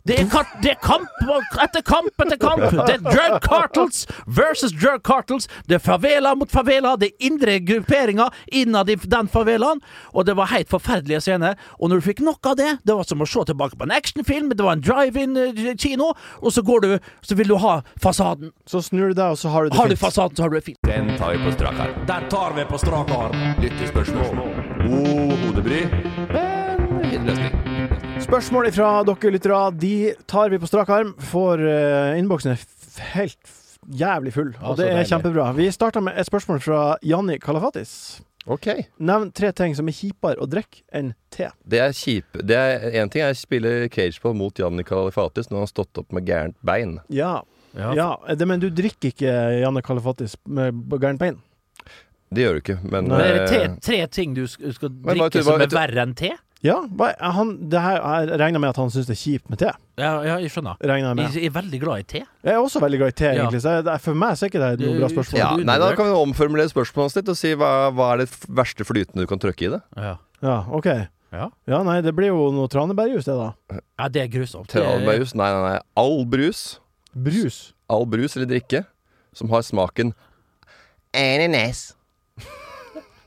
Det 0.06 0.18
er, 0.20 0.28
kart, 0.30 0.52
det 0.62 0.70
er 0.70 0.80
kamp 0.82 1.08
etter 1.62 1.82
kamp 1.82 2.22
etter 2.22 2.38
kamp. 2.38 2.62
Det 2.86 2.94
er 2.94 3.02
drug 3.02 3.40
cartels 3.42 4.04
versus 4.26 4.72
drug 4.72 5.02
cartels. 5.06 5.48
Det 5.66 5.78
er 5.78 5.82
favela 5.82 6.34
mot 6.38 6.50
favela. 6.50 6.94
Det 7.00 7.10
er 7.10 7.26
indre 7.28 7.58
grupperinger 7.66 8.34
innad 8.54 8.90
i 8.92 8.96
den 8.96 9.30
favelaen. 9.32 9.82
Og 10.14 10.26
det 10.28 10.36
var 10.38 10.52
helt 10.52 10.70
forferdelige 10.70 11.20
scener. 11.24 11.56
Og 11.80 11.90
når 11.90 12.00
du 12.00 12.06
fikk 12.06 12.22
nok 12.26 12.46
av 12.52 12.58
det, 12.60 12.70
det 12.86 12.94
var 12.94 13.08
som 13.08 13.24
å 13.24 13.28
se 13.28 13.46
tilbake 13.50 13.78
på 13.78 13.88
en 13.88 13.96
actionfilm. 13.96 14.52
Det 14.54 14.66
var 14.66 14.78
en 14.78 14.84
drive-in-kino, 14.86 16.12
og 16.40 16.54
så 16.54 16.62
går 16.62 16.86
du 16.86 16.98
Så 17.26 17.34
vil 17.34 17.48
du 17.48 17.56
ha 17.58 17.80
fasaden. 18.02 18.52
Så 18.66 18.82
snur 18.82 19.10
du 19.10 19.18
deg, 19.18 19.34
og 19.34 19.38
så 19.38 19.50
har 19.50 19.64
du 19.64 19.70
det 19.70 19.78
Har 19.78 19.88
du 19.88 19.96
fasaden, 19.96 20.36
så 20.36 20.46
har 20.46 20.50
du 20.50 20.56
det 20.60 20.64
fint. 20.64 20.78
Den 20.86 21.16
tar 21.18 21.34
vi 21.34 21.42
på 21.44 21.52
strak 21.56 21.80
arm. 21.82 22.06
Den 22.06 22.28
tar 22.30 22.54
vi 22.54 22.64
på 22.64 22.78
strak 22.78 23.10
arm. 23.10 23.40
Lyttespørsmål. 23.62 24.44
God 24.86 25.34
hodebry, 25.42 25.82
løsning. 25.90 26.55
Spørsmål 28.26 28.66
fra 28.74 28.88
dere 29.06 29.30
lyttere, 29.30 29.58
de 29.78 29.92
tar 30.28 30.50
vi 30.50 30.58
på 30.58 30.66
strak 30.68 30.88
arm. 30.90 31.12
For 31.30 31.60
uh, 31.62 32.16
innboksen 32.18 32.54
er 32.56 32.62
helt 33.14 33.52
jævlig 33.96 34.32
full, 34.34 34.48
og 34.66 34.78
det 34.80 34.88
er 34.88 34.96
deilig. 34.96 35.10
kjempebra. 35.12 35.44
Vi 35.54 35.66
starter 35.74 36.02
med 36.02 36.16
et 36.18 36.26
spørsmål 36.26 36.58
fra 36.64 36.80
Janni 37.06 37.36
Kalafatis. 37.42 37.92
Ok. 38.50 38.66
Nevn 39.02 39.30
tre 39.34 39.50
ting 39.58 39.74
som 39.78 39.86
er 39.90 39.94
kjipere 39.94 40.42
å 40.42 40.46
drikke 40.50 40.82
enn 40.94 41.12
te. 41.34 41.48
Det 41.66 41.80
er 41.82 41.94
kjip 41.98 42.36
Det 42.46 42.54
er 42.58 42.84
en 43.02 43.10
ting 43.10 43.24
er 43.26 43.34
å 43.34 43.38
spille 43.38 43.72
cageball 43.90 44.36
mot 44.38 44.58
Janni 44.62 44.84
Kalifatis 44.86 45.48
når 45.50 45.58
han 45.60 45.64
har 45.66 45.72
stått 45.72 46.02
opp 46.02 46.14
med 46.14 46.26
gærent 46.30 46.58
bein. 46.66 46.98
Ja, 47.10 47.40
Ja, 47.76 47.90
ja 47.98 48.34
det, 48.38 48.46
men 48.48 48.62
du 48.62 48.70
drikker 48.72 49.10
ikke 49.12 49.32
Janne 49.60 49.82
Kalafatis 49.86 50.34
med 50.46 50.78
gærent 50.94 51.22
bein? 51.22 51.38
Det 52.34 52.42
gjør 52.42 52.56
du 52.58 52.62
ikke, 52.64 52.78
men 52.82 53.06
Men 53.10 53.20
er 53.22 53.34
det 53.38 53.48
tre, 53.50 53.58
eh, 53.66 53.74
tre 53.86 53.98
ting 54.10 54.34
du 54.34 54.44
sk- 54.50 54.72
skal 54.74 54.90
Men 54.90 55.14
hva- 55.18 55.28
drikke 55.30 55.42
som 55.46 55.60
er 55.62 55.74
verre 55.74 56.02
enn 56.06 56.14
te? 56.18 56.30
Ja, 56.66 56.76
han, 57.36 57.52
det 57.70 57.80
her, 57.80 57.98
jeg 58.26 58.38
regner 58.42 58.62
med 58.62 58.72
at 58.74 58.80
han 58.80 58.90
syns 58.92 59.08
det 59.08 59.14
er 59.16 59.20
kjipt 59.22 59.50
med 59.52 59.60
te. 59.62 59.72
Ja, 60.00 60.12
ja 60.26 60.36
jeg 60.42 60.52
skjønner. 60.52 60.76
Regner 60.82 61.12
jeg 61.12 61.18
med. 61.20 61.36
Jeg 61.38 61.50
er 61.50 61.54
veldig 61.56 61.80
glad 61.82 62.02
i 62.02 62.06
te. 62.14 62.22
Jeg 62.46 62.52
er 62.54 62.60
også 62.60 62.82
veldig 62.82 63.00
glad 63.02 63.14
i 63.14 63.18
te, 63.22 63.28
Ja. 63.30 63.34
egentlig, 63.44 63.62
så 63.64 63.76
jeg, 63.78 64.00
for 64.04 64.18
meg 64.18 64.36
så 64.36 64.46
er 64.46 64.52
ikke 64.52 64.62
det 64.64 64.86
noe 64.86 64.98
bra 65.00 65.10
spørsmål. 65.12 65.40
ja, 65.40 65.50
Nei, 65.70 65.78
da 65.82 65.90
kan 65.98 66.10
vi 66.10 66.16
omformulere 66.20 66.72
spørsmålet 66.72 67.20
ditt 67.20 67.32
og 67.32 67.38
si 67.38 67.52
hva, 67.58 67.72
hva 67.96 68.12
er 68.14 68.24
det 68.24 68.30
verste 68.48 68.86
flytende 68.88 69.24
du 69.24 69.30
kan 69.30 69.42
trykke 69.42 69.68
i 69.68 69.72
det? 69.76 69.82
Ja. 69.96 70.16
Ja, 70.44 70.56
OK. 70.76 70.86
Ja. 71.32 71.48
Ja, 71.68 71.82
nei, 71.82 72.00
det 72.04 72.12
blir 72.16 72.30
jo 72.30 72.50
noe 72.54 72.68
tranebærjus, 72.72 73.26
det, 73.26 73.34
da. 73.36 73.80
ja, 73.98 74.08
det 74.12 74.22
er 74.22 74.28
grusomt. 74.32 74.68
Tranebærjus? 74.72 75.34
Nei, 75.36 75.48
nei, 75.52 75.72
nei. 75.74 75.80
All 75.98 76.24
brus. 76.28 76.78
Brus. 77.12 77.72
All 77.92 78.06
brus 78.08 78.36
eller 78.36 78.48
drikke 78.50 78.84
som 79.36 79.50
har 79.52 79.64
smaken 79.66 80.14
ananas. 81.16 81.94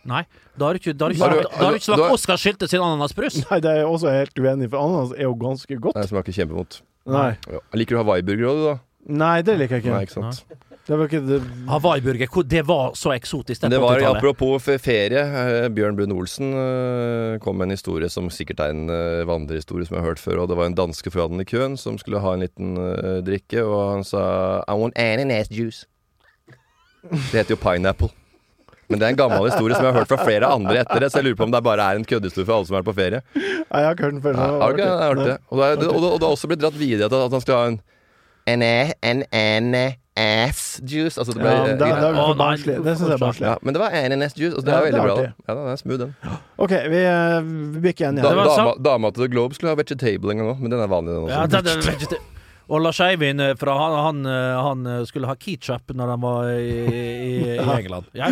Nei, 0.09 0.23
da 0.59 0.69
har 0.69 0.77
du 0.77 0.81
ikke, 0.81 0.93
da 0.93 1.07
har 1.07 1.15
du 1.15 1.17
ikke, 1.17 1.49
da 1.55 1.63
har 1.63 1.73
du 1.73 1.79
ikke 1.79 1.87
smakt 1.87 2.15
Oskar 2.17 2.41
Sylte 2.41 2.69
sin 2.71 2.83
ananasbrus. 2.83 3.41
Nei, 3.47 3.59
det 3.63 3.71
er 3.71 3.81
jeg 3.81 3.89
også 3.89 4.13
helt 4.13 4.43
uenig 4.43 4.67
i, 4.67 4.71
for 4.71 4.83
ananas 4.83 5.15
er 5.17 5.25
jo 5.27 5.35
ganske 5.39 5.81
godt. 5.87 5.99
Det 5.99 6.09
smaker 6.11 6.39
kjempevondt. 6.41 6.81
Nei, 7.09 7.29
Ja. 7.49 7.63
Liker 7.79 7.97
du 7.97 8.03
hawaiiburger 8.03 8.51
òg, 8.51 8.59
du, 8.59 8.65
da? 8.69 8.79
nei 9.09 9.37
det 9.41 9.55
liker 9.57 9.79
jeg 9.79 9.87
ikke. 9.87 9.95
Nei, 9.95 10.03
ikke. 10.05 10.19
sant? 10.19 10.43
sant. 10.43 10.65
Det 10.89 10.97
var 10.97 11.05
ikke 11.05 11.19
det 11.21 11.37
Hawaiiburger, 11.69 12.43
det 12.49 12.61
var 12.65 12.95
så 12.97 13.11
eksotisk 13.13 13.61
det 13.61 13.69
Det 13.69 13.81
var 13.81 14.01
apropos 14.09 14.63
ferie. 14.81 15.21
eh, 15.21 15.67
Bjørn 15.69 15.95
Brun 15.95 16.15
Olsen 16.17 16.49
eh, 16.49 17.37
kom 17.43 17.57
med 17.57 17.67
en 17.67 17.75
historie 17.77 18.09
som 18.09 18.29
sikkert 18.33 18.59
er 18.59 18.73
en 18.73 18.89
eh, 18.89 19.21
vandrehistorie 19.29 19.85
som 19.85 19.95
jeg 19.95 20.01
har 20.01 20.09
hørt 20.09 20.19
før. 20.23 20.41
Og 20.41 20.49
det 20.49 20.57
var 20.57 20.65
en 20.65 20.73
danske 20.73 21.11
foran 21.13 21.39
i 21.39 21.45
køen 21.45 21.77
som 21.77 21.99
skulle 22.01 22.19
ha 22.23 22.33
en 22.33 22.41
liten 22.41 22.73
drikke, 23.21 23.61
og 23.61 23.99
han 23.99 24.03
sa 24.03 24.63
I 24.65 24.73
want 24.81 24.97
ananas 24.97 25.51
juice. 25.51 25.85
Det 27.05 27.37
heter 27.37 27.53
jo 27.53 27.61
pineapple. 27.61 28.09
Men 28.89 28.99
det 28.99 29.05
er 29.05 29.13
en 29.13 29.19
gammel 29.19 29.45
historie 29.45 29.75
som 29.77 29.85
jeg 29.85 29.93
har 29.93 29.99
hørt 30.01 30.09
fra 30.09 30.23
flere 30.25 30.49
andre 30.49 30.79
etter 30.81 31.03
det, 31.03 31.11
så 31.13 31.19
jeg 31.21 31.27
lurer 31.29 31.37
på 31.37 31.45
om 31.45 31.51
det 31.53 31.61
bare 31.63 31.85
er 31.91 31.99
en 31.99 32.05
køddehistorie 32.09 32.47
for 32.47 32.55
alle 32.57 32.65
som 32.69 32.77
vært 32.79 32.87
på 32.89 32.95
ferie. 32.97 33.21
Nei, 33.37 33.83
jeg 33.83 33.85
har 33.85 33.93
ikke 33.93 34.07
hørt 34.07 34.17
den 34.17 34.23
før. 34.25 34.39
Ja, 34.39 34.49
det 34.49 34.59
har 34.63 34.73
du 34.73 34.79
ikke? 34.79 34.89
Jeg 34.89 34.97
har 34.97 35.13
hørt 35.13 35.25
det. 35.27 35.37
Og, 35.49 35.57
det 35.61 35.67
er, 35.67 35.77
og, 35.77 35.79
det, 36.01 36.09
og 36.09 36.19
det 36.19 36.25
har 36.27 36.35
også 36.39 36.49
blitt 36.49 36.63
dratt 36.65 36.79
videre 36.79 37.05
at, 37.11 37.17
at 37.29 37.37
han 37.37 37.45
skal 37.45 37.59
ha 37.61 37.71
en 37.75 37.79
en, 38.49 38.63
en, 38.65 39.23
en 39.29 39.75
ass 40.17 40.81
juice. 40.81 41.19
Altså 41.21 41.35
det 41.35 41.41
ble, 41.43 41.51
Ja, 41.51 41.67
det, 41.67 41.75
det, 41.77 41.89
det 42.01 42.07
er 42.07 42.17
Å, 42.17 42.33
nei. 42.39 42.55
Det 42.57 42.95
syns 42.97 43.05
jeg 43.05 43.13
er 43.13 43.21
barnslig. 43.21 43.45
ja, 43.45 43.53
men 43.61 43.75
det 43.75 43.81
var 43.83 43.93
NNS-juice. 43.93 44.55
Altså 44.57 44.65
det 44.65 44.73
Ja, 44.73 44.79
er 44.79 44.81
det 44.81 44.89
er 44.89 44.95
veldig 44.97 45.05
bra. 45.05 45.27
Ja, 45.29 45.53
det 45.53 45.59
den 45.59 45.69
er 45.75 45.79
smooth, 45.83 46.01
den. 46.01 46.33
OK, 46.57 46.73
vi, 46.89 47.03
eh, 47.11 47.37
vi 47.75 47.83
bikker 47.85 48.07
igjen. 48.07 48.17
Ja. 48.23 48.33
Da, 48.33 48.47
dama, 48.49 48.73
dama 48.89 49.11
til 49.13 49.27
The 49.27 49.31
Globe 49.35 49.53
skulle 49.53 49.75
ha 49.75 49.77
vegetable 49.79 50.33
en 50.33 50.41
gang 50.41 50.49
òg, 50.55 50.63
men 50.65 50.73
den 50.73 50.81
er 50.81 50.89
vanlig, 50.89 51.13
den 51.13 51.29
også. 51.29 51.37
Ja, 51.37 51.45
det, 51.45 52.09
det. 52.17 52.21
Og 52.69 52.81
Lars 52.83 52.99
Eivind 53.01 53.41
eh, 53.41 53.55
fra 53.57 53.75
han, 53.79 53.95
han, 54.05 54.19
eh, 54.29 54.57
han 54.61 54.85
eh, 54.85 55.05
skulle 55.09 55.29
ha 55.29 55.35
ketchup 55.39 55.93
når 55.97 56.11
han 56.13 56.21
var 56.21 56.49
i, 56.53 56.73
i, 56.85 57.31
i 57.55 57.57
England. 57.79 58.09
Ja, 58.17 58.29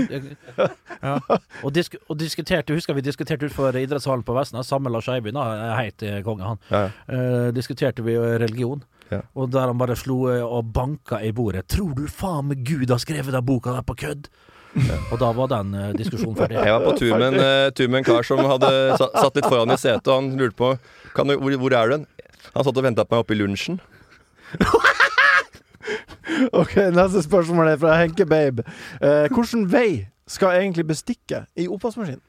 ja. 1.02 1.16
Og, 1.64 1.72
disk, 1.74 1.98
og 2.08 2.20
diskuterte 2.22 2.76
Husker 2.78 2.98
vi 2.98 3.06
diskuterte 3.06 3.48
utenfor 3.48 3.78
idrettshallen 3.80 4.26
på 4.28 4.36
Vestnes, 4.38 4.70
samme 4.70 4.94
Lars 4.94 5.10
Eivind, 5.10 5.38
eh, 5.38 6.20
konge, 6.26 6.44
han. 6.54 6.62
Ja, 6.70 6.84
ja. 6.86 7.18
Eh, 7.18 7.48
diskuterte 7.56 8.06
vi 8.06 8.18
religion. 8.18 8.84
Ja. 9.10 9.22
Og 9.40 9.50
der 9.54 9.70
han 9.72 9.80
bare 9.80 9.96
slo 9.96 10.26
og 10.28 10.74
banka 10.76 11.22
i 11.24 11.32
bordet. 11.32 11.70
'Tror 11.72 11.96
du 11.96 12.08
faen 12.12 12.50
meg 12.50 12.66
Gud 12.68 12.92
har 12.92 13.00
skrevet 13.00 13.32
den 13.32 13.46
boka 13.46 13.72
der 13.72 13.86
på 13.88 13.96
kødd?' 13.96 14.28
Og 15.12 15.18
da 15.20 15.32
var 15.34 15.50
den 15.52 15.74
eh, 15.74 15.92
diskusjonen 15.98 16.38
ferdig. 16.38 16.60
Jeg 16.60 16.74
var 16.76 16.86
på 16.86 16.96
tur 17.00 17.14
med, 17.18 17.28
en, 17.32 17.40
eh, 17.42 17.70
tur 17.74 17.88
med 17.90 18.02
en 18.02 18.08
kar 18.08 18.28
som 18.28 18.42
hadde 18.46 18.72
satt 19.00 19.38
litt 19.40 19.48
foran 19.48 19.74
i 19.74 19.78
setet, 19.80 20.08
og 20.08 20.20
han 20.22 20.32
lurte 20.40 20.58
på 20.60 20.74
kan 21.16 21.30
du, 21.30 21.38
hvor, 21.42 21.56
hvor 21.64 21.74
er 21.74 21.90
du 21.90 21.96
hen? 21.98 22.08
Han 22.54 22.66
satt 22.68 22.78
og 22.78 22.86
venta 22.86 23.06
på 23.06 23.16
meg 23.16 23.24
oppe 23.26 23.34
i 23.34 23.40
lunsjen. 23.40 23.80
Ok, 26.54 26.76
Neste 26.94 27.24
spørsmål 27.24 27.74
er 27.74 27.78
fra 27.82 27.96
Henke 28.02 28.26
Babe. 28.28 28.66
Eh, 29.02 29.28
hvilken 29.32 29.64
vei 29.72 30.08
skal 30.28 30.58
egentlig 30.60 30.84
bestikket 30.90 31.48
i 31.56 31.68
oppvaskmaskinen? 31.72 32.22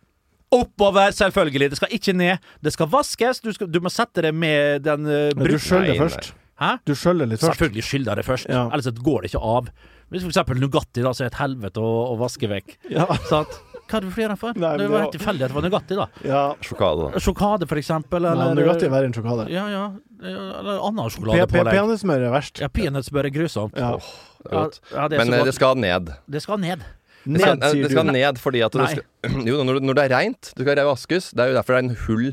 Oppover, 0.55 1.11
selvfølgelig. 1.13 1.71
Det 1.75 1.77
skal 1.81 1.93
ikke 1.93 2.15
ned. 2.17 2.45
Det 2.65 2.73
skal 2.73 2.89
vaskes. 2.89 3.43
Du, 3.45 3.51
skal, 3.53 3.69
du 3.69 3.81
må 3.85 3.91
sette 3.93 4.23
det 4.25 4.31
med 4.33 4.81
den 4.87 5.05
uh, 5.05 5.29
Men 5.37 5.51
Du 5.51 5.59
skjøller 5.61 5.93
Nei, 5.93 5.99
først. 6.01 6.31
Hæ? 6.59 6.71
Du 6.89 6.95
skjøller 6.97 7.29
litt 7.29 7.43
først. 7.43 7.53
Selvfølgelig 7.59 7.85
skyller 7.85 8.19
det 8.19 8.25
først, 8.27 8.49
Ja. 8.49 8.65
ellers 8.73 9.03
går 9.05 9.27
det 9.27 9.33
ikke 9.35 9.43
av. 9.45 9.69
Hvis 10.09 10.25
for 10.25 10.33
eksempel 10.33 10.63
Nugatti, 10.63 11.03
da, 11.05 11.13
så 11.13 11.27
er 11.27 11.29
det 11.29 11.35
et 11.35 11.43
helvete 11.43 11.83
å, 11.85 11.91
å 12.15 12.17
vaske 12.23 12.49
vekk. 12.49 12.79
Ja. 12.95 13.05
Sant? 13.29 13.59
Hva 13.89 13.97
hadde 13.99 14.09
du 14.11 14.13
flirt 14.13 14.39
for? 14.41 14.53
Nei, 14.61 14.73
det 14.77 14.85
det 14.85 14.91
var 14.93 15.05
helt 15.07 15.15
tilfeldig 15.17 15.47
at 15.47 15.53
det 15.53 15.57
var 15.59 15.65
Nugatti, 15.67 15.97
da. 15.97 16.07
ja. 16.29 16.43
Sjokade. 16.69 17.07
Sjokade, 17.25 17.69
for 17.71 17.81
eksempel. 17.81 18.23
Nei, 18.27 18.33
Eller, 18.37 18.59
Nugatti 18.61 18.85
er 18.89 18.93
verre 18.93 19.09
enn 19.09 19.17
sjokade. 19.17 19.49
Ja, 19.55 19.65
ja. 19.73 19.87
Eller 20.21 20.83
annen 20.85 21.11
sjokoladepålegg. 21.15 21.73
Peanøttsmør 21.73 22.27
er 22.29 22.35
verst. 22.35 22.61
Ja, 22.63 22.69
peanøttsmør 22.69 23.29
er 23.31 23.35
grusomt. 23.35 23.79
Ja. 23.81 23.95
Det 23.97 24.53
er 24.53 24.57
godt. 24.61 24.79
Ja, 24.93 25.09
det 25.09 25.19
er 25.19 25.25
Men 25.25 25.33
eh, 25.35 25.39
godt. 25.41 25.51
det 25.51 25.57
skal 25.57 25.81
ned. 25.83 26.13
det 26.29 26.43
skal 26.45 26.61
ned. 26.63 26.85
Det 27.29 27.41
skal, 27.43 27.59
Ned, 27.59 27.65
sier 27.75 27.83
det 27.85 27.91
skal 27.93 28.07
du. 28.07 28.13
ned 28.15 28.39
fordi 28.41 28.61
at 28.65 28.73
det 28.79 28.87
skal, 28.93 29.03
jo, 29.51 29.59
når, 29.67 29.81
når 29.85 29.97
det 29.99 30.05
er 30.07 30.13
reint, 30.17 30.53
du 30.57 30.63
skal 30.63 30.79
vaskes. 30.87 31.33
Det 31.35 31.45
er 31.45 31.51
jo 31.53 31.57
derfor 31.59 31.75
det 31.77 31.81
er 31.83 31.89
en 31.89 31.99
hull 32.07 32.29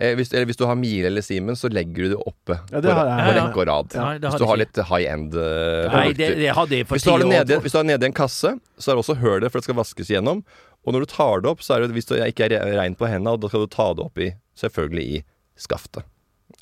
eh, 0.00 0.14
hvis, 0.18 0.32
eller 0.32 0.48
hvis 0.50 0.58
du 0.58 0.64
har 0.66 0.74
Miele 0.80 1.10
eller 1.12 1.22
Siemens, 1.22 1.60
så 1.62 1.70
legger 1.70 2.08
du 2.08 2.14
det 2.16 2.18
oppe 2.18 2.56
Ja, 2.72 2.80
det 2.82 2.96
har 2.96 3.06
jeg. 3.12 3.28
på 3.28 3.36
rekke 3.38 3.60
og 3.62 3.68
rad. 3.70 3.94
Nei, 4.00 4.16
hvis 4.24 4.40
du 4.40 4.46
har 4.48 4.58
litt 4.64 4.82
high 4.88 5.06
end 5.12 5.36
eh, 5.36 5.44
Nei, 5.44 5.92
produkter. 5.92 6.18
det, 6.24 6.40
det 6.42 6.56
hadde 6.58 6.80
jeg 6.80 6.88
for 6.88 6.96
Hvis 6.98 7.06
du, 7.06 7.10
har 7.12 7.22
det 7.22 7.30
nede, 7.30 7.60
hvis 7.68 7.76
du 7.76 7.78
har 7.78 7.86
nede 7.92 8.08
i 8.08 8.10
en 8.10 8.18
kasse, 8.18 8.54
så 8.80 8.90
er 8.90 8.98
det 8.98 9.04
også 9.04 9.18
hølet 9.22 9.52
for 9.52 9.60
det 9.62 9.68
skal 9.68 9.78
vaskes 9.78 10.10
gjennom. 10.16 10.42
Og 10.82 10.94
når 10.94 11.04
du 11.04 11.10
tar 11.12 11.42
det 11.44 11.50
opp, 11.52 11.62
så 11.62 11.76
er 11.76 11.84
det 11.86 11.94
hvis 11.94 12.08
du 12.10 12.16
ikke 12.18 12.48
er 12.48 12.54
re- 12.56 12.76
rein 12.80 12.96
på 12.98 13.06
hendene, 13.06 13.36
da 13.38 13.50
skal 13.50 13.66
du 13.66 13.70
ta 13.70 13.90
det 13.94 14.02
opp 14.06 14.18
i 14.18 14.32
selvfølgelig 14.58 15.04
i 15.18 15.20
skaftet. 15.62 16.06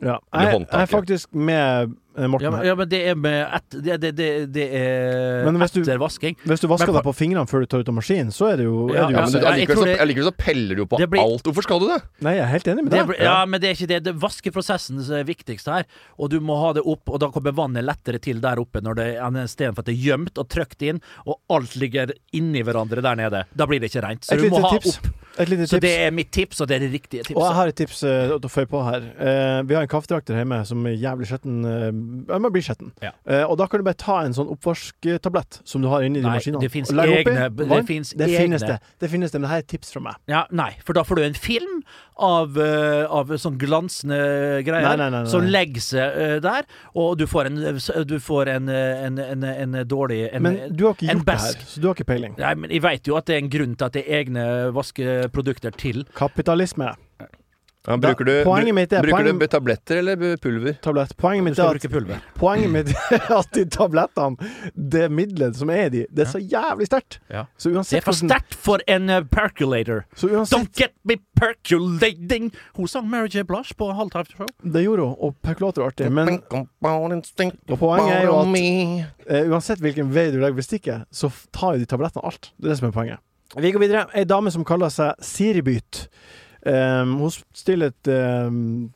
Ja. 0.00 0.18
Jeg, 0.32 0.60
jeg 0.70 0.80
er 0.80 0.86
faktisk 0.88 1.28
med 1.34 1.90
eh, 2.16 2.26
Morten 2.30 2.46
Ja, 2.46 2.50
men, 2.54 2.62
ja, 2.66 2.74
men 2.78 2.88
det 2.88 3.00
er 3.10 3.14
med 3.20 3.38
et, 3.56 3.74
det, 3.84 3.96
det, 4.00 4.10
det, 4.16 4.28
det 4.54 4.66
er 4.78 5.44
Men 5.44 5.58
du- 5.60 5.64
etter 5.66 5.98
vasking. 6.00 6.36
Hvis 6.44 6.60
du 6.62 6.68
vasker 6.70 6.88
Men- 6.88 6.96
deg 7.00 7.04
på 7.08 7.14
fingrene 7.18 7.46
før 7.50 7.60
du 7.60 7.66
tar 7.66 7.84
ut 7.84 7.88
av 7.92 7.96
maskinen, 7.98 8.30
så 8.32 8.48
er 8.52 8.56
det 8.62 8.64
jo, 8.64 8.88
er 8.88 8.92
det 8.92 9.00
jo 9.00 9.18
Ja, 9.18 9.20
men 9.26 9.32
du, 9.34 9.38
allikevel, 9.50 9.82
så, 9.84 10.00
allikevel 10.06 10.28
så 10.30 10.34
peller 10.38 10.74
du 10.80 10.84
på 10.86 10.96
blir- 11.04 11.20
alt. 11.22 11.42
Hvorfor 11.44 11.62
skal 11.68 11.80
du 11.80 11.86
det? 11.92 12.00
Nei, 12.24 12.34
jeg 12.38 12.44
er 12.46 12.52
helt 12.54 12.70
enig 12.72 12.84
med 12.88 12.92
deg. 12.96 13.14
ja, 13.20 13.36
men 13.46 13.60
det 13.60 13.68
er 13.70 13.74
ikke 13.78 13.90
det. 13.92 14.00
det 14.08 14.14
vaskeprosessen 14.22 15.02
som 15.04 15.14
er 15.20 15.24
viktigst 15.28 15.66
her. 15.68 15.84
Og 16.18 16.30
du 16.30 16.40
må 16.40 16.56
ha 16.64 16.72
det 16.72 16.82
opp, 16.86 17.04
og 17.08 17.20
da 17.20 17.28
kommer 17.34 17.52
vannet 17.52 17.84
lettere 17.84 18.18
til 18.20 18.40
der 18.40 18.56
oppe 18.62 18.80
når 18.80 18.94
det 19.00 19.08
istedenfor 19.44 19.84
at 19.84 19.86
det 19.92 19.96
er 19.98 20.04
gjemt 20.08 20.38
og 20.40 20.48
trykt 20.48 20.82
inn, 20.82 21.00
og 21.26 21.38
alt 21.50 21.76
ligger 21.76 22.12
inni 22.32 22.62
hverandre 22.64 23.02
der 23.04 23.16
nede. 23.20 23.44
Da 23.54 23.66
blir 23.66 23.80
det 23.80 23.90
ikke 23.92 24.02
rent. 24.06 24.24
Så 24.24 24.34
Et 24.38 24.44
du 24.46 24.50
må 24.50 24.60
ha 24.64 24.72
tips. 24.78 24.96
opp. 24.98 25.19
Så 25.70 25.80
det 25.82 25.92
er 26.04 26.14
mitt 26.14 26.30
tips, 26.34 26.60
og 26.60 26.68
det 26.70 26.78
er 26.78 26.84
det 26.86 26.90
riktige 26.92 27.24
Og 27.34 27.42
jeg 27.42 27.56
har 27.56 27.72
et 27.72 27.78
tips 27.78 28.02
uh, 28.04 28.36
å 28.36 28.50
føye 28.50 28.68
på 28.70 28.82
her. 28.86 29.06
Uh, 29.16 29.60
vi 29.68 29.76
har 29.76 29.86
en 29.86 29.90
kaffetrakter 29.90 30.38
hjemme 30.38 30.60
som 30.68 30.86
er 30.88 30.96
jævlig 31.00 31.30
skjetten. 31.30 31.60
Uh, 31.64 31.88
ja, 32.30 32.40
man 32.42 32.52
blir 32.54 32.64
skjetten. 32.66 32.92
Ja. 33.04 33.14
Uh, 33.24 33.44
og 33.50 33.58
da 33.60 33.68
kan 33.70 33.82
du 33.82 33.86
bare 33.86 34.00
ta 34.00 34.20
en 34.26 34.36
sånn 34.36 34.50
oppvasktablett 34.52 35.60
som 35.64 35.84
du 35.84 35.90
har 35.92 36.04
inni 36.06 36.22
de 36.22 36.28
maskinene. 36.28 36.62
det 36.62 36.72
finnes 36.72 36.92
og 36.92 37.00
legge 37.00 37.22
oppi 37.24 37.68
det 37.70 37.82
finnes 37.88 38.14
det 38.16 38.30
finnes 38.30 38.62
egne. 38.62 38.76
det. 38.76 38.94
Det 39.00 39.10
finnes 39.10 39.32
det, 39.32 39.40
men 39.40 39.48
det 39.48 39.52
her 39.54 39.62
er 39.62 39.66
et 39.66 39.72
tips 39.72 39.92
fra 39.94 40.04
meg. 40.04 40.20
Ja, 40.30 40.44
nei, 40.50 40.72
for 40.84 40.96
da 40.96 41.04
får 41.06 41.20
du 41.20 41.26
en 41.28 41.38
film 41.38 41.80
av, 42.20 42.58
eh, 42.60 43.04
av 43.08 43.30
sånn 43.40 43.56
glansende 43.60 44.18
greier 44.66 44.98
Nei, 44.98 45.08
nei, 45.12 45.22
som 45.30 45.46
legger 45.46 45.84
seg 45.84 46.18
eh, 46.20 46.34
der, 46.44 46.68
og 46.98 47.16
du 47.20 47.26
får 47.30 47.50
en, 47.50 47.60
du 48.08 48.16
får 48.22 48.52
en, 48.56 48.68
eh, 48.72 49.04
en, 49.06 49.20
en, 49.24 49.46
en 49.50 49.78
dårlig 49.88 50.22
en, 50.28 50.44
Men 50.44 50.58
du 50.68 50.86
har 50.86 50.96
ikke 50.96 51.08
gjort 51.08 51.26
det 51.30 51.38
her, 51.44 51.64
så 51.72 51.82
du 51.82 51.88
har 51.88 51.96
ikke 51.96 52.08
peiling. 52.12 52.36
Nei, 52.40 52.52
men 52.60 52.74
jeg 52.74 52.84
vet 52.84 53.10
jo 53.10 53.16
at 53.18 53.28
det 53.30 53.38
er 53.38 53.44
en 53.44 53.52
grunn 53.52 53.76
til 53.76 53.88
at 53.88 53.96
det 53.96 54.04
er 54.04 54.20
egne 54.20 54.46
vaskeprodukter 55.30 55.76
til. 55.78 56.04
Kapitalisme. 56.14 56.94
Ja, 57.88 57.96
bruker 57.96 58.24
du, 58.28 58.44
poenget 58.44 58.74
mitt 58.74 58.92
er- 58.92 59.00
bruker 59.00 59.24
poenget- 59.24 59.40
du 59.40 59.46
tabletter 59.46 59.96
eller 59.96 60.36
pulver? 60.36 60.74
Tablett. 60.82 61.16
Poenget 61.16 61.44
mitt 61.44 61.58
er 61.58 61.70
at 61.70 61.90
pulver. 61.90 62.20
Poenget 62.36 62.70
mitt 62.70 62.88
er 63.10 63.38
at 63.38 63.50
de 63.52 63.64
tablettene, 63.64 64.36
det 64.76 65.10
middelet 65.10 65.56
som 65.56 65.70
er 65.70 65.86
i 65.86 65.88
de, 65.88 66.06
det 66.12 66.26
er 66.26 66.30
så 66.30 66.38
jævlig 66.44 66.86
sterkt. 66.90 67.18
Ja. 67.30 67.46
Så 67.56 67.70
Det 67.72 67.96
er 67.96 68.00
for 68.04 68.12
sterkt 68.12 68.54
for 68.54 68.78
en 68.86 69.08
uh, 69.08 69.22
percolator. 69.24 70.04
Så 70.14 70.28
uansett 70.28 70.58
Don't 70.58 70.76
get 70.76 70.92
me 71.04 71.16
percolating! 71.34 72.52
Hun 72.76 72.86
sang 72.86 73.08
Mary 73.08 73.28
J. 73.32 73.46
Blush 73.48 73.72
på 73.74 73.88
Halvt 73.96 74.12
Halvt 74.12 74.36
Show. 74.36 74.46
Det 74.62 74.84
gjorde 74.84 75.00
hun, 75.08 75.16
og 75.18 75.36
percolator 75.42 75.82
er 75.82 75.86
artig. 75.86 76.12
Men 76.12 76.42
og 76.52 77.78
poenget 77.78 78.12
er 78.12 78.24
jo 78.28 78.36
at 78.44 79.40
uh, 79.40 79.50
uansett 79.54 79.80
hvilken 79.80 80.12
vei 80.12 80.28
du 80.30 80.38
legger 80.38 80.60
bestikket, 80.60 81.08
så 81.10 81.32
tar 81.50 81.78
jo 81.78 81.78
de 81.78 81.86
tablettene 81.86 82.26
alt. 82.28 82.52
Det 82.60 82.66
er 82.68 82.74
det 82.74 82.78
som 82.78 82.88
er 82.88 82.92
poenget. 82.92 83.18
Vi 83.56 83.72
går 83.74 83.82
videre. 83.82 84.04
Ei 84.14 84.26
dame 84.28 84.52
som 84.54 84.64
kaller 84.66 84.92
seg 84.94 85.18
Siribyt. 85.26 86.04
Um, 86.60 87.16
hun 87.24 87.32
stiller 87.56 87.90
et 87.90 88.10
um, 88.46 88.90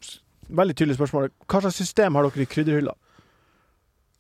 veldig 0.53 0.77
tydelig 0.77 0.99
spørsmål. 0.99 1.33
Hva 1.49 1.65
slags 1.65 1.81
system 1.81 2.15
har 2.15 2.29
dere 2.29 2.45
i 2.45 2.51
krydderhylla? 2.51 2.95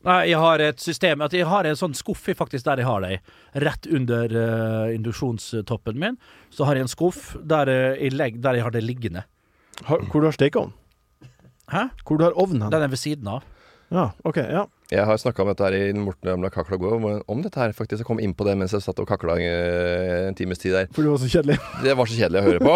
Nei, 0.04 0.18
jeg 0.28 0.40
har 0.40 0.60
et 0.60 0.80
system 0.82 1.22
at 1.24 1.32
Jeg 1.32 1.48
har 1.48 1.64
en 1.64 1.78
sånn 1.80 1.94
skuff 1.96 2.26
faktisk 2.36 2.66
der 2.66 2.82
jeg 2.82 2.88
har 2.88 3.04
det. 3.04 3.20
Rett 3.64 3.88
under 3.88 4.34
uh, 4.36 4.92
induksjonstoppen 4.92 6.00
min. 6.00 6.18
Så 6.52 6.66
har 6.68 6.76
jeg 6.76 6.88
en 6.88 6.92
skuff 6.92 7.34
der, 7.40 7.70
eh, 7.72 8.02
jeg, 8.02 8.16
legger, 8.16 8.42
der 8.44 8.58
jeg 8.58 8.66
har 8.66 8.74
det 8.74 8.84
liggende. 8.84 9.24
Har, 9.88 10.04
hvor 10.10 10.20
du 10.20 10.28
har 10.28 10.36
stekeovn? 10.36 10.74
Hæ? 11.72 11.88
Hvor 12.04 12.20
du 12.20 12.26
har 12.26 12.36
ovnen? 12.36 12.68
Den 12.70 12.84
er 12.84 12.92
ved 12.92 13.00
siden 13.00 13.30
av. 13.30 13.46
Ja, 13.94 14.10
OK. 14.28 14.42
Ja. 14.44 14.66
Jeg 14.92 15.04
har 15.08 15.16
snakka 15.16 15.40
om 15.42 15.48
dette 15.48 15.64
her 15.64 15.74
i 15.78 15.92
Morten 15.96 16.28
Ømla 16.34 16.50
kakla 16.52 16.76
går, 16.76 17.22
om- 17.26 17.40
dette 17.42 17.56
her 17.58 17.72
faktisk. 17.72 18.02
Jeg 18.02 18.06
kom 18.06 18.20
inn 18.20 18.34
på 18.36 18.44
det 18.44 18.52
mens 18.60 18.72
jeg 18.76 18.82
satt 18.84 18.98
og 19.00 19.06
kakla 19.08 19.38
eh, 19.40 20.28
en 20.28 20.34
times 20.36 20.60
tid 20.60 20.74
der. 20.76 20.90
For 20.92 21.02
du 21.02 21.08
var 21.08 21.18
så 21.22 21.28
kjedelig. 21.32 21.56
Det 21.84 21.94
var 21.96 22.06
så 22.10 22.18
kjedelig 22.18 22.40
å 22.42 22.44
høre 22.44 22.60
på. 22.60 22.74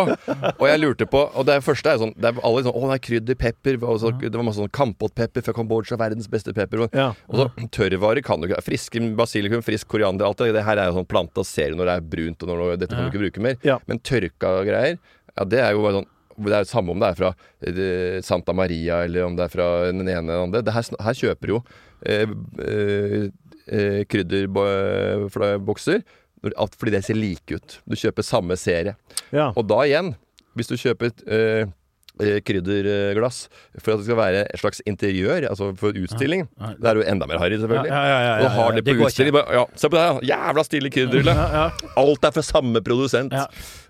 Og 0.58 0.64
jeg 0.70 0.80
lurte 0.80 1.06
på 1.10 1.20
Og 1.36 1.46
det 1.46 1.58
første 1.66 1.90
er 1.92 1.98
jo 1.98 2.06
sånn 2.06 2.14
det 2.16 2.30
er 2.32 2.40
alle 2.48 2.62
sånn 2.64 2.74
Å, 2.80 2.82
det 2.88 2.96
er 2.96 3.04
krydder, 3.08 3.38
pepper. 3.44 3.78
Og 3.84 4.00
så, 4.02 4.12
det 4.24 4.32
var 4.34 4.46
masse 4.48 4.60
sånn 4.62 4.72
kampotpepper 4.80 5.44
fra 5.46 5.54
Kambodsja, 5.60 5.98
verdens 6.00 6.28
beste 6.32 6.54
pepper. 6.56 6.86
Og, 6.88 6.96
Ja. 6.96 7.10
og 7.28 7.42
så 7.42 7.48
tørrvarer 7.78 8.24
kan 8.24 8.40
du 8.40 8.48
ikke 8.48 8.64
Friske 8.68 9.04
basilikum, 9.18 9.62
frisk 9.64 9.88
koriander, 9.92 10.26
alt 10.28 10.40
det. 10.42 10.52
Det 10.56 10.64
her 10.66 10.80
er 10.80 10.90
jo 10.90 10.98
sånn 11.02 11.08
planta 11.08 11.44
ser 11.46 11.72
du 11.72 11.78
når 11.82 11.92
det 11.92 11.96
er 12.00 12.08
brunt, 12.16 12.42
og 12.44 12.48
når 12.54 12.76
dette 12.80 12.94
kan 12.96 13.04
du 13.06 13.12
ikke 13.12 13.24
bruke 13.28 13.44
mer. 13.50 13.60
Ja. 13.68 13.78
Men 13.88 14.00
tørka 14.00 14.56
greier, 14.66 14.96
ja, 15.36 15.44
det 15.44 15.60
er 15.62 15.76
jo 15.76 15.84
bare 15.84 16.00
sånn 16.00 16.08
det 16.46 16.54
er 16.56 16.64
jo 16.64 16.70
samme 16.70 16.94
om 16.94 17.00
det 17.02 17.08
er 17.10 17.18
fra 17.18 17.30
eh, 17.66 18.18
Santa 18.24 18.54
Maria 18.56 19.02
eller 19.06 19.26
om 19.26 19.34
det 19.38 19.44
er 19.48 19.52
fra 19.52 19.66
den 19.90 20.04
ene 20.06 20.12
eller 20.20 20.34
den 20.34 20.46
andre. 20.48 20.62
Det 20.66 20.74
her, 20.76 20.84
her 21.08 21.18
kjøper 21.18 21.54
jo 21.54 21.58
eh, 22.06 22.28
eh, 22.64 23.28
eh, 23.66 24.00
krydderbokser 24.08 26.02
fordi 26.38 26.94
det 26.94 27.02
ser 27.02 27.18
like 27.18 27.58
ut. 27.58 27.80
Du 27.82 27.96
kjøper 27.98 28.22
samme 28.22 28.54
serie. 28.60 28.94
Ja. 29.34 29.50
Og 29.58 29.66
da 29.66 29.82
igjen, 29.82 30.12
hvis 30.54 30.70
du 30.70 30.76
kjøper 30.78 31.10
eh, 31.26 31.66
eh, 31.66 31.66
krydderglass 32.18 33.48
for 33.78 33.94
at 33.94 34.00
det 34.00 34.06
skal 34.08 34.18
være 34.18 34.42
et 34.48 34.60
slags 34.60 34.80
interiør, 34.88 35.46
altså 35.50 35.70
for 35.78 35.94
utstilling, 35.96 36.46
Ja. 36.60 36.72
det 36.78 36.88
er 36.90 37.00
jo 37.00 37.04
enda 37.12 37.26
mer 37.30 37.38
harry, 37.38 37.56
selvfølgelig. 37.60 37.90
Ja, 37.92 38.02
ja, 38.04 38.18
ja, 38.20 38.32
ja, 38.38 38.44
Og 38.44 38.50
har 38.50 38.70
ja, 38.72 38.76
de 38.76 38.82
det 38.82 38.84
på 38.94 38.98
det 38.98 39.06
utstilling 39.06 39.32
bare, 39.36 39.54
Ja, 39.54 39.64
se 39.74 39.88
på 39.88 39.96
det 39.98 40.04
her, 40.04 40.20
jævla 40.32 40.64
stilig 40.66 40.92
krydderhylle! 40.92 41.34
Ja, 41.34 41.46
ja. 41.52 41.92
Alt 42.02 42.24
er 42.24 42.30
fra 42.34 42.42
samme 42.42 42.82
produsent. 42.82 43.32
Ja. 43.32 43.46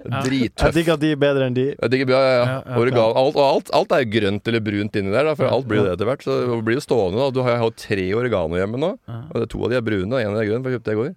Ja. 0.09 0.23
Jeg 0.23 0.73
digger 0.75 0.97
de 1.01 1.15
bedre 1.17 1.47
enn 1.49 1.55
de. 1.57 1.67
Digger 1.91 2.13
ja, 2.15 2.21
ja. 2.21 2.45
Ja, 2.45 2.63
ja, 2.67 2.77
Oregan, 2.79 3.17
alt, 3.17 3.35
og 3.37 3.45
alt, 3.49 3.71
alt 3.75 3.93
er 3.93 4.05
grønt 4.07 4.47
eller 4.49 4.61
brunt 4.61 4.95
inni 4.97 5.11
der, 5.11 5.25
da, 5.25 5.35
for 5.35 5.51
alt 5.51 5.67
blir 5.67 5.81
jo 5.83 5.89
det 5.89 5.97
etter 5.97 6.07
hvert. 6.07 6.23
Så 6.23 6.37
det 6.47 6.65
blir 6.65 6.79
jo 6.79 6.85
stående. 6.85 7.19
da 7.19 7.31
Du 7.35 7.43
har 7.43 7.59
jo 7.59 7.71
tre 7.75 8.07
oregano 8.15 8.55
hjemme 8.61 8.79
nå, 8.79 8.93
og 9.09 9.35
det 9.35 9.43
er 9.49 9.53
to 9.53 9.65
av 9.65 9.71
de 9.71 9.77
er 9.81 9.83
brune, 9.83 10.13
og 10.13 10.21
en 10.23 10.37
er 10.39 10.47
grønn, 10.49 10.63
for 10.63 10.71
jeg 10.71 10.79
kjøpte 10.79 10.91
det 10.93 10.97
i 10.97 11.01
går. 11.03 11.15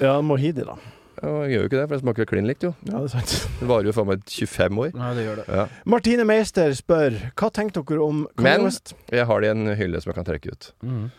Ja, 0.00 0.20
Mohidi, 0.22 0.64
da. 0.64 0.76
Ja, 1.22 1.30
jeg 1.44 1.50
gjør 1.52 1.60
jo 1.64 1.68
ikke 1.68 1.76
det, 1.80 1.86
for 1.88 1.94
det 1.94 2.00
smaker 2.02 2.28
klin 2.30 2.46
likt, 2.48 2.62
jo. 2.64 2.70
Ja, 2.88 2.96
det 3.02 3.10
er 3.10 3.12
sant. 3.12 3.32
Det 3.60 3.68
varer 3.68 3.84
jo 3.90 3.92
faen 3.92 4.06
meg 4.08 4.22
25 4.24 4.78
år. 4.80 4.92
Ja, 4.96 5.08
det 5.14 5.24
gjør 5.26 5.40
det. 5.42 5.44
Ja. 5.52 5.64
Martine 5.84 6.24
Meister 6.24 6.72
spør 6.78 7.18
hva 7.36 7.50
tenker 7.52 7.84
dere 7.84 8.04
om 8.06 8.22
Kanye 8.38 8.46
Men- 8.48 8.64
West? 8.64 8.94
Jeg 9.12 9.26
har 9.28 9.40
det 9.40 9.50
i 9.50 9.54
en 9.56 9.74
hylle 9.76 10.00
som 10.00 10.10
jeg 10.10 10.16
kan 10.20 10.24
trekke 10.30 10.54
ut. 10.54 10.70
Mm. 10.82 11.10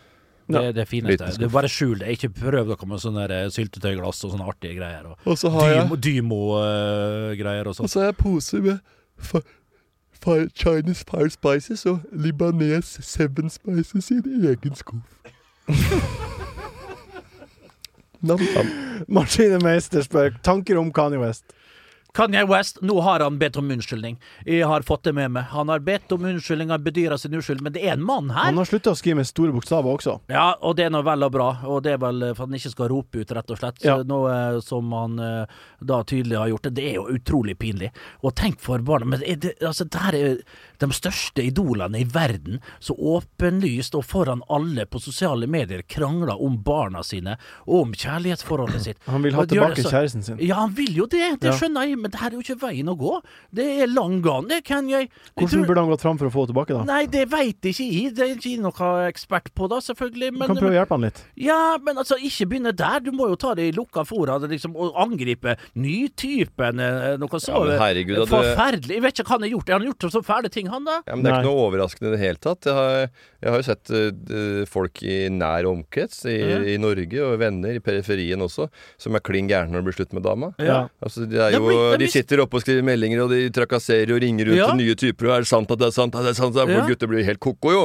Det 0.52 0.64
er 0.66 0.74
det 0.76 0.88
fineste. 0.90 1.12
Liten 1.14 1.28
skuff. 1.32 1.40
Det 1.40 1.46
er 1.48 1.54
bare 1.54 1.70
skjul 1.72 2.00
det. 2.02 2.08
Ikke 2.18 2.30
prøv 2.34 2.68
dere 2.74 2.88
med 2.90 3.00
sånne 3.00 3.28
der, 3.30 3.46
eh, 3.46 3.52
syltetøyglass 3.56 4.24
og 4.26 4.34
sånne 4.34 4.48
artige 4.52 4.76
greier. 4.82 5.06
Og 5.14 5.18
Og 5.32 5.38
så 5.38 5.50
har 5.54 5.70
jeg 5.70 6.02
Dymo-greier 6.04 7.68
og 7.70 7.76
sånn. 7.78 7.88
så 7.88 8.00
har 8.02 8.10
jeg 8.12 8.18
pose 8.18 8.60
med 8.60 8.82
Chinese 10.56 11.06
Fire 11.08 11.30
Spices 11.30 11.86
og 11.86 12.02
Libanese 12.12 13.02
Seven 13.02 13.50
Spices 13.50 14.12
i 14.12 14.16
en 14.18 14.46
egen 14.50 14.76
skuff. 14.76 15.22
Martine 18.22 19.58
Meister 19.64 20.06
spør 20.06 20.36
tanker 20.46 20.78
om 20.78 20.94
Kanye 20.94 21.22
West. 21.22 21.56
Kanye 22.14 22.44
West, 22.44 22.82
nå 22.82 22.98
har 23.02 23.24
han 23.24 23.38
bedt 23.40 23.56
om 23.58 23.70
unnskyldning. 23.72 24.18
Jeg 24.44 24.68
har 24.68 24.84
fått 24.84 25.06
det 25.08 25.14
med 25.16 25.32
meg. 25.32 25.46
Han 25.54 25.70
har 25.72 25.80
bedt 25.80 26.12
om 26.12 26.26
unnskyldning, 26.28 26.74
han 26.74 26.84
bedyrer 26.84 27.16
sin 27.18 27.38
uskyld, 27.38 27.62
men 27.64 27.72
det 27.72 27.86
er 27.88 27.94
en 27.96 28.04
mann 28.04 28.34
her. 28.36 28.50
Han 28.50 28.60
har 28.60 28.68
slutta 28.68 28.92
å 28.92 29.00
skrive 29.00 29.22
med 29.22 29.30
store 29.30 29.56
bokstaver 29.56 29.94
også. 29.94 30.18
Ja, 30.32 30.50
og 30.60 30.76
det 30.76 30.90
er 30.90 30.92
nå 30.92 31.00
vel 31.08 31.24
og 31.24 31.32
bra, 31.32 31.48
og 31.64 31.86
det 31.86 31.94
er 31.96 32.02
vel 32.04 32.26
for 32.34 32.44
at 32.44 32.50
han 32.50 32.60
ikke 32.60 32.74
skal 32.74 32.92
rope 32.92 33.24
ut, 33.24 33.32
rett 33.38 33.54
og 33.56 33.62
slett. 33.62 33.80
Ja. 33.88 33.96
Noe 34.08 34.34
eh, 34.36 34.60
som 34.66 34.92
han 34.98 35.16
eh, 35.24 35.62
da 35.88 36.02
tydelig 36.04 36.40
har 36.42 36.52
gjort. 36.52 36.68
Det 36.68 36.74
Det 36.82 36.90
er 36.90 37.00
jo 37.00 37.08
utrolig 37.16 37.56
pinlig. 37.62 37.94
Og 38.26 38.36
tenk 38.36 38.60
for 38.60 38.84
barna 38.84 39.06
Men 39.06 39.24
er 39.24 39.40
det, 39.40 39.56
altså, 39.64 39.86
det 39.88 40.04
her 40.04 40.18
er 40.20 40.38
de 40.82 40.90
største 40.98 41.44
idolene 41.46 42.02
i 42.02 42.08
verden 42.10 42.60
så 42.82 42.96
åpenlyst 42.98 43.96
og 43.98 44.04
foran 44.10 44.42
alle 44.52 44.86
på 44.90 45.00
sosiale 45.02 45.48
medier 45.48 45.84
krangler 45.88 46.36
om 46.42 46.58
barna 46.66 47.04
sine 47.06 47.38
og 47.68 47.76
om 47.86 47.94
kjærlighetsforholdet 47.94 48.82
sitt. 48.88 48.98
Han 49.12 49.24
vil 49.26 49.38
ha 49.38 49.46
Og 49.46 49.52
tilbake 49.52 49.84
så- 49.86 49.92
kjæresten 49.94 50.24
sin. 50.26 50.40
Ja, 50.42 50.56
han 50.66 50.74
vil 50.78 50.94
jo 50.98 51.06
det, 51.06 51.40
det 51.42 51.52
Ja. 51.52 51.56
skjønner 51.58 51.88
jeg, 51.88 51.98
men 52.02 52.12
det 52.12 52.20
her 52.20 52.30
er 52.32 52.38
jo 52.40 52.44
ikke 52.46 52.60
veien 52.62 52.90
å 52.92 52.98
gå. 52.98 53.22
Det 53.54 53.66
er 53.84 53.88
lang 53.92 54.22
gang, 54.22 54.48
det 54.50 54.64
kan 54.66 54.88
jeg. 54.90 55.10
jeg 55.10 55.12
Hvordan 55.38 55.50
tror- 55.52 55.68
burde 55.68 55.82
han 55.86 55.90
gått 55.94 56.02
fram 56.02 56.18
for 56.18 56.26
å 56.28 56.32
få 56.34 56.46
henne 56.46 56.54
tilbake, 56.54 56.78
da? 56.78 56.84
Nei, 56.84 57.06
det 57.06 57.26
veit 57.30 57.62
ikke 57.62 57.86
jeg. 57.88 58.16
Det 58.16 58.26
er 58.26 58.36
ikke 58.36 58.62
noe 58.62 58.90
ekspert 59.12 59.52
på, 59.56 59.70
da, 59.70 59.78
selvfølgelig. 59.80 60.32
Du 60.34 60.46
kan 60.48 60.56
prøve 60.58 60.74
å 60.74 60.80
hjelpe 60.80 60.96
han 60.98 61.02
litt. 61.08 61.24
ja, 61.38 61.78
men 61.78 61.96
altså, 61.98 62.16
ikke 62.18 62.48
begynne 62.50 62.76
der. 62.76 63.00
Du 63.00 63.12
må 63.12 63.30
jo 63.30 63.36
ta 63.36 63.54
det 63.56 63.68
i 63.70 63.72
lukka 63.78 64.06
fora 64.06 64.40
liksom, 64.40 64.76
og 64.76 64.94
angripe 64.96 65.58
nytypen. 65.76 66.80
eh, 66.80 67.18
Noe 67.18 67.40
så 67.40 67.52
Ja, 67.70 67.78
herregud, 67.80 68.28
forferdelig. 68.28 68.96
Jeg 68.98 69.02
vet 69.02 69.14
ikke 69.20 69.28
hva 69.28 69.38
han 69.38 69.42
har 69.46 69.50
gjort. 69.50 69.70
han 69.70 69.82
Har 69.82 69.88
gjort 69.94 70.12
så 70.12 70.22
fæle 70.24 70.50
ting, 70.52 70.68
han 70.72 70.88
da? 70.88 70.98
Ja, 71.06 71.16
men 71.16 71.26
Det 71.26 71.32
er 71.32 71.36
Nei. 71.36 71.42
ikke 71.42 71.52
noe 71.52 71.66
overraskende 71.68 72.12
i 72.12 72.16
det 72.16 72.22
hele 72.22 72.42
tatt. 72.42 72.68
Jeg 72.68 72.78
har, 72.78 73.12
jeg 73.42 73.54
har 73.54 73.62
jo 73.62 73.68
sett 73.68 73.92
uh, 73.94 74.64
folk 74.70 75.02
i 75.04 75.18
nær 75.34 75.68
omkrets, 75.70 76.24
i, 76.30 76.38
mm. 76.40 76.68
i 76.74 76.78
Norge, 76.82 77.22
og 77.26 77.38
venner 77.42 77.78
i 77.78 77.84
periferien 77.84 78.42
også, 78.46 78.68
som 79.02 79.18
er 79.18 79.24
klin 79.26 79.50
gærne 79.52 79.74
når 79.74 79.84
det 79.84 79.90
blir 79.90 79.98
slutt 80.00 80.16
med 80.18 80.26
dama. 80.28 80.52
Ja. 80.62 80.82
Altså, 81.04 81.26
de, 81.30 81.40
er 81.42 81.58
jo, 81.58 81.72
de 82.02 82.10
sitter 82.12 82.44
oppe 82.46 82.60
og 82.60 82.66
skriver 82.66 82.86
meldinger, 82.88 83.24
og 83.26 83.34
de 83.34 83.50
trakasserer 83.54 84.16
og 84.16 84.22
ringer 84.24 84.52
ut 84.52 84.58
Ja. 84.58 84.70
til 84.72 84.82
nye 84.82 84.98
typer. 85.00 85.30
Og 85.30 85.36
er 85.38 85.46
det 85.46 85.52
sant 85.52 85.72
at 85.72 85.82
det 85.82 85.90
er 85.90 85.96
sant? 85.96 86.16
at 86.16 86.28
det 86.28 86.34
er 86.34 86.40
sant? 86.40 86.56
at 86.56 86.68
det 86.68 86.76
er 86.76 86.82
Ja. 86.82 86.88
Gutter 86.92 87.12
blir 87.12 87.26
helt 87.28 87.40
ko-ko, 87.44 87.72
jo. 87.76 87.84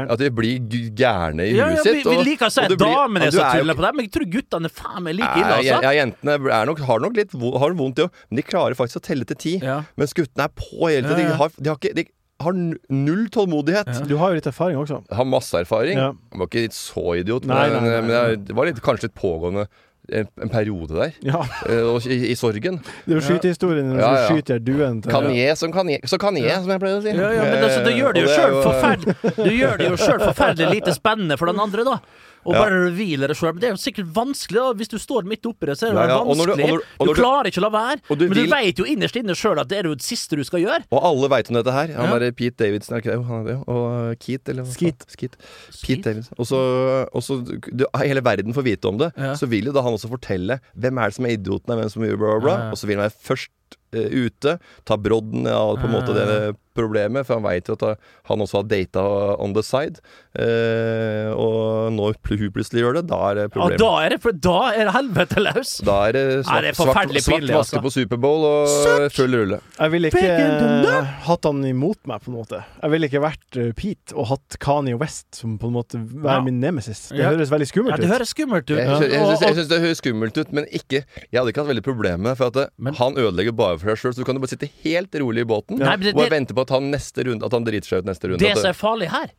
At 0.00 0.18
de 0.18 0.30
blir 0.34 0.60
gærne 0.96 1.46
i 1.46 1.54
Ja, 1.56 1.70
huet 1.70 1.84
ja, 1.84 1.92
vi, 1.92 2.02
vi 2.06 2.24
liker 2.32 2.48
å 2.48 2.52
si 2.54 2.62
at 2.64 2.76
damene 2.80 3.28
er 3.28 3.34
så 3.34 3.46
tullete 3.54 3.78
på 3.78 3.84
det, 3.84 3.92
men 3.96 4.06
jeg 4.06 4.12
tror 4.16 4.28
guttene 4.36 4.70
faen 4.72 5.04
meg 5.06 5.18
like 5.18 5.36
ille, 5.36 5.56
altså. 5.60 5.82
ja, 5.84 5.92
jentene 6.00 6.36
er 6.60 6.70
nok, 6.70 6.82
har 6.88 7.02
nok 7.04 7.18
litt 7.18 7.34
har 7.34 7.76
vondt, 7.78 8.02
jo, 8.04 8.08
men 8.30 8.40
de 8.40 8.46
klarer 8.46 8.78
faktisk 8.78 9.00
å 9.00 9.04
telle 9.10 9.28
til 9.28 9.38
ti. 9.40 9.54
Ja. 9.64 9.80
Mens 10.00 10.14
guttene 10.16 10.48
er 10.48 10.54
på 10.56 10.88
hele 10.88 11.04
tiden. 11.08 11.30
De, 11.30 11.36
har, 11.40 11.52
de, 11.56 11.68
har 11.70 11.80
ikke, 11.80 11.94
de 11.96 12.06
har 12.40 12.56
null 12.56 13.28
tålmodighet. 13.34 14.02
Du 14.08 14.16
har 14.20 14.32
jo 14.32 14.40
litt 14.40 14.48
erfaring 14.50 14.80
også. 14.80 15.02
Jeg 15.10 15.18
har 15.20 15.28
masse 15.28 15.60
erfaring. 15.60 15.98
Ja. 16.00 16.10
Jeg 16.32 16.40
var 16.42 16.50
ikke 16.50 16.74
så 16.76 17.06
idiot, 17.20 17.46
Nei, 17.48 17.68
men, 17.68 17.84
nei, 17.84 17.92
nei, 17.92 18.02
men 18.06 18.16
jeg, 18.16 18.42
det 18.48 18.56
var 18.58 18.70
litt, 18.70 18.82
kanskje 18.84 19.08
litt 19.10 19.16
pågående 19.18 19.66
en, 20.10 20.26
en 20.42 20.50
periode 20.50 20.94
der. 20.96 21.12
Ja. 21.22 21.42
eh, 21.68 22.06
i, 22.10 22.18
i 22.32 22.36
sorgen. 22.38 22.80
Det 23.04 23.14
er 23.14 23.18
jo 23.20 23.26
skytehistorien 23.26 23.90
når 23.92 24.00
Ja, 24.00 24.08
ja. 24.10 24.22
du 24.26 24.34
skyter 24.34 24.62
duen 24.64 25.02
til 25.04 25.28
jeg 25.36 25.58
som 25.60 25.74
kan 25.74 25.90
jeg, 25.92 26.02
så 26.10 26.18
kan 26.20 26.38
jeg, 26.40 26.56
som 26.64 26.72
jeg 26.72 26.82
pleier 26.82 26.98
å 26.98 27.04
si. 27.04 27.14
Ja, 27.14 27.30
ja, 27.36 27.44
men 27.46 27.66
altså, 27.66 27.84
det 27.86 27.94
gjør 27.98 28.16
det 28.16 28.24
jo 28.24 28.32
sjøl 28.32 28.56
er 28.56 28.66
forferdelig 28.66 30.00
Du 30.00 30.24
forferdelig 30.26 30.72
lite 30.80 30.96
spennende 30.96 31.38
for 31.40 31.52
den 31.52 31.62
andre, 31.62 31.86
da. 31.86 31.98
Og 32.46 32.54
Ja. 32.54 32.60
bare 32.62 32.90
deg 33.28 33.36
sjøl. 33.36 33.58
Det 33.60 33.68
er 33.68 33.74
jo 33.74 33.80
sikkert 33.80 34.12
vanskelig, 34.16 34.56
da. 34.56 34.72
Hvis 34.80 34.88
du 34.88 34.96
står 34.98 35.24
midt 35.28 35.42
oppi 35.44 35.66
det, 35.66 35.76
så 35.76 35.88
er 35.88 35.92
det 35.92 36.00
Ja, 36.00 36.06
ja, 36.08 36.18
og 36.24 36.36
når 36.36 36.46
du- 36.46 36.52
vanskelig. 36.52 36.64
og 36.64 36.70
når- 36.70 36.84
og 37.00 37.06
når 37.06 37.14
du- 37.14 37.20
klarer 37.20 37.44
ikke 37.50 37.60
å 37.60 37.66
la 37.66 37.70
være. 37.70 38.00
du 38.08 38.16
men 38.16 38.28
du 38.36 38.40
vil- 38.40 38.50
veit 38.50 38.76
jo 38.78 38.84
innerst 38.84 39.16
inne 39.16 39.34
sjøl 39.36 39.60
at 39.60 39.68
det 39.68 39.78
er 39.78 39.88
jo 39.88 39.94
det 39.94 40.02
siste 40.02 40.36
du 40.36 40.44
skal 40.44 40.60
gjøre. 40.60 40.84
Og 40.90 41.02
alle 41.04 41.28
veit 41.28 41.48
om 41.50 41.54
dette 41.56 41.72
her. 41.72 41.86
Han 41.94 42.08
Ja. 42.08 42.18
derre 42.18 42.32
Pete 42.32 42.56
Davidson 42.56 42.96
er 42.96 43.00
ikke 43.02 43.12
det? 43.12 43.24
Han 43.26 43.40
er 43.40 43.44
det, 43.44 43.54
jo. 43.56 43.64
Og 43.68 44.18
Keith, 44.18 44.48
eller 44.48 44.62
hva? 44.64 44.72
Skeet. 44.72 45.06
Skeet. 45.08 45.36
Pete 45.84 46.02
Davidson. 46.02 46.34
Og 46.38 46.46
så, 46.46 47.08
og 47.12 47.22
så 47.22 47.44
du, 47.44 47.84
Hele 47.96 48.20
verden 48.22 48.54
får 48.54 48.64
vite 48.64 48.84
om 48.88 48.96
det. 48.98 49.12
Så 49.36 49.46
vil 49.48 49.64
jo 49.66 49.72
da 49.72 49.82
han 49.82 49.92
også 49.92 50.08
fortelle 50.08 50.60
hvem 50.78 50.98
er 50.98 51.06
det 51.08 51.14
som 51.14 51.24
er 51.26 51.36
idioten, 51.36 51.66
hvem 51.76 51.90
som 51.90 52.02
gjør 52.02 52.16
bla, 52.18 52.38
bla, 52.38 52.40
bla. 52.40 52.70
Og 52.70 52.76
så 52.78 52.86
vil 52.86 52.96
han 52.98 53.10
være 53.10 53.16
først 53.22 53.48
uh, 53.92 53.98
ute, 54.08 54.58
ta 54.86 54.96
brodden 54.96 55.46
av 55.48 55.76
på 55.78 55.84
en 55.84 55.90
måte 55.90 56.14
det 56.14 56.56
problemet, 56.80 57.26
for 57.28 57.38
han 57.38 57.44
veit 57.46 57.68
jo 57.70 57.76
at 57.78 57.98
han 58.30 58.44
også 58.44 58.60
har 58.62 58.68
data 58.70 59.04
on 59.38 59.52
the 59.54 59.62
side. 59.62 60.00
Eh, 60.34 61.30
og 61.34 61.92
når 61.94 62.14
hun 62.24 62.52
plutselig 62.54 62.82
gjør 62.84 62.98
det, 63.00 63.04
da 63.10 63.18
er 63.30 63.34
det 63.38 63.44
Ja, 63.46 63.52
problemet. 63.54 63.78
da 63.82 63.90
er 64.04 64.08
det, 64.14 64.40
da 64.46 64.56
er 64.72 64.84
det 64.88 64.94
helvete 64.96 65.42
løs. 65.46 65.72
Da 65.86 65.96
er 66.08 66.12
det 66.16 66.24
svart, 66.46 66.46
svart, 66.46 66.62
det 66.64 66.70
er 66.70 67.24
svart, 67.24 67.24
svart 67.24 67.42
vaske 67.50 67.58
altså. 67.60 67.82
på 67.84 67.92
Superbowl 67.94 68.44
og 68.50 69.12
full 69.14 69.34
rulle. 69.36 69.60
Jeg 69.78 69.90
ville 69.94 70.10
ikke 70.10 71.04
hatt 71.26 71.44
han 71.48 71.62
imot 71.66 72.00
meg, 72.10 72.22
på 72.24 72.30
en 72.32 72.38
måte. 72.38 72.62
Jeg 72.82 72.92
ville 72.94 73.08
ikke 73.10 73.22
vært 73.24 73.58
eh, 73.60 73.72
Pete 73.76 74.16
og 74.16 74.28
hatt 74.32 74.58
Kanye 74.62 74.96
West 75.00 75.40
som 75.40 75.56
på 75.60 75.70
en 75.70 75.76
måte 75.76 76.00
være 76.00 76.38
Ja. 76.40 76.44
min 76.46 76.60
nemesis. 76.60 77.08
Det 77.10 77.18
Ja. 77.18 77.30
høres 77.30 77.50
veldig 77.50 77.66
Ja, 77.68 77.72
skummelt 77.72 77.96
det 78.00 78.06
ut. 78.06 78.12
høres 78.14 78.30
skummelt 78.34 78.70
ut. 78.70 78.76
Jeg, 78.78 78.86
Ja. 78.86 79.36
syns- 79.36 79.68
det 79.68 79.80
høres 79.80 79.98
skummelt 80.00 80.36
ut, 80.38 80.52
men 80.52 80.64
ikke 80.72 81.04
Jeg 81.30 81.38
hadde 81.40 81.50
ikke 81.52 81.62
hatt 81.64 81.70
veldig 81.74 81.82
problemer 81.84 82.18
med 82.18 82.30
det, 82.32 82.38
for 82.38 82.46
at 82.46 82.52
det, 82.54 82.68
Men- 82.78 82.94
han 82.94 83.14
ødelegger 83.14 83.52
bare 83.56 83.78
for 83.78 83.94
seg 83.94 83.98
sjøl. 83.98 84.12
Så 84.14 84.16
du 84.16 84.24
kan 84.24 84.34
jo 84.34 84.40
bare 84.40 84.48
sitte 84.50 84.70
helt 84.84 85.10
rolig 85.12 85.40
i 85.42 85.44
båten 85.44 85.78
Nei, 85.78 85.96
det- 85.96 86.14
og 86.16 86.28
vente 86.30 86.54
på 86.54 86.60
at 86.62 86.69
han 86.74 86.90
neste 86.92 87.26
runde 87.26 87.46
At 87.46 87.56
han 87.56 87.66
driter 87.66 87.88
seg 87.88 88.02
ut 88.02 88.10
neste 88.10 88.30
runde. 88.30 88.42
Det 88.42 88.56
som 88.58 88.70
er 88.70 88.78
farlig 88.78 89.10
her, 89.12 89.32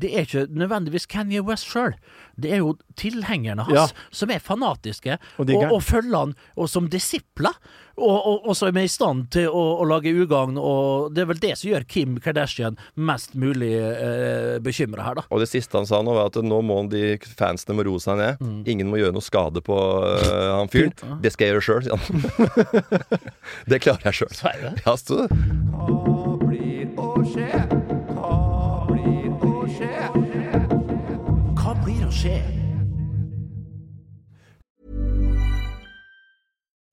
det 0.00 0.10
er 0.10 0.26
ikke 0.26 0.48
nødvendigvis 0.50 1.06
Kanye 1.06 1.42
West 1.46 1.68
sjøl. 1.70 1.94
Det 2.40 2.50
er 2.50 2.62
jo 2.64 2.74
tilhengerne 2.98 3.62
hans 3.68 3.76
Ja. 3.76 3.86
som 4.10 4.30
er 4.30 4.40
fanatiske, 4.42 5.18
Og 5.38 5.50
og, 5.50 5.72
og, 5.72 5.82
følger 5.82 6.18
han 6.18 6.34
og 6.56 6.68
som 6.68 6.88
disipler. 6.88 7.54
Og, 7.96 8.26
og, 8.26 8.48
og 8.48 8.56
som 8.56 8.76
er 8.76 8.82
i 8.82 8.88
stand 8.90 9.30
til 9.30 9.46
å, 9.46 9.78
å 9.78 9.84
lage 9.86 10.10
ugagn, 10.10 10.58
og 10.58 11.14
det 11.14 11.22
er 11.22 11.28
vel 11.30 11.38
det 11.38 11.52
som 11.60 11.70
gjør 11.70 11.84
Kim 11.86 12.16
Kardashian 12.18 12.76
mest 12.96 13.36
mulig 13.38 13.70
eh, 13.70 14.58
bekymra 14.58 15.04
her, 15.06 15.14
da. 15.14 15.22
og 15.30 15.38
det 15.38 15.46
siste 15.46 15.78
han 15.78 15.86
sa 15.86 16.02
nå, 16.02 16.10
var 16.10 16.26
at 16.26 16.40
nå 16.42 16.58
må 16.66 16.80
de 16.90 17.14
fansene 17.38 17.78
må 17.78 17.86
roe 17.86 18.02
seg 18.02 18.18
ned. 18.18 18.42
Mm. 18.42 18.60
Ingen 18.66 18.90
må 18.90 18.98
gjøre 18.98 19.14
noe 19.14 19.22
skade 19.22 19.62
på 19.62 19.78
uh, 19.78 20.58
han 20.58 20.74
fyren. 20.74 21.20
Det 21.22 21.36
skal 21.36 21.46
jeg 21.46 21.54
gjøre 21.54 21.66
sjøl, 21.70 21.86
sier 21.86 21.94
han. 21.94 22.10
det 23.70 23.84
klarer 23.86 24.10
jeg 24.10 24.24
sjøl. 24.24 24.38
Så 24.42 24.50
er 24.50 24.66
det. 24.66 26.33
Ja, 27.24 27.83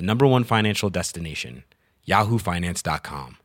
the 0.00 0.06
number 0.06 0.26
one 0.26 0.44
financial 0.44 0.88
destination, 0.88 1.62
yahoofinance.com. 2.08 3.36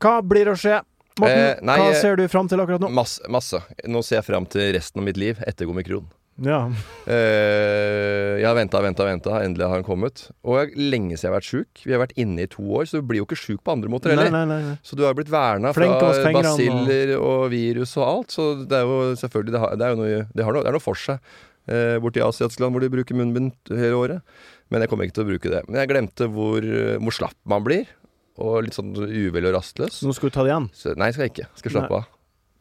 Hva 0.00 0.20
blir 0.24 0.48
å 0.52 0.56
skje? 0.56 0.80
Morten, 1.16 1.40
Eh, 1.40 1.58
nei, 1.64 1.76
hva 1.80 1.92
eh, 1.94 1.96
ser 2.00 2.16
du 2.20 2.26
fram 2.28 2.48
til 2.48 2.60
akkurat 2.60 2.80
nå? 2.82 2.90
Masse, 2.92 3.24
masse. 3.32 3.60
Nå 3.88 4.02
ser 4.04 4.18
jeg 4.20 4.26
fram 4.28 4.44
til 4.52 4.72
resten 4.76 5.00
av 5.00 5.06
mitt 5.08 5.16
liv 5.20 5.38
etter 5.48 5.68
Gomikron. 5.68 6.08
Ja. 6.44 6.58
Eh, 7.08 8.34
jeg 8.42 8.44
har 8.44 8.56
venta, 8.58 8.82
venta, 8.84 9.06
venta. 9.08 9.38
Endelig 9.40 9.64
har 9.64 9.78
han 9.78 9.86
kommet. 9.86 10.26
Og 10.44 10.58
jeg, 10.60 10.74
lenge 10.76 11.16
siden 11.16 11.22
jeg 11.24 11.30
har 11.30 11.36
vært 11.38 11.48
sjuk. 11.48 11.84
Vi 11.88 11.94
har 11.96 12.02
vært 12.02 12.12
inne 12.20 12.44
i 12.44 12.50
to 12.52 12.64
år, 12.76 12.84
så 12.90 13.00
du 13.00 13.08
blir 13.08 13.22
jo 13.22 13.28
ikke 13.28 13.40
sjuk 13.40 13.62
på 13.64 13.72
andre 13.72 13.92
måter 13.92 14.12
heller. 14.12 14.28
nei, 14.34 14.44
nei. 14.52 14.60
nei. 14.66 14.76
Så 14.84 14.96
du 15.00 15.06
har 15.08 15.16
blitt 15.16 15.32
verna 15.32 15.72
fra 15.76 15.88
fingrene 16.20 17.16
og- 17.16 17.24
og... 17.24 17.50
virus 17.52 17.96
og 17.96 18.04
alt. 18.08 18.36
Så 18.36 18.50
det 18.68 18.76
er 18.76 18.84
jo 18.84 19.00
selvfølgelig 19.16 19.56
Det, 19.56 19.60
har, 19.64 19.76
det 19.80 19.86
er 19.88 19.94
jo 19.96 20.00
noe, 20.02 20.24
det 20.36 20.44
har 20.44 20.52
noe, 20.52 20.64
det 20.64 20.72
er 20.72 20.76
noe 20.76 20.84
for 20.84 21.00
seg 21.00 21.20
eh, 21.68 21.96
borti 22.02 22.22
asiatiske 22.24 22.62
land 22.64 22.76
hvor 22.76 22.84
de 22.84 22.92
bruker 22.92 23.18
munnbind 23.18 23.54
hele 23.70 23.98
året. 23.98 24.42
Men 24.70 24.82
jeg 24.82 24.90
kommer 24.90 25.06
ikke 25.06 25.20
til 25.20 25.26
å 25.26 25.30
bruke 25.30 25.52
det. 25.52 25.62
Men 25.68 25.80
jeg 25.82 25.92
glemte 25.92 26.26
hvor, 26.32 26.64
hvor 26.98 27.14
slapp 27.14 27.38
man 27.46 27.62
blir. 27.66 27.86
Og 28.42 28.66
litt 28.66 28.76
sånn 28.76 28.92
uvel 28.92 29.46
og 29.48 29.54
rastløs. 29.56 30.02
Nå 30.04 30.12
skal 30.16 30.28
du 30.28 30.34
ta 30.34 30.44
det 30.44 30.50
igjen. 30.52 30.66
Så, 30.76 30.92
nei, 30.98 31.12
skal 31.14 31.28
jeg 31.28 31.32
ikke. 31.32 31.46
Skal 31.62 31.72
slappe 31.78 31.94
Nei. 31.94 32.00
av. 32.02 32.10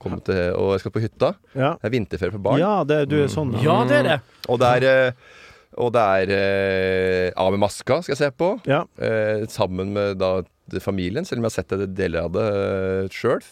Komme 0.06 0.20
til, 0.28 0.42
og 0.60 0.76
jeg 0.76 0.84
skal 0.84 0.94
på 0.94 1.02
hytta. 1.04 1.32
Ja, 1.56 1.72
Det 1.80 1.90
er 1.90 1.94
vinterferie 1.96 2.36
for 2.36 2.44
barn. 2.46 2.60
ja 2.62 2.84
det, 2.88 3.00
du 3.10 3.18
er 3.24 3.32
sånn. 3.32 3.56
Ja, 3.64 3.80
det 3.90 3.98
er 4.02 4.08
det. 4.10 4.18
Og 4.52 4.60
det 4.62 4.70
er, 4.78 4.86
eh, 4.86 5.34
og 5.82 5.92
det 5.96 6.04
er 6.20 6.34
eh, 6.36 7.32
Av 7.42 7.52
med 7.52 7.64
maska 7.64 8.02
skal 8.04 8.14
jeg 8.14 8.22
se 8.22 8.30
på. 8.38 8.52
Ja. 8.70 8.84
Eh, 9.00 9.48
sammen 9.52 9.96
med 9.96 10.20
da 10.22 10.38
familien, 10.82 11.26
selv 11.26 11.42
om 11.42 11.48
jeg 11.48 11.54
har 11.54 11.58
sett 11.64 11.76
det, 11.80 11.90
deler 11.96 12.26
av 12.26 12.32
det 12.34 12.46
uh, 12.52 13.10
sjøl. 13.14 13.44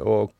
og, 0.00 0.30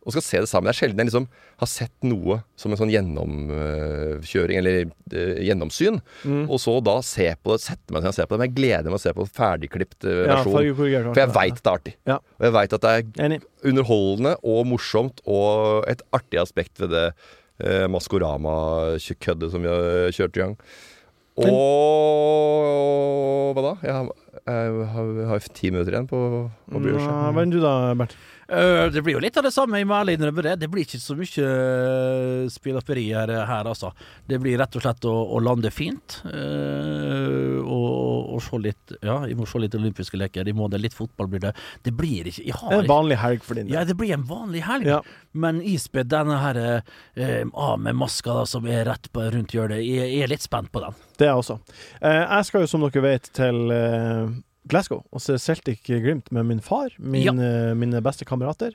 og 0.00 0.14
skal 0.14 0.24
se 0.24 0.38
det 0.40 0.48
sammen. 0.48 0.66
Det 0.70 0.72
er 0.72 0.78
sjelden 0.78 1.02
jeg 1.02 1.08
liksom 1.10 1.26
har 1.60 1.68
sett 1.68 2.06
noe 2.08 2.38
som 2.56 2.72
en 2.72 2.78
sånn 2.80 2.92
gjennomkjøring, 2.92 4.56
eller 4.60 4.86
uh, 4.88 5.40
gjennomsyn. 5.44 5.98
Mm. 6.24 6.46
Og 6.48 6.56
så 6.62 6.72
da 6.84 6.94
se 7.04 7.26
på 7.36 7.52
det, 7.52 7.60
sette 7.66 7.92
meg 7.92 8.00
ned 8.06 8.12
og 8.14 8.16
se 8.16 8.24
på 8.24 8.32
det. 8.32 8.40
Men 8.40 8.48
jeg 8.48 8.56
gleder 8.56 8.88
meg 8.88 8.96
å 8.96 9.02
se 9.02 9.12
på 9.16 9.26
ferdigklipt 9.28 10.06
eh, 10.08 10.22
Ja, 10.22 10.38
versjon. 10.38 10.54
fargekorrigert. 10.56 11.10
For 11.12 11.20
jeg 11.24 11.34
veit 11.36 11.58
det 11.60 11.66
er 11.68 11.76
artig. 11.76 11.94
Ja. 12.08 12.16
Og 12.38 12.48
jeg 12.48 12.56
veit 12.56 12.76
at 12.78 12.86
det 12.86 12.94
er 12.94 13.26
Enig. 13.26 13.40
underholdende 13.72 14.32
og 14.54 14.60
morsomt, 14.72 15.20
og 15.28 15.84
et 15.92 16.02
artig 16.16 16.40
aspekt 16.40 16.80
ved 16.80 16.96
det 16.96 17.06
uh, 17.12 17.86
Maskorama-køddet 17.92 19.52
som 19.52 19.60
vi 19.66 19.68
har 19.68 20.16
kjørt 20.16 20.40
i 20.40 20.44
gang. 20.46 20.56
Og 21.40 21.50
hva 23.56 23.62
da? 23.64 23.72
Jeg 23.84 23.94
har, 23.94 24.08
jeg 24.40 24.88
har, 24.94 25.06
jeg 25.20 25.28
har 25.30 25.46
ti 25.56 25.70
minutter 25.72 25.94
igjen 25.94 26.08
på 26.10 26.18
å 26.20 26.82
bli. 26.82 26.92
Hva 26.96 27.42
enn 27.44 27.52
du 27.52 27.60
da, 27.62 27.72
Bert? 27.98 28.16
Eh, 28.50 28.86
det 28.90 29.02
blir 29.06 29.14
jo 29.14 29.22
litt 29.22 29.36
av 29.38 29.44
det 29.46 29.52
samme, 29.54 29.78
jeg 29.78 29.86
må 29.86 29.94
ærlig 29.94 30.16
innrømme 30.18 30.42
det. 30.42 30.56
Det 30.64 30.68
blir 30.72 30.82
ikke 30.82 30.98
så 30.98 31.14
mye 31.18 31.44
uh, 31.46 32.48
spillopperi 32.50 33.04
her, 33.14 33.30
her, 33.46 33.68
altså. 33.70 33.92
Det 34.26 34.40
blir 34.42 34.58
rett 34.58 34.74
og 34.74 34.82
slett 34.82 35.06
å, 35.06 35.12
å 35.36 35.38
lande 35.44 35.70
fint. 35.70 36.18
eh, 36.26 37.60
og, 37.60 38.34
og 38.34 38.42
se 38.42 38.58
litt 38.62 38.94
Ja, 39.04 39.20
jeg 39.28 39.36
må 39.38 39.46
se 39.48 39.60
litt 39.62 39.74
olympiske 39.78 40.18
leker. 40.18 40.48
I 40.50 40.56
måned 40.56 40.82
litt 40.82 40.96
fotball 40.96 41.30
blir 41.30 41.44
det. 41.46 41.52
Det 41.86 41.92
blir 41.94 42.26
ikke 42.30 42.46
Jeg 42.48 42.58
har 42.58 42.74
En 42.80 42.88
vanlig 42.90 43.20
helg 43.22 43.44
for 43.46 43.58
din 43.58 43.68
del. 43.68 43.76
ja, 43.78 43.84
det 43.86 43.96
blir 44.00 44.12
en 44.16 44.26
vanlig 44.26 44.64
helg. 44.66 44.88
Ja. 44.90 45.00
Men 45.32 45.60
ispedd 45.62 46.10
denne 46.10 46.40
her 46.42 46.58
eh, 46.66 47.44
av 47.54 47.78
med 47.80 47.94
maska 48.00 48.34
da, 48.40 48.44
som 48.50 48.66
er 48.66 48.84
rett 48.90 49.06
på 49.14 49.28
rundt 49.30 49.54
hjørnet, 49.54 49.84
jeg, 49.84 50.10
jeg 50.16 50.26
er 50.26 50.32
litt 50.32 50.42
spent 50.42 50.72
på 50.74 50.82
den. 50.82 50.96
Det 51.20 51.28
er 51.28 51.34
jeg 51.34 51.42
også. 51.44 51.58
Eh, 52.00 52.22
jeg 52.24 52.48
skal 52.48 52.64
jo, 52.64 52.70
som 52.72 52.86
dere 52.86 53.04
vet, 53.04 53.30
til 53.36 53.60
eh, 53.76 54.32
Glasgow 54.68 55.04
og 55.12 55.20
se 55.24 55.38
Celtic 55.38 55.80
Glimt 55.86 56.30
med 56.32 56.44
min 56.46 56.60
far, 56.60 56.90
min, 56.98 57.22
Ja. 57.24 57.32
eh, 57.32 57.74
mine 57.74 58.00
beste 58.02 58.24
kamerater. 58.24 58.72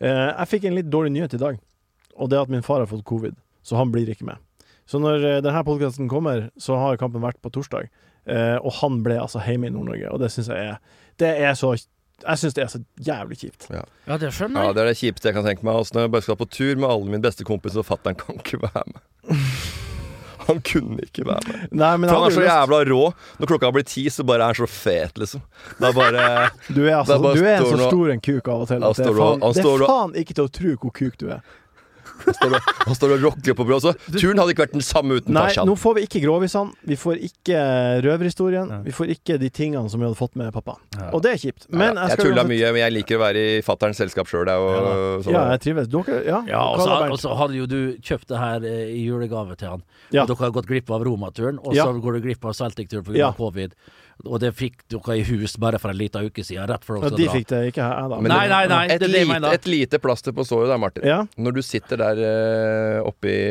Eh, 0.00 0.08
jeg 0.38 0.48
fikk 0.48 0.64
en 0.68 0.74
litt 0.74 0.90
dårlig 0.90 1.12
nyhet 1.12 1.34
i 1.34 1.38
dag, 1.38 1.58
og 2.16 2.28
det 2.30 2.36
er 2.38 2.42
at 2.42 2.48
min 2.52 2.62
far 2.62 2.78
har 2.80 2.86
fått 2.86 3.04
covid, 3.04 3.34
så 3.62 3.76
han 3.76 3.90
blir 3.92 4.08
ikke 4.08 4.26
med. 4.26 4.36
Så 4.86 4.98
når 5.00 5.24
eh, 5.24 5.40
denne 5.40 5.64
podkasten 5.64 6.08
kommer, 6.10 6.50
så 6.58 6.76
har 6.76 6.96
kampen 7.00 7.22
vært 7.22 7.40
på 7.40 7.50
torsdag, 7.50 7.88
eh, 8.26 8.56
og 8.58 8.72
han 8.82 9.02
ble 9.02 9.16
altså 9.18 9.40
hjemme 9.40 9.66
i 9.66 9.70
Nord-Norge, 9.70 10.10
og 10.12 10.18
det 10.20 10.30
syns 10.32 10.48
jeg 10.48 10.58
er 10.74 10.78
Det 11.18 11.28
er 11.40 11.54
så 11.54 11.72
Jeg 12.22 12.38
syns 12.38 12.54
det 12.54 12.62
er 12.62 12.68
så 12.70 12.78
jævlig 13.02 13.36
kjipt. 13.40 13.66
Ja, 14.06 14.16
det 14.16 14.28
skjønner 14.32 14.60
Ja, 14.60 14.66
jeg. 14.68 14.74
det 14.76 14.82
er 14.82 14.86
det 14.86 14.96
kjipeste 14.98 15.24
jeg 15.26 15.34
kan 15.34 15.44
tenke 15.44 15.64
meg. 15.64 15.74
Altså, 15.74 15.94
når 15.94 16.00
jeg 16.02 16.10
bare 16.12 16.22
skal 16.22 16.36
på 16.36 16.46
tur 16.50 16.76
med 16.76 16.88
alle 16.88 17.04
mine 17.10 17.22
beste 17.22 17.42
kompiser, 17.44 17.78
og 17.82 17.86
fatter'n 17.88 18.14
kan 18.16 18.36
ikke 18.38 18.60
være 18.62 18.84
med. 18.86 19.00
Han 20.48 20.60
kunne 20.66 21.06
ikke 21.06 21.24
være 21.28 21.46
med. 21.48 21.64
Nei, 21.70 21.92
For 22.02 22.16
han 22.16 22.26
er 22.26 22.36
så 22.36 22.44
jævla 22.46 22.82
rå. 22.88 23.00
Når 23.38 23.50
klokka 23.52 23.72
blir 23.74 23.86
ti, 23.86 24.04
så 24.10 24.24
bare 24.26 24.42
er 24.42 24.52
han 24.52 24.58
så 24.58 24.68
fet, 24.70 25.18
liksom. 25.22 25.42
Det 25.78 25.88
er 25.88 25.96
bare 25.96 26.26
Du 26.76 26.82
er, 26.84 26.96
altså, 26.98 27.18
er 27.18 27.38
du 27.38 27.46
er 27.46 27.56
en 27.56 27.66
så 27.68 27.88
stor 27.88 28.14
en 28.14 28.22
kuk 28.22 28.48
av 28.48 28.64
og 28.64 28.70
til. 28.70 28.82
Han 28.82 28.96
det, 28.98 29.08
er 29.08 29.18
faen, 29.18 29.42
det 29.42 29.64
er 29.66 29.84
faen 29.86 30.16
ikke 30.22 30.38
til 30.38 30.48
å 30.48 30.52
tro 30.60 30.76
hvor 30.82 30.94
kuk 30.98 31.18
du 31.22 31.28
er. 31.36 31.42
Han 32.26 32.34
står 32.38 32.54
og, 32.56 32.70
han 32.86 32.94
står 32.98 33.14
og 33.16 33.22
rocker 33.26 33.54
på 33.58 33.64
brød. 33.68 33.86
Turen 34.18 34.38
hadde 34.40 34.52
ikke 34.54 34.64
vært 34.66 34.74
den 34.76 34.84
samme 34.86 35.18
uten 35.20 35.34
Nei, 35.34 35.46
Tarzan. 35.48 35.66
nå 35.68 35.74
får 35.78 35.94
vi 35.98 36.04
ikke 36.06 36.22
grovisene, 36.24 36.72
Vi 36.86 36.96
får 37.00 37.20
ikke 37.28 37.62
røverhistorien. 38.06 38.72
Vi 38.84 38.92
får 38.94 39.12
ikke 39.16 39.38
de 39.42 39.50
tingene 39.50 39.90
som 39.90 40.00
vi 40.02 40.06
hadde 40.08 40.18
fått 40.18 40.36
med 40.38 40.52
pappa. 40.54 40.76
Og 41.12 41.22
det 41.24 41.32
er 41.34 41.40
kjipt. 41.42 41.66
Men 41.70 41.96
Ja, 41.96 42.08
jeg 42.08 42.16
jeg 42.18 42.26
tulla 42.26 42.44
mye, 42.48 42.72
men 42.72 42.80
jeg 42.82 42.92
liker 42.98 43.18
å 43.18 43.22
være 43.24 43.44
i 43.58 43.62
fatterns 43.66 43.96
selskap 44.02 44.26
sjøl. 44.30 44.46
sånn 44.46 45.32
Ja, 45.32 45.44
jeg 45.54 45.60
trives. 45.66 45.88
Dere, 45.92 46.22
ja. 46.26 46.42
Ja, 46.48 46.62
og 46.72 46.80
så, 46.80 46.98
og 47.10 47.18
så 47.20 47.34
hadde 47.36 47.56
jo 47.58 47.66
du 47.66 47.96
kjøpt 48.02 48.28
det 48.32 48.38
her 48.38 48.64
eh, 48.64 48.84
i 48.96 49.02
julegave 49.06 49.56
til 49.56 49.68
han. 49.76 49.82
Ja. 50.12 50.22
Og 50.24 50.28
dere 50.32 50.46
har 50.46 50.54
gått 50.54 50.66
glipp 50.70 50.90
av 50.90 51.04
Roma-turen, 51.04 51.58
og 51.62 51.74
Ja. 51.74 51.84
så 51.86 52.00
går 52.00 52.18
du 52.18 52.20
glipp 52.28 52.44
av 52.44 52.52
Celtic-turen 52.54 53.04
pga. 53.04 53.16
Ja. 53.16 53.32
covid. 53.32 53.74
Og 54.26 54.38
det 54.40 54.52
fikk 54.54 54.84
dere 54.92 55.16
i 55.18 55.22
hus 55.26 55.56
bare 55.58 55.78
for 55.82 55.90
en 55.90 55.98
liten 55.98 56.26
uke 56.28 56.44
siden, 56.44 56.68
rett 56.70 56.84
før 56.86 57.00
Ja, 57.02 57.08
dere 57.10 57.16
de 57.16 57.24
skal 57.24 57.32
dra. 57.32 57.38
fikk 57.40 57.48
det, 57.52 57.62
ikke 57.72 57.82
her, 57.88 58.08
da. 58.12 58.20
Men 58.20 58.32
Nei, 58.34 58.42
nei, 58.52 58.62
nei, 58.70 58.82
et, 58.86 59.00
det 59.00 59.10
det 59.10 59.22
jeg 59.24 59.30
lite, 59.32 59.52
et 59.58 59.66
lite 59.66 59.98
plaster 60.02 60.32
på 60.36 60.44
såret 60.46 60.68
der, 60.70 60.78
Martin. 60.78 61.04
Ja. 61.08 61.22
Når 61.36 61.52
du 61.58 61.62
sitter 61.62 61.96
der 62.04 62.22
uh, 62.22 63.08
oppe 63.08 63.32
i 63.32 63.42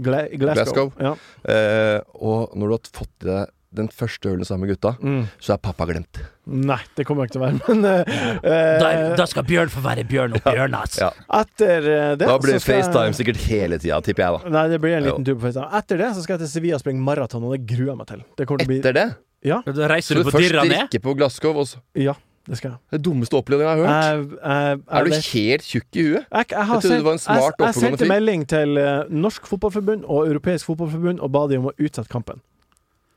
Gla 0.00 0.26
Glasgow. 0.30 0.92
Glasgow. 0.92 0.92
Ja. 1.00 1.14
Uh, 1.44 1.98
Og 2.20 2.52
når 2.58 2.66
du 2.68 2.76
har 2.76 2.92
fått 3.00 3.24
i 3.26 3.30
deg 3.32 3.56
den 3.70 3.86
første 3.94 4.26
ølen 4.32 4.42
sammen 4.42 4.66
med 4.66 4.72
gutta, 4.74 4.96
Mm. 4.98 5.28
så 5.38 5.52
er 5.54 5.58
pappa 5.62 5.86
glemt. 5.86 6.18
Nei, 6.50 6.80
det 6.98 7.04
kommer 7.06 7.22
jeg 7.22 7.30
ikke 7.30 7.36
til 7.36 7.40
å 7.40 7.44
være. 7.44 7.60
Men 7.68 7.84
eh, 7.86 8.78
Da, 8.82 8.88
da 9.14 9.26
skal 9.30 9.44
Bjørn 9.46 9.70
få 9.70 9.78
være 9.84 10.02
Bjørn 10.10 10.34
og 10.34 10.42
Bjørnas. 10.42 10.96
Ja. 10.98 11.12
etter 11.38 11.86
det 11.86 12.26
Da 12.26 12.34
blir 12.42 12.56
det 12.58 12.62
skal 12.64 12.80
FaceTime 12.82 13.14
sikkert 13.14 13.38
hele 13.46 13.78
tida, 13.78 14.00
tipper 14.02 14.26
jeg, 14.26 14.40
da. 14.40 14.50
Nei, 14.58 14.64
det 14.74 14.80
blir 14.82 14.96
en 14.98 15.04
liten 15.06 15.22
Jo. 15.22 15.28
tur 15.30 15.38
på 15.38 15.46
FaceTime. 15.46 15.70
Etter 15.78 16.02
det 16.02 16.08
så 16.16 16.24
skal 16.26 16.34
jeg 16.34 16.42
til 16.48 16.50
Sevilla 16.56 16.80
springe 16.82 16.98
maraton, 17.06 17.46
og 17.46 17.54
det 17.54 17.62
gruer 17.70 17.92
jeg 17.92 18.00
meg 18.02 18.10
til. 18.10 18.24
Det 18.42 18.48
kommer 18.50 18.58
til 18.58 18.66
å 18.66 18.72
bli 18.74 18.80
Etter 18.82 18.98
det 18.98 19.06
Ja, 19.46 19.62
Da 19.64 19.88
reiser 19.88 20.18
du 20.18 20.22
du 20.22 20.28
på 20.28 20.34
først 20.36 20.50
Dirra 20.50 20.64
ned. 20.64 20.74
drikke 20.76 21.00
på 21.04 21.14
Glasgow, 21.16 21.56
og 21.62 21.66
så 21.70 21.80
ja 21.96 22.14
det 22.50 22.56
skal 22.56 22.70
jeg. 22.72 22.78
Det 22.90 22.98
dummeste 23.04 23.36
opplevelsen 23.36 23.68
jeg 23.68 23.70
har 23.70 23.80
hørt. 23.80 24.04
Jeg, 24.04 24.38
jeg, 24.42 24.80
er 24.90 25.04
du 25.04 25.10
det? 25.12 25.18
helt 25.32 25.62
tjukk 25.68 25.96
i 26.00 26.02
huet? 26.06 26.24
Jeg, 26.32 26.46
jeg, 26.50 26.66
har 26.66 26.74
Jeg 26.74 26.82
trodde 26.82 26.98
du 26.98 27.04
var 27.06 27.12
en 27.12 27.22
smart, 27.22 27.54
jeg, 27.60 27.66
jeg 27.66 27.74
sendte 27.74 28.08
melding 28.10 28.44
til 28.48 28.80
eh, 28.80 29.02
Norsk 29.12 29.46
Fotballforbund 29.46 30.06
og 30.08 30.26
Europeisk 30.26 30.66
Fotballforbund 30.70 31.20
og 31.20 31.30
ba 31.36 31.44
de 31.52 31.60
om 31.60 31.68
å 31.70 31.74
utsette 31.76 32.10
kampen. 32.10 32.40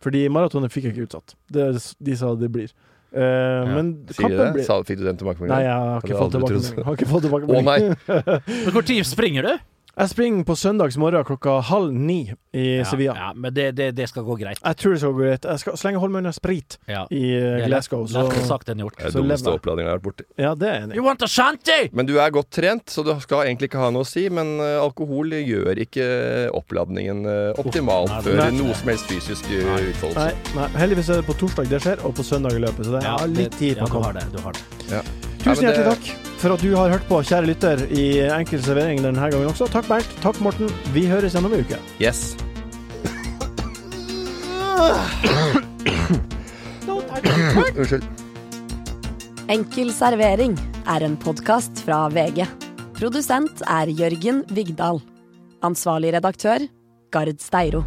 Fordi 0.04 0.26
maratonet 0.28 0.74
fikk 0.76 0.90
jeg 0.90 0.94
ikke 0.98 1.08
utsatt. 1.08 1.36
Det, 1.50 1.70
de 2.04 2.18
sa 2.20 2.34
det 2.36 2.52
blir. 2.54 2.70
Eh, 3.14 3.74
Men 3.74 3.94
Sier 4.12 4.28
kampen 4.28 4.54
blir 4.58 4.68
Sa, 4.68 4.80
fikk 4.86 5.02
du 5.02 5.06
den 5.08 5.20
tilbakemeldingen? 5.22 5.56
Nei, 5.56 5.66
jeg 5.66 5.78
har 5.80 6.04
ikke 6.04 6.20
fått 6.20 6.36
tilbakemelding. 6.36 6.86
Har 6.88 7.00
ikke 7.00 7.10
fått 7.14 7.24
Å 7.24 7.28
tilbakemelding. 7.28 7.68
nei! 7.72 8.72
Men 8.76 8.88
tid 8.92 9.08
springer 9.08 9.50
du? 9.50 9.54
Jeg 9.94 10.10
springer 10.10 10.42
på 10.48 10.56
søndags 10.58 10.96
morgen 10.98 11.22
klokka 11.28 11.60
halv 11.68 11.92
ni 11.94 12.24
i 12.58 12.62
Ja, 12.80 12.86
Sevilla. 12.90 13.14
ja, 13.14 13.28
men 13.38 13.54
det, 13.54 13.66
det, 13.78 13.92
det 13.94 14.08
skal 14.10 14.24
gå 14.26 14.34
greit. 14.40 14.58
Jeg 14.58 14.78
tror 14.82 14.96
det 14.96 15.00
skal 15.04 15.12
gå 15.14 15.20
greit. 15.28 15.44
Jeg 15.46 15.60
skal, 15.62 15.76
så 15.78 15.86
lenge 15.86 16.00
jeg 16.00 16.02
holder 16.02 16.14
meg 16.16 16.24
unna 16.24 16.32
sprit 16.34 16.78
Ja. 16.90 17.04
i 17.14 17.22
eh, 17.38 17.66
Glasgow, 17.68 18.08
så 18.10 18.24
Lettere 18.24 18.46
sagt 18.48 18.72
enn 18.74 18.82
gjort. 18.82 18.96
Det 18.98 19.12
er 19.12 19.14
dummeste 19.20 19.54
oppladninga 19.54 19.92
jeg 19.92 19.94
har 19.94 20.00
vært 20.02 20.08
borti. 20.08 20.26
Ja, 20.42 20.54
det 20.58 20.70
er 20.72 20.80
enig. 20.88 20.98
You 20.98 21.06
want 21.06 21.22
a 21.22 21.30
shanty? 21.30 21.78
Men 21.94 22.10
du 22.10 22.16
er 22.18 22.34
godt 22.34 22.50
trent, 22.58 22.90
så 22.90 23.06
du 23.06 23.12
skal 23.22 23.44
egentlig 23.46 23.70
ikke 23.70 23.84
ha 23.84 23.92
noe 23.94 24.02
å 24.02 24.10
si. 24.10 24.26
Men 24.34 24.56
eh, 24.66 24.80
alkohol 24.82 25.36
gjør 25.38 25.84
ikke 25.86 26.08
oppladningen 26.58 27.22
optimal 27.62 27.62
optimalt 27.68 28.16
Nei, 28.16 28.22
før 28.32 28.42
nei. 28.42 28.50
noe 28.64 28.80
som 28.82 28.90
helst 28.96 29.14
fysisk 29.14 29.52
eh, 29.54 29.70
utfoldelse. 29.92 30.18
Nei, 30.18 30.58
nei, 30.58 30.72
heldigvis 30.82 31.14
er 31.14 31.22
det 31.22 31.28
på 31.30 31.38
torsdag 31.44 31.70
det 31.70 31.84
skjer, 31.86 32.02
og 32.10 32.18
på 32.18 32.26
søndag 32.26 32.58
i 32.58 32.66
løpet, 32.66 32.90
så 32.90 32.98
det 32.98 33.06
Ja, 33.06 33.14
er 33.22 33.38
litt 33.38 33.60
tid 33.62 33.78
på 33.78 33.92
å 33.92 33.94
komme. 34.00 34.10
Ja, 34.18 34.26
du 34.34 34.42
har 34.42 34.58
det. 34.58 34.66
Du 34.74 34.90
har 34.90 34.90
det. 34.90 34.98
Ja. 34.98 35.33
Tusen 35.44 35.68
hjertelig 35.68 35.90
takk 35.92 36.30
for 36.44 36.56
at 36.56 36.64
du 36.64 36.74
har 36.76 36.92
hørt 36.92 37.06
på, 37.08 37.22
kjære 37.24 37.48
lytter, 37.48 37.82
i 37.92 38.06
Enkel 38.28 38.60
servering 38.64 39.00
denne 39.04 39.30
gangen 39.32 39.48
også. 39.48 39.70
Takk, 39.72 39.88
Bernt. 39.88 40.10
Takk, 40.24 40.40
Morten. 40.44 40.72
Vi 40.96 41.06
høres 41.08 41.36
gjennom 41.36 41.54
om 41.54 41.60
en 41.60 41.64
uke. 41.64 41.80
Yes. 42.04 42.36
Unnskyld. 47.78 48.04
Enkel 49.54 49.92
servering 49.96 50.56
er 50.90 51.08
en 51.08 51.16
podkast 51.20 51.84
fra 51.88 52.06
VG. 52.12 52.44
Produsent 53.00 53.64
er 53.68 53.92
Jørgen 53.92 54.44
Vigdal. 54.52 55.00
Ansvarlig 55.64 56.16
redaktør, 56.18 56.68
Gard 57.12 57.40
Steiro. 57.44 57.84